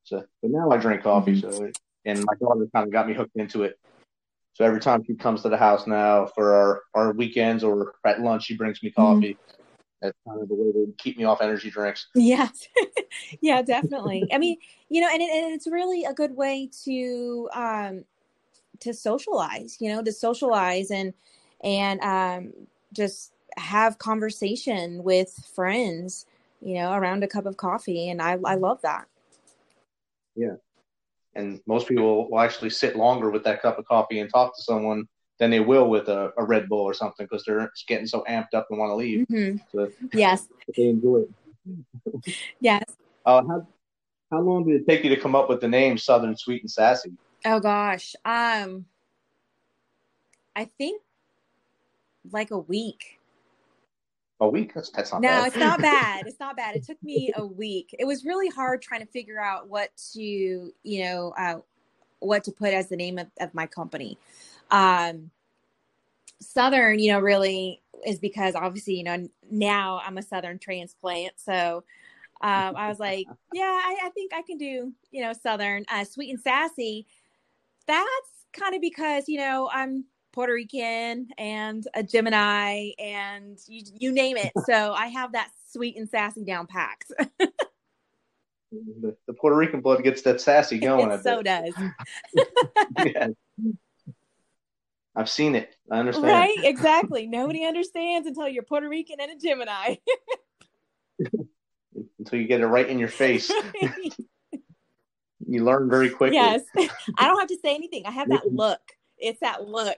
So, 0.03 0.25
but 0.41 0.51
now 0.51 0.69
I 0.69 0.77
drink 0.77 1.03
coffee. 1.03 1.41
Mm-hmm. 1.41 1.51
So, 1.51 1.63
it, 1.63 1.79
and 2.03 2.19
my 2.19 2.33
daughter 2.39 2.67
kind 2.75 2.85
of 2.85 2.91
got 2.91 3.07
me 3.07 3.13
hooked 3.13 3.38
into 3.38 3.63
it. 3.63 3.79
So 4.53 4.65
every 4.65 4.81
time 4.81 5.03
she 5.05 5.13
comes 5.13 5.43
to 5.43 5.49
the 5.49 5.57
house 5.57 5.88
now 5.88 6.25
for 6.25 6.53
our, 6.53 6.81
our 6.93 7.13
weekends 7.13 7.63
or 7.63 7.93
at 8.05 8.21
lunch, 8.21 8.43
she 8.45 8.57
brings 8.57 8.83
me 8.83 8.91
coffee. 8.91 9.33
Mm-hmm 9.33 9.57
that's 10.01 10.17
kind 10.27 10.41
of 10.41 10.47
the 10.47 10.55
way 10.55 10.71
they 10.71 10.91
keep 10.97 11.17
me 11.17 11.23
off 11.23 11.41
energy 11.41 11.69
drinks. 11.69 12.07
Yes, 12.13 12.67
yeah, 13.41 13.61
definitely. 13.61 14.27
I 14.31 14.37
mean, 14.37 14.57
you 14.89 15.01
know, 15.01 15.09
and, 15.11 15.21
it, 15.21 15.29
and, 15.29 15.53
it's 15.53 15.67
really 15.67 16.03
a 16.05 16.13
good 16.13 16.35
way 16.35 16.69
to 16.85 17.49
um, 17.53 18.05
to 18.81 18.93
socialize. 18.93 19.77
You 19.79 19.89
know, 19.89 20.03
to 20.03 20.11
socialize 20.11 20.91
and 20.91 21.13
and 21.63 21.99
um, 22.01 22.53
just 22.93 23.33
have 23.57 23.97
conversation 23.97 25.03
with 25.03 25.33
friends. 25.53 26.25
You 26.61 26.75
know, 26.75 26.93
around 26.93 27.23
a 27.23 27.27
cup 27.27 27.45
of 27.45 27.57
coffee, 27.57 28.09
and 28.09 28.21
I 28.21 28.37
I 28.45 28.55
love 28.55 28.81
that. 28.81 29.07
Yeah, 30.35 30.55
and 31.35 31.59
most 31.65 31.87
people 31.87 32.29
will 32.29 32.39
actually 32.39 32.69
sit 32.69 32.95
longer 32.95 33.29
with 33.29 33.43
that 33.45 33.61
cup 33.61 33.79
of 33.79 33.85
coffee 33.85 34.19
and 34.19 34.29
talk 34.29 34.55
to 34.55 34.61
someone 34.61 35.07
than 35.39 35.51
they 35.51 35.59
will 35.59 35.89
with 35.89 36.07
a, 36.09 36.31
a 36.38 36.43
Red 36.43 36.67
Bull 36.67 36.81
or 36.81 36.93
something 36.93 37.27
because 37.29 37.43
they're 37.45 37.71
getting 37.88 38.07
so 38.07 38.23
amped 38.27 38.53
up 38.53 38.67
and 38.69 38.79
want 38.79 38.89
to 38.89 38.95
leave. 38.95 39.27
Mm-hmm. 39.27 39.57
So 39.71 39.91
yes, 40.13 40.47
they 40.77 40.89
enjoy 40.89 41.23
it. 41.65 42.35
yes. 42.59 42.83
Uh, 43.25 43.43
how 43.45 43.67
how 44.31 44.39
long 44.39 44.65
did 44.65 44.79
it 44.79 44.88
take 44.88 45.03
you 45.03 45.09
to 45.13 45.19
come 45.19 45.35
up 45.35 45.49
with 45.49 45.59
the 45.59 45.67
name 45.67 45.97
Southern 45.97 46.33
Sweet 46.38 46.61
and 46.61 46.71
Sassy? 46.71 47.11
Oh 47.43 47.59
gosh, 47.59 48.15
um, 48.23 48.85
I 50.55 50.63
think 50.63 51.01
like 52.31 52.51
a 52.51 52.57
week. 52.57 53.19
A 54.39 54.47
week? 54.47 54.73
That's 54.73 54.89
that's 54.91 55.11
not 55.11 55.21
no, 55.21 55.29
bad. 55.29 55.47
it's 55.47 55.57
not 55.57 55.81
bad. 55.81 56.27
It's 56.27 56.39
not 56.39 56.55
bad. 56.55 56.75
It 56.75 56.85
took 56.85 57.01
me 57.01 57.31
a 57.35 57.45
week. 57.45 57.95
It 57.97 58.05
was 58.05 58.23
really 58.23 58.49
hard 58.49 58.81
trying 58.81 59.01
to 59.01 59.07
figure 59.07 59.41
out 59.41 59.67
what 59.67 59.89
to, 60.13 60.21
you 60.83 61.03
know, 61.03 61.33
uh, 61.38 61.59
what 62.19 62.43
to 62.45 62.51
put 62.51 62.73
as 62.73 62.89
the 62.89 62.95
name 62.95 63.17
of, 63.17 63.27
of 63.39 63.53
my 63.53 63.65
company. 63.65 64.17
Um, 64.72 65.32
Southern, 66.39 66.99
you 66.99 67.11
know, 67.11 67.20
really 67.20 67.82
is 68.05 68.20
because 68.20 68.55
obviously, 68.55 68.95
you 68.95 69.03
know, 69.03 69.28
now 69.49 70.01
I'm 70.05 70.18
a 70.18 70.22
Southern 70.22 70.59
transplant. 70.59 71.34
So 71.38 71.84
um, 72.41 72.76
I 72.76 72.89
was 72.89 72.99
like, 72.99 73.26
yeah, 73.53 73.63
I, 73.63 73.97
I, 74.05 74.09
think 74.09 74.34
I 74.34 74.41
can 74.43 74.57
do, 74.57 74.93
you 75.11 75.22
know, 75.24 75.34
Southern, 75.34 75.86
uh, 75.91 76.03
sweet 76.03 76.30
and 76.30 76.39
sassy. 76.39 77.07
That's 77.88 78.09
kind 78.53 78.76
of 78.76 78.82
because, 78.82 79.28
you 79.28 79.39
know, 79.39 79.70
I'm 79.74 80.05
Puerto 80.32 80.53
Rican 80.53 81.30
and 81.38 81.88
a 81.95 82.03
Gemini 82.03 82.91
and 82.99 83.57
you, 83.68 83.82
you 83.97 84.11
name 84.11 84.38
it. 84.38 84.51
So 84.65 84.93
I 84.93 85.07
have 85.07 85.32
that 85.32 85.49
sweet 85.72 85.97
and 85.97 86.07
sassy 86.07 86.43
down 86.43 86.68
packed. 86.68 87.11
the, 88.72 89.15
the, 89.26 89.34
Puerto 89.34 89.55
Rican 89.55 89.82
blood 89.82 90.03
gets 90.03 90.22
that 90.24 90.39
sassy 90.39 90.78
going. 90.80 91.09
It 91.11 91.24
so 91.24 91.41
does. 91.41 91.74
yeah. 93.05 93.30
I've 95.18 95.30
seen 95.30 95.55
it. 95.55 95.76
I 95.91 95.97
understand. 95.97 96.28
Right? 96.28 96.57
Exactly. 96.63 97.26
Nobody 97.26 97.65
understands 97.65 98.28
until 98.28 98.47
you're 98.47 98.61
Puerto 98.61 98.88
Rican 98.88 99.20
and 99.20 99.32
a 99.32 99.36
Gemini. 99.36 99.95
until 102.20 102.39
you 102.39 102.47
get 102.47 102.61
it 102.61 102.68
right 102.68 102.88
in 102.88 102.99
your 102.99 103.07
face. 103.07 103.51
you 105.47 105.65
learn 105.65 105.89
very 105.89 106.11
quickly. 106.11 106.36
Yes. 106.36 106.61
I 107.18 107.28
don't 107.28 107.39
have 107.39 107.47
to 107.47 107.57
say 107.63 107.74
anything. 107.74 108.05
I 108.05 108.11
have 108.11 108.30
that 108.30 108.43
look. 108.51 108.80
It's 109.18 109.39
that 109.39 109.68
look. 109.68 109.97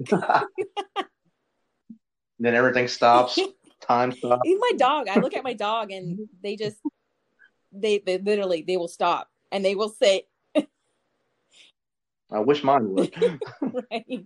then 2.39 2.55
everything 2.55 2.87
stops. 2.87 3.37
Time 3.81 4.13
stops. 4.13 4.41
Even 4.45 4.61
my 4.61 4.71
dog. 4.77 5.09
I 5.09 5.19
look 5.19 5.35
at 5.35 5.43
my 5.43 5.53
dog 5.53 5.91
and 5.91 6.29
they 6.41 6.55
just 6.55 6.77
they, 7.73 7.99
they 7.99 8.19
literally 8.19 8.63
they 8.65 8.77
will 8.77 8.87
stop 8.87 9.27
and 9.51 9.65
they 9.65 9.75
will 9.75 9.89
sit. 9.89 10.29
I 12.31 12.39
wish 12.39 12.63
mine 12.63 12.93
would. 12.93 13.13
right. 13.91 14.25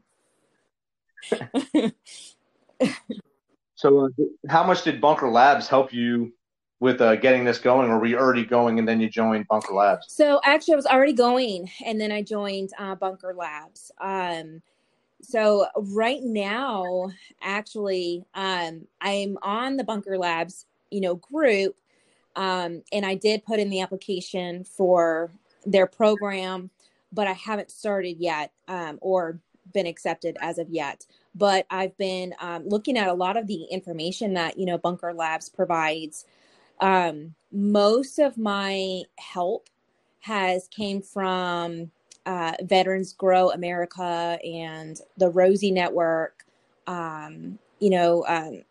So, 3.75 4.05
uh, 4.05 4.09
how 4.49 4.63
much 4.63 4.83
did 4.83 5.01
Bunker 5.01 5.29
Labs 5.29 5.67
help 5.67 5.93
you 5.93 6.33
with 6.79 7.01
uh, 7.01 7.15
getting 7.15 7.43
this 7.43 7.59
going, 7.59 7.89
or 7.89 7.99
were 7.99 8.05
you 8.05 8.17
already 8.17 8.45
going 8.45 8.77
and 8.79 8.87
then 8.87 8.99
you 8.99 9.09
joined 9.09 9.47
Bunker 9.47 9.73
Labs? 9.73 10.07
So, 10.09 10.41
actually, 10.43 10.73
I 10.73 10.77
was 10.77 10.85
already 10.85 11.13
going, 11.13 11.69
and 11.85 11.99
then 11.99 12.11
I 12.11 12.21
joined 12.21 12.71
uh, 12.77 12.95
Bunker 12.95 13.33
Labs. 13.33 13.91
Um, 14.01 14.61
so, 15.21 15.67
right 15.75 16.21
now, 16.21 17.09
actually, 17.41 18.25
um, 18.35 18.87
I'm 18.99 19.37
on 19.41 19.77
the 19.77 19.83
Bunker 19.83 20.17
Labs, 20.17 20.65
you 20.91 21.01
know, 21.01 21.15
group, 21.15 21.77
um, 22.35 22.83
and 22.91 23.05
I 23.05 23.15
did 23.15 23.45
put 23.45 23.59
in 23.59 23.69
the 23.69 23.81
application 23.81 24.63
for 24.63 25.31
their 25.65 25.87
program, 25.87 26.69
but 27.11 27.27
I 27.27 27.33
haven't 27.33 27.71
started 27.71 28.17
yet 28.19 28.51
um, 28.67 28.97
or 29.01 29.39
been 29.73 29.87
accepted 29.87 30.37
as 30.41 30.57
of 30.57 30.69
yet. 30.69 31.05
But 31.35 31.65
I've 31.69 31.97
been 31.97 32.33
um, 32.39 32.67
looking 32.67 32.97
at 32.97 33.07
a 33.07 33.13
lot 33.13 33.37
of 33.37 33.47
the 33.47 33.63
information 33.65 34.33
that 34.35 34.57
you 34.57 34.65
know 34.65 34.77
Bunker 34.77 35.13
Labs 35.13 35.49
provides. 35.49 36.25
Um, 36.79 37.35
most 37.51 38.19
of 38.19 38.37
my 38.37 39.03
help 39.17 39.69
has 40.21 40.67
came 40.69 41.01
from 41.01 41.91
uh, 42.25 42.53
Veterans 42.63 43.13
Grow 43.13 43.51
America 43.51 44.39
and 44.43 44.99
the 45.17 45.29
Rosie 45.29 45.71
Network. 45.71 46.45
Um, 46.87 47.59
you 47.79 47.89
know, 47.89 48.25
um, 48.27 48.63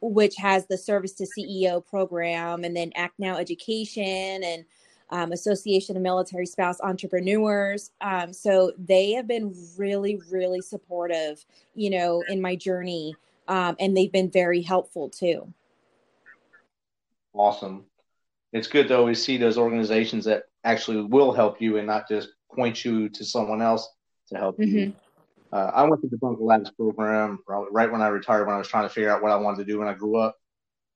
which 0.00 0.36
has 0.36 0.66
the 0.66 0.76
Service 0.76 1.12
to 1.12 1.26
CEO 1.26 1.84
program, 1.84 2.64
and 2.64 2.76
then 2.76 2.92
Act 2.94 3.18
Now 3.18 3.36
Education 3.36 4.42
and 4.44 4.64
um, 5.10 5.32
Association 5.32 5.96
of 5.96 6.02
Military 6.02 6.46
Spouse 6.46 6.80
Entrepreneurs. 6.80 7.90
Um, 8.00 8.32
so 8.32 8.72
they 8.78 9.12
have 9.12 9.26
been 9.26 9.54
really, 9.76 10.20
really 10.30 10.60
supportive, 10.60 11.44
you 11.74 11.90
know, 11.90 12.22
in 12.28 12.40
my 12.40 12.56
journey, 12.56 13.14
um, 13.48 13.76
and 13.78 13.96
they've 13.96 14.12
been 14.12 14.30
very 14.30 14.62
helpful 14.62 15.08
too. 15.08 15.52
Awesome. 17.32 17.84
It's 18.52 18.68
good 18.68 18.88
to 18.88 18.96
always 18.96 19.22
see 19.22 19.36
those 19.36 19.58
organizations 19.58 20.24
that 20.24 20.44
actually 20.64 21.02
will 21.02 21.32
help 21.32 21.60
you 21.60 21.76
and 21.76 21.86
not 21.86 22.08
just 22.08 22.30
point 22.54 22.84
you 22.84 23.08
to 23.10 23.24
someone 23.24 23.60
else 23.60 23.88
to 24.28 24.38
help 24.38 24.58
mm-hmm. 24.58 24.76
you. 24.76 24.94
Uh, 25.52 25.70
I 25.74 25.82
went 25.84 26.02
to 26.02 26.08
the 26.08 26.16
Bunker 26.16 26.42
Labs 26.42 26.70
program 26.70 27.38
right 27.46 27.90
when 27.90 28.02
I 28.02 28.08
retired 28.08 28.46
when 28.46 28.54
I 28.54 28.58
was 28.58 28.68
trying 28.68 28.88
to 28.88 28.92
figure 28.92 29.10
out 29.10 29.22
what 29.22 29.30
I 29.30 29.36
wanted 29.36 29.58
to 29.58 29.64
do 29.64 29.78
when 29.78 29.88
I 29.88 29.94
grew 29.94 30.16
up. 30.16 30.36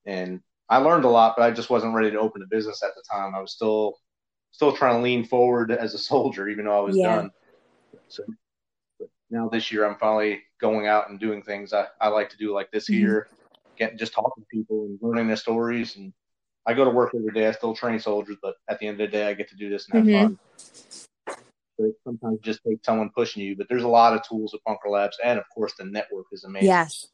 And 0.06 0.40
I 0.70 0.78
learned 0.78 1.04
a 1.04 1.08
lot, 1.08 1.34
but 1.36 1.42
I 1.42 1.50
just 1.50 1.68
wasn't 1.68 1.94
ready 1.94 2.12
to 2.12 2.18
open 2.18 2.42
a 2.42 2.46
business 2.46 2.82
at 2.82 2.94
the 2.94 3.02
time. 3.10 3.34
I 3.34 3.40
was 3.40 3.52
still 3.52 3.98
still 4.52 4.72
trying 4.72 4.96
to 4.96 5.02
lean 5.02 5.24
forward 5.24 5.72
as 5.72 5.94
a 5.94 5.98
soldier, 5.98 6.48
even 6.48 6.64
though 6.64 6.78
I 6.78 6.80
was 6.80 6.96
yeah. 6.96 7.16
done. 7.16 7.30
So 8.08 8.24
now 9.30 9.48
this 9.48 9.70
year, 9.70 9.84
I'm 9.84 9.98
finally 9.98 10.42
going 10.60 10.86
out 10.86 11.10
and 11.10 11.18
doing 11.18 11.42
things 11.42 11.72
I, 11.72 11.86
I 12.00 12.08
like 12.08 12.30
to 12.30 12.36
do, 12.36 12.54
like 12.54 12.70
this 12.70 12.88
mm-hmm. 12.88 13.00
here, 13.00 13.28
getting 13.76 13.98
just 13.98 14.12
talking 14.12 14.44
to 14.44 14.56
people 14.56 14.84
and 14.86 14.98
learning 15.02 15.26
their 15.26 15.36
stories. 15.36 15.96
And 15.96 16.12
I 16.66 16.74
go 16.74 16.84
to 16.84 16.90
work 16.90 17.12
every 17.14 17.32
day. 17.32 17.48
I 17.48 17.52
still 17.52 17.74
train 17.74 17.98
soldiers, 17.98 18.36
but 18.42 18.54
at 18.68 18.78
the 18.78 18.86
end 18.86 19.00
of 19.00 19.10
the 19.10 19.16
day, 19.16 19.28
I 19.28 19.34
get 19.34 19.48
to 19.50 19.56
do 19.56 19.70
this 19.70 19.88
and 19.88 19.98
have 19.98 20.06
mm-hmm. 20.06 20.34
fun. 20.34 21.36
So 21.78 21.92
sometimes 22.04 22.40
just 22.42 22.60
takes 22.64 22.84
someone 22.84 23.10
pushing 23.16 23.42
you, 23.42 23.56
but 23.56 23.66
there's 23.68 23.84
a 23.84 23.88
lot 23.88 24.14
of 24.14 24.22
tools 24.28 24.52
at 24.54 24.60
Bunker 24.66 24.90
Labs, 24.90 25.16
and 25.24 25.38
of 25.38 25.46
course, 25.54 25.72
the 25.78 25.84
network 25.84 26.26
is 26.30 26.44
amazing. 26.44 26.68
Yes. 26.68 27.08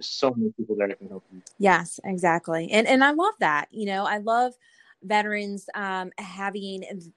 So 0.00 0.32
many 0.34 0.52
people 0.52 0.76
there 0.76 0.88
that 0.88 0.98
can 0.98 1.08
help 1.08 1.24
you. 1.32 1.42
Yes, 1.58 2.00
exactly. 2.04 2.70
And 2.70 2.86
and 2.86 3.04
I 3.04 3.12
love 3.12 3.34
that. 3.40 3.66
You 3.70 3.86
know, 3.86 4.04
I 4.04 4.18
love 4.18 4.54
veterans 5.02 5.68
um, 5.74 6.10
having 6.18 7.12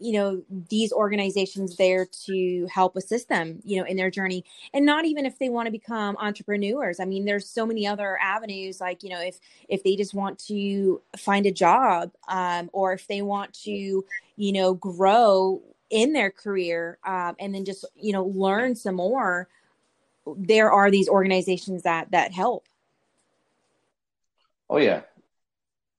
you 0.00 0.12
know 0.12 0.42
these 0.70 0.92
organizations 0.92 1.76
there 1.76 2.06
to 2.06 2.66
help 2.72 2.96
assist 2.96 3.28
them 3.28 3.60
you 3.64 3.78
know 3.78 3.84
in 3.84 3.96
their 3.96 4.10
journey 4.10 4.44
and 4.72 4.86
not 4.86 5.04
even 5.04 5.26
if 5.26 5.38
they 5.38 5.50
want 5.50 5.66
to 5.66 5.70
become 5.70 6.16
entrepreneurs 6.18 6.98
i 7.00 7.04
mean 7.04 7.26
there's 7.26 7.46
so 7.48 7.66
many 7.66 7.86
other 7.86 8.18
avenues 8.20 8.80
like 8.80 9.02
you 9.02 9.10
know 9.10 9.20
if 9.20 9.38
if 9.68 9.84
they 9.84 9.94
just 9.94 10.14
want 10.14 10.38
to 10.38 11.00
find 11.18 11.44
a 11.44 11.52
job 11.52 12.10
um, 12.28 12.70
or 12.72 12.94
if 12.94 13.06
they 13.08 13.20
want 13.20 13.52
to 13.52 14.04
you 14.36 14.52
know 14.52 14.72
grow 14.74 15.60
in 15.90 16.12
their 16.12 16.30
career 16.30 16.98
um, 17.04 17.36
and 17.38 17.54
then 17.54 17.64
just 17.64 17.84
you 17.94 18.12
know 18.12 18.24
learn 18.24 18.74
some 18.74 18.94
more 18.94 19.48
there 20.36 20.72
are 20.72 20.90
these 20.90 21.08
organizations 21.08 21.82
that 21.82 22.10
that 22.10 22.32
help. 22.32 22.66
Oh 24.68 24.78
yeah. 24.78 25.02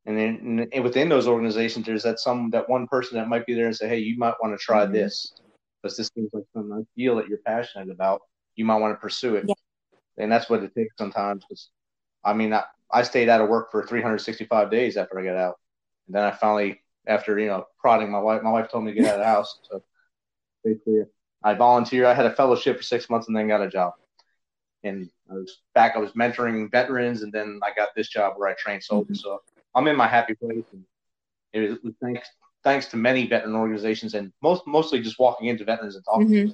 And 0.05 0.17
then 0.17 0.69
and 0.73 0.83
within 0.83 1.09
those 1.09 1.27
organizations 1.27 1.85
there's 1.85 2.03
that 2.03 2.19
some 2.19 2.49
that 2.51 2.67
one 2.67 2.87
person 2.87 3.17
that 3.17 3.27
might 3.27 3.45
be 3.45 3.53
there 3.53 3.67
and 3.67 3.75
say 3.75 3.87
hey 3.87 3.99
you 3.99 4.17
might 4.17 4.33
want 4.41 4.57
to 4.57 4.63
try 4.63 4.83
mm-hmm. 4.83 4.93
this 4.93 5.33
because 5.81 5.95
this 5.95 6.09
seems 6.15 6.29
like 6.33 6.43
something 6.53 6.73
i 6.73 6.81
feel 6.95 7.15
that 7.15 7.27
you're 7.27 7.39
passionate 7.45 7.89
about. 7.89 8.21
You 8.55 8.65
might 8.65 8.77
want 8.77 8.93
to 8.93 8.99
pursue 8.99 9.35
it. 9.35 9.45
Yeah. 9.47 9.53
and 10.17 10.31
that's 10.31 10.49
what 10.49 10.63
it 10.63 10.73
takes 10.75 10.95
sometimes 10.97 11.43
because 11.43 11.69
i 12.23 12.33
mean 12.33 12.51
I, 12.53 12.63
I 12.91 13.03
stayed 13.03 13.29
out 13.29 13.41
of 13.41 13.49
work 13.49 13.71
for 13.71 13.85
365 13.85 14.71
days 14.71 14.97
after 14.97 15.19
i 15.19 15.23
got 15.23 15.37
out. 15.37 15.59
And 16.07 16.15
then 16.15 16.23
i 16.23 16.31
finally 16.31 16.81
after 17.07 17.37
you 17.37 17.47
know 17.47 17.65
prodding 17.79 18.11
my 18.11 18.19
wife 18.19 18.41
my 18.41 18.51
wife 18.51 18.71
told 18.71 18.85
me 18.85 18.93
to 18.93 18.99
get 18.99 19.07
out 19.07 19.15
of 19.15 19.19
the 19.19 19.25
house. 19.25 19.59
So 19.69 19.83
basically 20.63 21.03
i 21.43 21.53
volunteered. 21.53 22.05
I 22.05 22.15
had 22.15 22.25
a 22.25 22.33
fellowship 22.33 22.77
for 22.77 22.83
six 22.83 23.07
months 23.07 23.27
and 23.27 23.37
then 23.37 23.47
got 23.47 23.61
a 23.61 23.69
job 23.69 23.93
and 24.83 25.09
i 25.29 25.33
was 25.33 25.61
back 25.75 25.95
i 25.95 25.99
was 25.99 26.11
mentoring 26.11 26.69
veterans 26.71 27.21
and 27.21 27.31
then 27.31 27.59
i 27.63 27.71
got 27.75 27.89
this 27.95 28.07
job 28.07 28.33
where 28.37 28.49
i 28.49 28.53
train 28.53 28.81
soldiers 28.81 29.19
mm-hmm. 29.19 29.29
so 29.29 29.41
I'm 29.73 29.87
in 29.87 29.95
my 29.95 30.07
happy 30.07 30.35
place. 30.35 30.65
And 30.73 30.83
it 31.53 31.83
was 31.83 31.93
thanks 32.01 32.29
thanks 32.63 32.85
to 32.87 32.97
many 32.97 33.25
veteran 33.27 33.55
organizations 33.55 34.13
and 34.13 34.31
most 34.43 34.67
mostly 34.67 35.01
just 35.01 35.17
walking 35.17 35.47
into 35.47 35.65
veterans 35.65 35.95
and 35.95 36.05
talking 36.05 36.27
mm-hmm. 36.27 36.51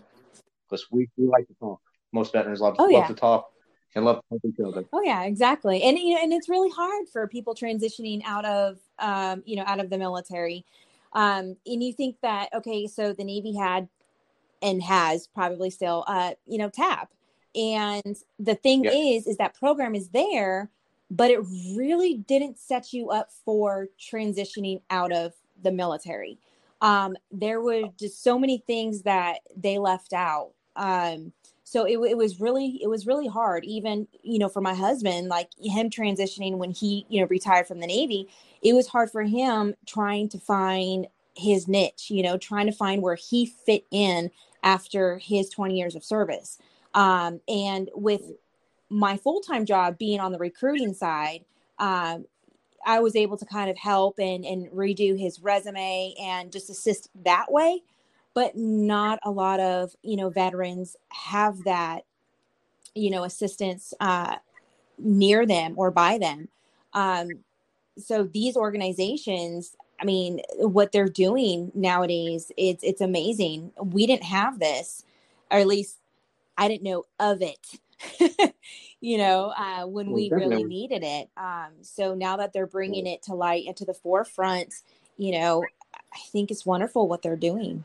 because 0.70 0.88
we, 0.90 1.10
we 1.18 1.28
like 1.28 1.48
to 1.48 1.54
talk. 1.56 1.82
Most 2.14 2.32
veterans 2.32 2.62
love, 2.62 2.76
oh, 2.80 2.84
love 2.84 2.92
yeah. 2.92 3.08
to 3.08 3.14
talk 3.14 3.50
and 3.94 4.06
love 4.06 4.22
each 4.46 4.56
other. 4.66 4.86
Oh 4.94 5.02
yeah, 5.02 5.24
exactly. 5.24 5.84
And 5.84 5.98
you 5.98 6.16
know, 6.16 6.22
and 6.24 6.34
it's 6.34 6.50
really 6.50 6.70
hard 6.70 7.08
for 7.10 7.28
people 7.28 7.56
transitioning 7.56 8.22
out 8.26 8.46
of 8.46 8.78
um, 9.00 9.44
you 9.46 9.56
know, 9.56 9.64
out 9.66 9.80
of 9.80 9.90
the 9.90 9.98
military. 9.98 10.66
Um, 11.14 11.58
and 11.66 11.84
you 11.84 11.94
think 11.94 12.18
that 12.22 12.50
okay, 12.54 12.88
so 12.88 13.14
the 13.14 13.24
Navy 13.24 13.56
had 13.56 13.90
and 14.62 14.82
has 14.82 15.28
probably 15.28 15.70
still 15.70 16.04
uh, 16.08 16.32
you 16.46 16.58
know, 16.58 16.70
TAP. 16.70 17.12
And 17.58 18.16
the 18.40 18.56
thing 18.56 18.84
yep. 18.84 18.94
is, 18.96 19.28
is 19.28 19.38
that 19.38 19.56
program 19.56 19.96
is 19.96 20.10
there, 20.10 20.70
but 21.10 21.32
it 21.32 21.40
really 21.76 22.16
didn't 22.16 22.60
set 22.60 22.94
you 22.94 23.10
up 23.10 23.32
for 23.44 23.88
transitioning 24.00 24.82
out 24.90 25.12
of 25.12 25.34
the 25.64 25.72
military. 25.72 26.38
Um, 26.82 27.18
there 27.32 27.60
were 27.60 27.84
just 27.98 28.24
so 28.24 28.38
many 28.38 28.60
things 28.60 29.02
that 29.04 29.40
they 29.56 29.80
left 29.80 30.14
out. 30.14 30.52
Um, 30.76 31.34
so 31.64 31.84
it, 31.84 31.98
it 32.12 32.18
was 32.18 32.40
really 32.40 32.80
it 32.82 32.88
was 32.88 33.06
really 33.06 33.28
hard 33.28 33.66
even 33.66 34.08
you 34.24 34.40
know 34.40 34.48
for 34.48 34.62
my 34.62 34.74
husband 34.74 35.28
like 35.28 35.50
him 35.60 35.90
transitioning 35.90 36.56
when 36.56 36.72
he 36.72 37.06
you 37.10 37.20
know 37.20 37.28
retired 37.28 37.68
from 37.68 37.82
the 37.82 37.88
navy 37.88 38.30
it 38.62 38.74
was 38.74 38.88
hard 38.88 39.12
for 39.12 39.24
him 39.24 39.76
trying 39.86 40.30
to 40.30 40.40
find 40.40 41.08
his 41.36 41.68
niche 41.68 42.10
you 42.10 42.24
know 42.24 42.38
trying 42.38 42.68
to 42.68 42.72
find 42.72 43.02
where 43.02 43.16
he 43.16 43.46
fit 43.46 43.86
in 43.92 44.32
after 44.64 45.18
his 45.18 45.50
20 45.50 45.78
years 45.78 45.94
of 45.94 46.06
service 46.06 46.58
um, 46.98 47.40
and 47.48 47.92
with 47.94 48.24
my 48.90 49.18
full 49.18 49.40
time 49.40 49.66
job 49.66 50.00
being 50.00 50.20
on 50.20 50.32
the 50.32 50.40
recruiting 50.40 50.96
side, 50.96 51.46
um, 51.78 52.26
I 52.84 53.00
was 53.02 53.16
able 53.16 53.38
to 53.38 53.46
kind 53.46 53.70
of 53.70 53.78
help 53.78 54.18
and, 54.18 54.44
and 54.44 54.68
redo 54.72 55.18
his 55.18 55.40
resume 55.40 56.16
and 56.20 56.52
just 56.52 56.72
assist 56.72 57.10
that 57.24 57.52
way. 57.52 57.84
But 58.34 58.56
not 58.56 59.20
a 59.24 59.32
lot 59.32 59.60
of 59.60 59.96
you 60.02 60.18
know 60.18 60.30
veterans 60.30 60.96
have 61.10 61.64
that 61.66 62.04
you 62.96 63.12
know 63.12 63.24
assistance 63.24 63.94
uh, 64.00 64.38
near 64.98 65.46
them 65.46 65.76
or 65.78 65.92
by 65.92 66.18
them. 66.18 66.48
Um, 66.94 67.30
so 68.00 68.24
these 68.24 68.58
organizations, 68.58 69.76
I 70.02 70.06
mean, 70.06 70.42
what 70.58 70.92
they're 70.92 71.08
doing 71.08 71.72
nowadays, 71.76 72.52
it's 72.58 72.84
it's 72.84 73.02
amazing. 73.02 73.72
We 73.80 74.08
didn't 74.08 74.24
have 74.24 74.58
this, 74.58 75.04
or 75.52 75.60
at 75.60 75.68
least 75.68 75.98
I 76.58 76.68
didn't 76.68 76.84
know 76.84 77.06
of 77.20 77.42
it. 77.42 77.80
you 79.02 79.18
know, 79.18 79.54
uh, 79.58 79.86
when 79.86 80.08
Well, 80.08 80.16
we 80.16 80.30
really 80.32 80.64
needed 80.64 81.04
it. 81.04 81.30
Um, 81.38 81.74
so 81.82 82.16
now 82.16 82.38
that 82.38 82.54
they're 82.54 82.68
bringing 82.68 83.06
it 83.08 83.24
to 83.24 83.34
light 83.34 83.66
and 83.68 83.76
to 83.78 83.86
the 83.86 83.94
forefront, 83.94 84.74
you 85.18 85.32
know, 85.40 85.64
I 85.94 86.20
think 86.32 86.52
it's 86.52 86.66
wonderful 86.66 87.08
what 87.08 87.22
they're 87.22 87.36
doing. 87.36 87.84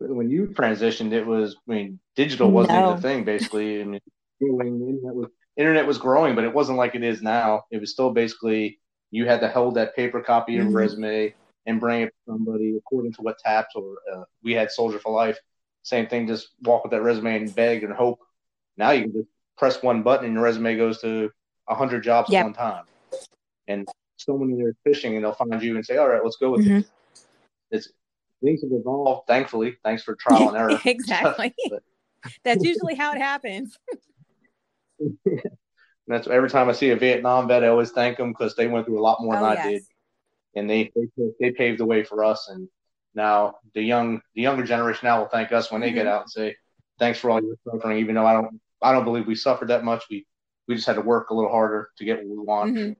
when 0.00 0.30
you 0.30 0.46
transitioned, 0.48 1.12
it 1.12 1.26
was 1.26 1.56
I 1.68 1.72
mean, 1.72 1.98
digital 2.16 2.50
wasn't 2.50 2.78
even 2.78 2.90
No. 2.90 2.96
a 2.96 3.00
thing 3.00 3.24
basically, 3.24 3.82
growing, 4.40 4.78
the 4.78 4.88
internet 4.88 5.14
was 5.14 5.28
internet 5.56 5.86
was 5.86 5.98
growing, 5.98 6.34
but 6.34 6.44
it 6.44 6.54
wasn't 6.54 6.78
like 6.78 6.94
it 6.94 7.02
is 7.02 7.20
now. 7.22 7.64
It 7.70 7.80
was 7.80 7.92
still 7.92 8.12
basically 8.12 8.80
you 9.10 9.26
had 9.26 9.40
to 9.40 9.48
hold 9.48 9.74
that 9.74 9.96
paper 9.96 10.20
copy 10.20 10.58
of 10.58 10.66
Mhm. 10.68 10.74
resume 10.74 11.34
and 11.66 11.80
bring 11.80 12.02
it 12.02 12.06
to 12.06 12.32
somebody 12.32 12.76
according 12.76 13.12
to 13.14 13.22
what 13.22 13.38
taps 13.38 13.74
or 13.74 13.96
uh, 14.12 14.24
we 14.42 14.52
had 14.52 14.70
Soldier 14.70 14.98
for 14.98 15.12
Life. 15.12 15.38
Same 15.88 16.06
thing, 16.06 16.26
just 16.26 16.48
walk 16.64 16.84
with 16.84 16.90
that 16.90 17.00
resume 17.00 17.34
and 17.36 17.54
beg 17.54 17.82
and 17.82 17.94
hope. 17.94 18.20
Now 18.76 18.90
you 18.90 19.04
can 19.04 19.12
just 19.14 19.28
press 19.56 19.82
one 19.82 20.02
button 20.02 20.26
and 20.26 20.34
your 20.34 20.42
resume 20.44 20.76
goes 20.76 21.00
to 21.00 21.30
a 21.66 21.74
hundred 21.74 22.02
jobs 22.02 22.30
Yep. 22.30 22.40
at 22.40 22.44
one 22.44 22.52
time, 22.52 22.84
and 23.68 23.88
so 24.16 24.36
many 24.36 24.62
are 24.62 24.76
fishing 24.84 25.14
and 25.16 25.24
they'll 25.24 25.32
find 25.32 25.62
you 25.62 25.76
and 25.76 25.86
say, 25.86 25.96
"All 25.96 26.06
right, 26.10 26.22
let's 26.22 26.36
go 26.36 26.50
with 26.50 26.66
it." 26.66 26.68
Mhm. 26.68 26.84
It's 27.70 27.90
things 28.44 28.60
have 28.62 28.70
evolved, 28.72 29.26
thankfully. 29.26 29.78
Thanks 29.82 30.02
for 30.02 30.14
trial 30.16 30.48
and 30.50 30.58
error. 30.58 30.78
exactly. 30.84 31.54
But- 31.70 31.82
That's 32.44 32.64
usually 32.64 32.94
how 32.94 33.12
it 33.14 33.18
happens. 33.22 33.78
That's 36.06 36.26
every 36.26 36.50
time 36.50 36.68
I 36.68 36.72
see 36.72 36.90
a 36.90 36.96
Vietnam 36.96 37.48
vet, 37.48 37.64
I 37.64 37.68
always 37.68 37.92
thank 37.92 38.18
them 38.18 38.32
because 38.32 38.54
they 38.56 38.66
went 38.66 38.84
through 38.86 38.98
a 39.00 39.06
lot 39.08 39.22
more 39.22 39.34
than 39.36 39.44
Oh, 39.44 39.48
I 39.48 39.70
did, 39.70 39.82
and 40.54 40.68
they, 40.68 40.90
they 40.94 41.08
they 41.40 41.50
paved 41.52 41.78
the 41.80 41.86
way 41.86 42.02
for 42.04 42.24
us. 42.24 42.48
And 42.50 42.68
now 43.18 43.56
the 43.74 43.82
young 43.82 44.22
the 44.34 44.40
younger 44.42 44.64
generation 44.64 45.06
now 45.06 45.20
will 45.20 45.28
thank 45.28 45.52
us 45.52 45.70
when 45.70 45.82
they 45.82 45.92
get 45.92 46.06
Mhm. 46.06 46.10
out 46.10 46.22
and 46.22 46.30
say, 46.30 46.56
"Thanks 46.98 47.18
for 47.18 47.30
all 47.30 47.42
your 47.42 47.56
suffering." 47.64 47.98
Even 47.98 48.14
though 48.14 48.24
I 48.24 48.32
don't 48.32 48.60
I 48.80 48.92
don't 48.92 49.04
believe 49.04 49.26
we 49.26 49.34
suffered 49.34 49.68
that 49.68 49.84
much, 49.84 50.04
we 50.08 50.24
we 50.68 50.74
just 50.76 50.86
had 50.86 50.94
to 50.96 51.02
work 51.02 51.28
a 51.30 51.34
little 51.34 51.50
harder 51.50 51.90
to 51.98 52.04
get 52.04 52.18
what 52.18 52.28
we 52.28 52.44
want, 52.44 52.74
Mhm. 52.76 52.96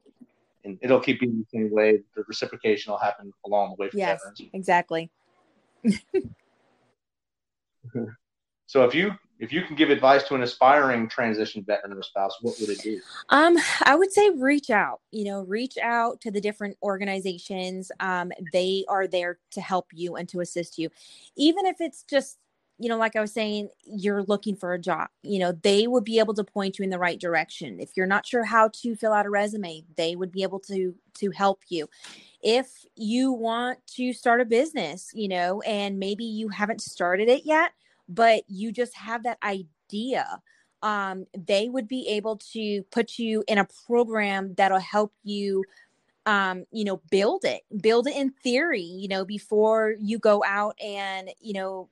and 0.65 0.79
it'll 0.83 1.01
keep 1.01 1.21
being 1.21 1.39
the 1.39 1.47
same 1.57 1.71
way. 1.71 2.03
The 2.17 2.25
reciprocation 2.25 2.91
will 2.91 2.99
happen 2.99 3.33
along 3.47 3.71
the 3.71 3.77
way 3.77 3.91
Yes, 3.95 4.21
veterans. 4.23 4.43
exactly. 4.53 5.11
So 8.67 8.85
if 8.85 8.95
you 8.95 9.13
if 9.39 9.53
you 9.53 9.63
can 9.63 9.77
give 9.77 9.91
advice 9.91 10.25
to 10.25 10.35
an 10.35 10.43
aspiring 10.43 11.09
transition 11.09 11.63
veteran 11.63 11.93
or 11.93 12.03
spouse, 12.03 12.37
what 12.41 12.57
would 12.61 12.71
it 12.71 12.83
be? 12.83 13.01
Um, 13.29 13.57
I 13.85 13.95
would 13.95 14.13
say 14.13 14.31
reach 14.31 14.71
out, 14.71 15.01
you 15.13 15.25
know, 15.25 15.43
reach 15.43 15.79
out 15.79 16.21
to 16.23 16.31
the 16.31 16.41
different 16.41 16.77
organizations. 16.83 17.93
Um, 18.01 18.33
they 18.53 18.85
are 18.89 19.07
there 19.07 19.39
to 19.53 19.61
help 19.61 19.89
you 19.93 20.17
and 20.17 20.29
to 20.31 20.41
assist 20.41 20.79
you. 20.79 20.91
Even 21.37 21.67
if 21.67 21.81
it's 21.81 22.03
just, 22.03 22.39
you 22.81 22.89
know, 22.89 22.97
like 22.97 23.17
I 23.17 23.21
was 23.21 23.33
saying, 23.33 23.69
you're 23.85 24.23
looking 24.23 24.57
for 24.57 24.73
a 24.73 24.79
job, 24.79 25.09
you 25.23 25.39
know, 25.39 25.53
they 25.53 25.87
would 25.87 26.05
be 26.05 26.19
able 26.19 26.35
to 26.35 26.45
point 26.45 26.79
you 26.79 26.85
in 26.85 26.91
the 26.91 26.99
right 26.99 27.21
direction. 27.21 27.81
If 27.81 27.97
you're 27.97 28.07
not 28.07 28.27
sure 28.27 28.45
how 28.45 28.71
to 28.83 28.97
fill 28.97 29.13
out 29.13 29.27
a 29.27 29.31
resume, 29.31 29.85
they 29.97 30.17
would 30.17 30.33
be 30.33 30.43
able 30.43 30.61
to 30.61 30.95
to 31.19 31.31
help 31.31 31.63
you. 31.69 31.89
If 32.41 32.69
you 32.95 33.33
want 33.33 33.79
to 33.97 34.13
start 34.13 34.41
a 34.41 34.45
business, 34.45 35.11
you 35.13 35.29
know, 35.29 35.61
and 35.63 35.99
maybe 35.99 36.25
you 36.25 36.49
haven't 36.49 36.81
started 36.81 37.29
it 37.29 37.43
yet, 37.45 37.73
but 38.09 38.43
you 38.49 38.73
just 38.73 38.95
have 38.97 39.23
that 39.25 39.39
idea 39.43 40.41
um, 40.83 41.27
they 41.37 41.69
would 41.69 41.89
be 41.89 42.07
able 42.09 42.37
to 42.53 42.83
put 42.93 43.19
you 43.19 43.43
in 43.49 43.59
a 43.59 43.67
program 43.87 44.55
that'll 44.57 44.79
help 44.79 45.13
you 45.25 45.65
um, 46.27 46.65
you 46.73 46.85
know 46.85 47.01
build 47.11 47.45
it 47.45 47.63
build 47.81 48.07
it 48.07 48.17
in 48.17 48.31
theory 48.43 48.83
you 48.83 49.09
know 49.09 49.25
before 49.25 49.95
you 49.99 50.19
go 50.19 50.43
out 50.47 50.75
and 50.81 51.31
you 51.41 51.55
know 51.55 51.89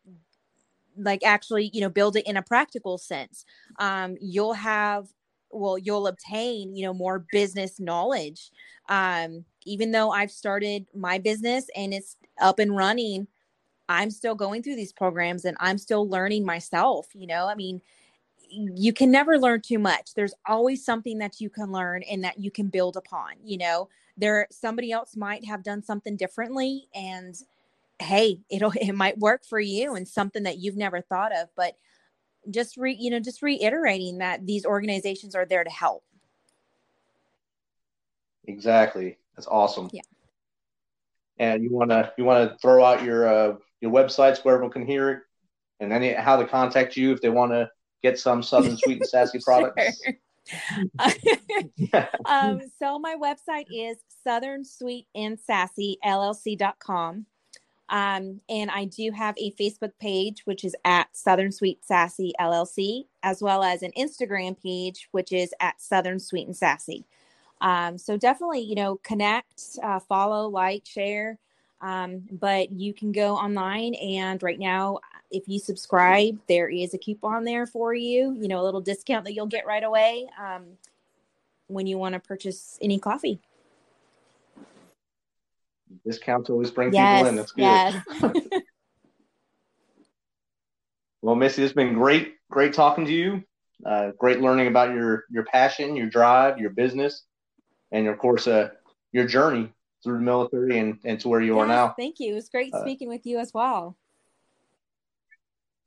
like 0.96 1.22
actually 1.24 1.70
you 1.72 1.80
know 1.80 1.88
build 1.88 2.16
it 2.16 2.26
in 2.26 2.36
a 2.36 2.42
practical 2.42 2.98
sense. 2.98 3.44
Um, 3.78 4.16
you'll 4.20 4.54
have 4.54 5.08
well 5.50 5.78
you'll 5.78 6.06
obtain 6.06 6.74
you 6.74 6.84
know 6.84 6.94
more 6.94 7.24
business 7.32 7.78
knowledge. 7.80 8.50
Um, 8.88 9.44
even 9.68 9.90
though 9.90 10.10
i've 10.12 10.30
started 10.30 10.86
my 10.94 11.18
business 11.18 11.66
and 11.74 11.92
it's 11.92 12.16
up 12.40 12.60
and 12.60 12.76
running 12.76 13.26
i'm 13.88 14.10
still 14.10 14.34
going 14.34 14.62
through 14.62 14.76
these 14.76 14.92
programs 14.92 15.44
and 15.44 15.56
i'm 15.60 15.78
still 15.78 16.08
learning 16.08 16.44
myself 16.44 17.08
you 17.14 17.26
know 17.26 17.46
i 17.46 17.54
mean 17.54 17.80
you 18.48 18.92
can 18.92 19.10
never 19.10 19.38
learn 19.38 19.60
too 19.60 19.78
much 19.78 20.14
there's 20.14 20.34
always 20.46 20.84
something 20.84 21.18
that 21.18 21.40
you 21.40 21.50
can 21.50 21.72
learn 21.72 22.02
and 22.04 22.22
that 22.22 22.38
you 22.38 22.50
can 22.50 22.68
build 22.68 22.96
upon 22.96 23.32
you 23.44 23.58
know 23.58 23.88
there 24.16 24.46
somebody 24.50 24.92
else 24.92 25.16
might 25.16 25.44
have 25.44 25.62
done 25.62 25.82
something 25.82 26.16
differently 26.16 26.88
and 26.94 27.36
hey 27.98 28.40
it'll 28.50 28.72
it 28.80 28.92
might 28.92 29.18
work 29.18 29.44
for 29.44 29.60
you 29.60 29.94
and 29.94 30.06
something 30.06 30.44
that 30.44 30.58
you've 30.58 30.76
never 30.76 31.00
thought 31.00 31.34
of 31.36 31.48
but 31.56 31.76
just 32.50 32.76
re 32.76 32.96
you 32.98 33.10
know 33.10 33.18
just 33.18 33.42
reiterating 33.42 34.18
that 34.18 34.46
these 34.46 34.64
organizations 34.64 35.34
are 35.34 35.46
there 35.46 35.64
to 35.64 35.70
help 35.70 36.04
Exactly. 38.46 39.18
That's 39.36 39.48
awesome. 39.48 39.90
Yeah. 39.92 40.02
And 41.38 41.62
you 41.62 41.70
wanna 41.70 42.12
you 42.16 42.24
wanna 42.24 42.56
throw 42.60 42.84
out 42.84 43.02
your 43.02 43.28
uh, 43.28 43.56
your 43.80 43.92
websites 43.92 44.44
where 44.44 44.54
everyone 44.54 44.72
can 44.72 44.86
hear 44.86 45.10
it, 45.10 45.20
and 45.80 45.92
any 45.92 46.12
how 46.12 46.36
to 46.36 46.46
contact 46.46 46.96
you 46.96 47.12
if 47.12 47.20
they 47.20 47.28
want 47.28 47.52
to 47.52 47.70
get 48.02 48.18
some 48.18 48.42
Southern 48.42 48.76
Sweet 48.84 48.98
and 49.00 49.08
Sassy 49.08 49.40
products. 49.44 50.02
Um, 52.24 52.60
so 52.78 52.98
my 52.98 53.16
website 53.20 53.66
is 53.72 53.96
southern 54.22 54.64
sweet 54.64 55.06
and 55.14 55.38
sassy 55.38 55.98
llc.com 56.04 57.26
um, 57.88 58.40
and 58.48 58.70
i 58.70 58.84
do 58.84 59.10
have 59.10 59.34
a 59.38 59.52
facebook 59.52 59.92
page 60.00 60.42
which 60.44 60.64
is 60.64 60.76
at 60.84 61.08
southern 61.12 61.52
sweet 61.52 61.84
sassy 61.84 62.32
llc 62.40 63.06
as 63.22 63.42
well 63.42 63.62
as 63.62 63.82
an 63.82 63.92
instagram 63.96 64.60
page 64.60 65.08
which 65.12 65.32
is 65.32 65.52
at 65.60 65.80
southern 65.80 66.18
sweet 66.18 66.46
and 66.46 66.56
sassy 66.56 67.04
um, 67.60 67.98
so 67.98 68.16
definitely 68.16 68.60
you 68.60 68.74
know 68.74 68.96
connect 69.02 69.78
uh, 69.82 69.98
follow 70.00 70.48
like 70.48 70.84
share 70.84 71.38
um, 71.80 72.22
but 72.32 72.70
you 72.72 72.92
can 72.92 73.12
go 73.12 73.34
online 73.34 73.94
and 73.94 74.42
right 74.42 74.58
now 74.58 74.98
if 75.30 75.48
you 75.48 75.58
subscribe 75.58 76.38
there 76.48 76.68
is 76.68 76.94
a 76.94 76.98
coupon 76.98 77.44
there 77.44 77.66
for 77.66 77.94
you 77.94 78.36
you 78.40 78.48
know 78.48 78.60
a 78.60 78.64
little 78.64 78.80
discount 78.80 79.24
that 79.24 79.34
you'll 79.34 79.46
get 79.46 79.66
right 79.66 79.84
away 79.84 80.26
um, 80.40 80.64
when 81.68 81.86
you 81.86 81.98
want 81.98 82.12
to 82.14 82.20
purchase 82.20 82.78
any 82.80 82.98
coffee 82.98 83.38
Discounts 86.04 86.50
always 86.50 86.70
bring 86.70 86.90
people 86.90 87.26
in. 87.26 87.36
That's 87.36 87.52
good. 87.52 87.62
yes 87.62 87.94
Well, 91.26 91.34
Missy, 91.34 91.64
it's 91.64 91.72
been 91.72 91.94
great, 91.94 92.34
great 92.52 92.72
talking 92.72 93.04
to 93.04 93.12
you. 93.12 93.42
Uh, 93.84 94.12
great 94.16 94.40
learning 94.40 94.68
about 94.68 94.94
your 94.94 95.24
your 95.28 95.44
passion, 95.44 95.96
your 95.96 96.06
drive, 96.06 96.58
your 96.58 96.70
business, 96.70 97.24
and 97.92 98.06
of 98.08 98.18
course, 98.18 98.46
uh, 98.46 98.70
your 99.12 99.26
journey 99.26 99.72
through 100.02 100.18
the 100.18 100.24
military 100.24 100.78
and, 100.78 100.98
and 101.04 101.18
to 101.20 101.28
where 101.28 101.40
you 101.40 101.58
are 101.58 101.66
now. 101.66 101.94
thank 101.96 102.20
you 102.20 102.32
it 102.32 102.34
was 102.34 102.48
great 102.48 102.72
Uh, 102.74 102.80
speaking 102.80 103.08
with 103.08 103.24
you 103.26 103.38
as 103.38 103.52
well 103.54 103.96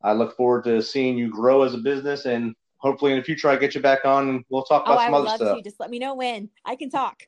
I 0.02 0.14
look 0.14 0.36
forward 0.38 0.64
to 0.64 0.82
seeing 0.82 1.18
you 1.18 1.30
grow 1.30 1.64
as 1.64 1.74
a 1.74 1.78
business, 1.78 2.26
and 2.26 2.56
hopefully 2.78 3.12
in 3.12 3.18
the 3.18 3.24
future 3.24 3.50
I 3.50 3.58
get 3.58 3.76
you 3.76 3.82
back 3.82 4.06
on 4.06 4.30
and 4.30 4.46
we'll 4.50 4.64
talk 4.64 4.84
oh 4.88 4.94
about 4.94 5.02
i 5.02 5.06
some 5.06 5.14
would 5.14 5.18
other 5.20 5.26
love 5.28 5.36
stuff. 5.36 5.58
to 5.58 5.64
just 5.64 5.80
let 5.80 5.90
me 5.90 6.00
know 6.00 6.16
when 6.16 6.50
i 6.66 6.76
can 6.76 6.90
talk 6.90 7.24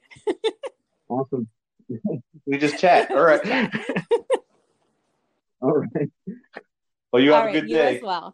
Awesome. 1.09 1.47
we 2.45 2.57
just 2.57 2.79
chat. 2.79 3.11
All 3.11 3.21
right. 3.21 3.43
Chat. 3.43 3.73
All 5.61 5.73
right. 5.73 6.09
Well, 7.11 7.21
you 7.21 7.33
have 7.33 7.49
a 7.49 7.51
good 7.51 7.67
you 7.69 7.75
day. 7.75 7.97
as 7.97 8.01
well 8.03 8.33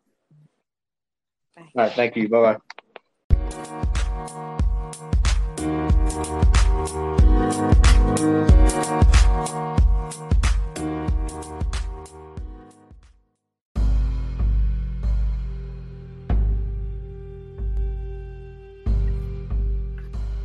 Bye. 1.56 1.64
All 1.76 1.84
right. 1.86 1.92
Thank 1.94 2.16
you. 2.16 2.30
Bye 2.30 2.54
bye. 2.54 2.58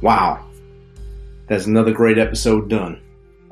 Wow. 0.03 0.45
That's 1.47 1.67
another 1.67 1.93
great 1.93 2.19
episode 2.19 2.69
done. 2.69 3.01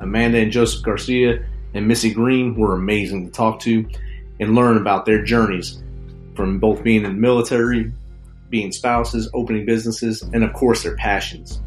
Amanda 0.01 0.37
and 0.39 0.51
Joseph 0.51 0.83
Garcia 0.83 1.45
and 1.73 1.87
Missy 1.87 2.13
Green 2.13 2.55
were 2.55 2.75
amazing 2.75 3.25
to 3.25 3.31
talk 3.31 3.61
to 3.61 3.87
and 4.39 4.53
learn 4.53 4.77
about 4.77 5.05
their 5.05 5.23
journeys 5.23 5.81
from 6.35 6.59
both 6.59 6.83
being 6.83 7.05
in 7.05 7.13
the 7.13 7.19
military, 7.19 7.91
being 8.49 8.71
spouses, 8.71 9.29
opening 9.33 9.65
businesses, 9.65 10.21
and 10.21 10.43
of 10.43 10.51
course 10.53 10.83
their 10.83 10.95
passions. 10.97 11.61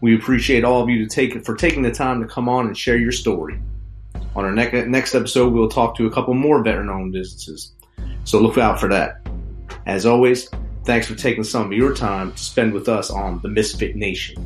We 0.00 0.14
appreciate 0.14 0.62
all 0.62 0.82
of 0.82 0.88
you 0.88 1.04
to 1.04 1.10
take 1.12 1.44
for 1.44 1.56
taking 1.56 1.82
the 1.82 1.90
time 1.90 2.20
to 2.22 2.28
come 2.28 2.48
on 2.48 2.66
and 2.66 2.78
share 2.78 2.98
your 2.98 3.12
story. 3.12 3.58
On 4.36 4.44
our 4.44 4.52
ne- 4.52 4.84
next 4.84 5.14
episode, 5.14 5.52
we'll 5.52 5.68
talk 5.68 5.96
to 5.96 6.06
a 6.06 6.12
couple 6.12 6.34
more 6.34 6.62
veteran-owned 6.62 7.12
businesses, 7.12 7.72
so 8.24 8.38
look 8.38 8.58
out 8.58 8.78
for 8.78 8.88
that. 8.88 9.26
As 9.86 10.04
always, 10.04 10.50
thanks 10.86 11.08
for 11.08 11.16
taking 11.16 11.42
some 11.42 11.66
of 11.66 11.72
your 11.72 11.92
time 11.92 12.30
to 12.30 12.38
spend 12.38 12.72
with 12.72 12.88
us 12.88 13.10
on 13.10 13.40
the 13.42 13.48
Misfit 13.48 13.96
Nation. 13.96 14.36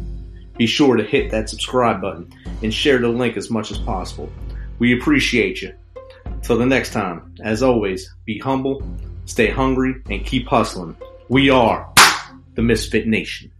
be 0.56 0.66
sure 0.66 0.96
to 0.96 1.04
hit 1.04 1.30
that 1.30 1.48
subscribe 1.48 2.00
button 2.00 2.32
and 2.62 2.72
share 2.72 2.98
the 2.98 3.08
link 3.08 3.36
as 3.36 3.50
much 3.50 3.70
as 3.70 3.78
possible. 3.78 4.30
We 4.78 4.98
appreciate 4.98 5.60
you. 5.60 5.74
Till 6.42 6.56
the 6.56 6.66
next 6.66 6.92
time, 6.92 7.34
as 7.42 7.62
always, 7.62 8.14
be 8.24 8.38
humble, 8.38 8.82
stay 9.26 9.50
hungry, 9.50 9.94
and 10.08 10.24
keep 10.24 10.46
hustling. 10.46 10.96
We 11.28 11.50
are 11.50 11.92
the 12.54 12.62
Misfit 12.62 13.06
Nation. 13.06 13.52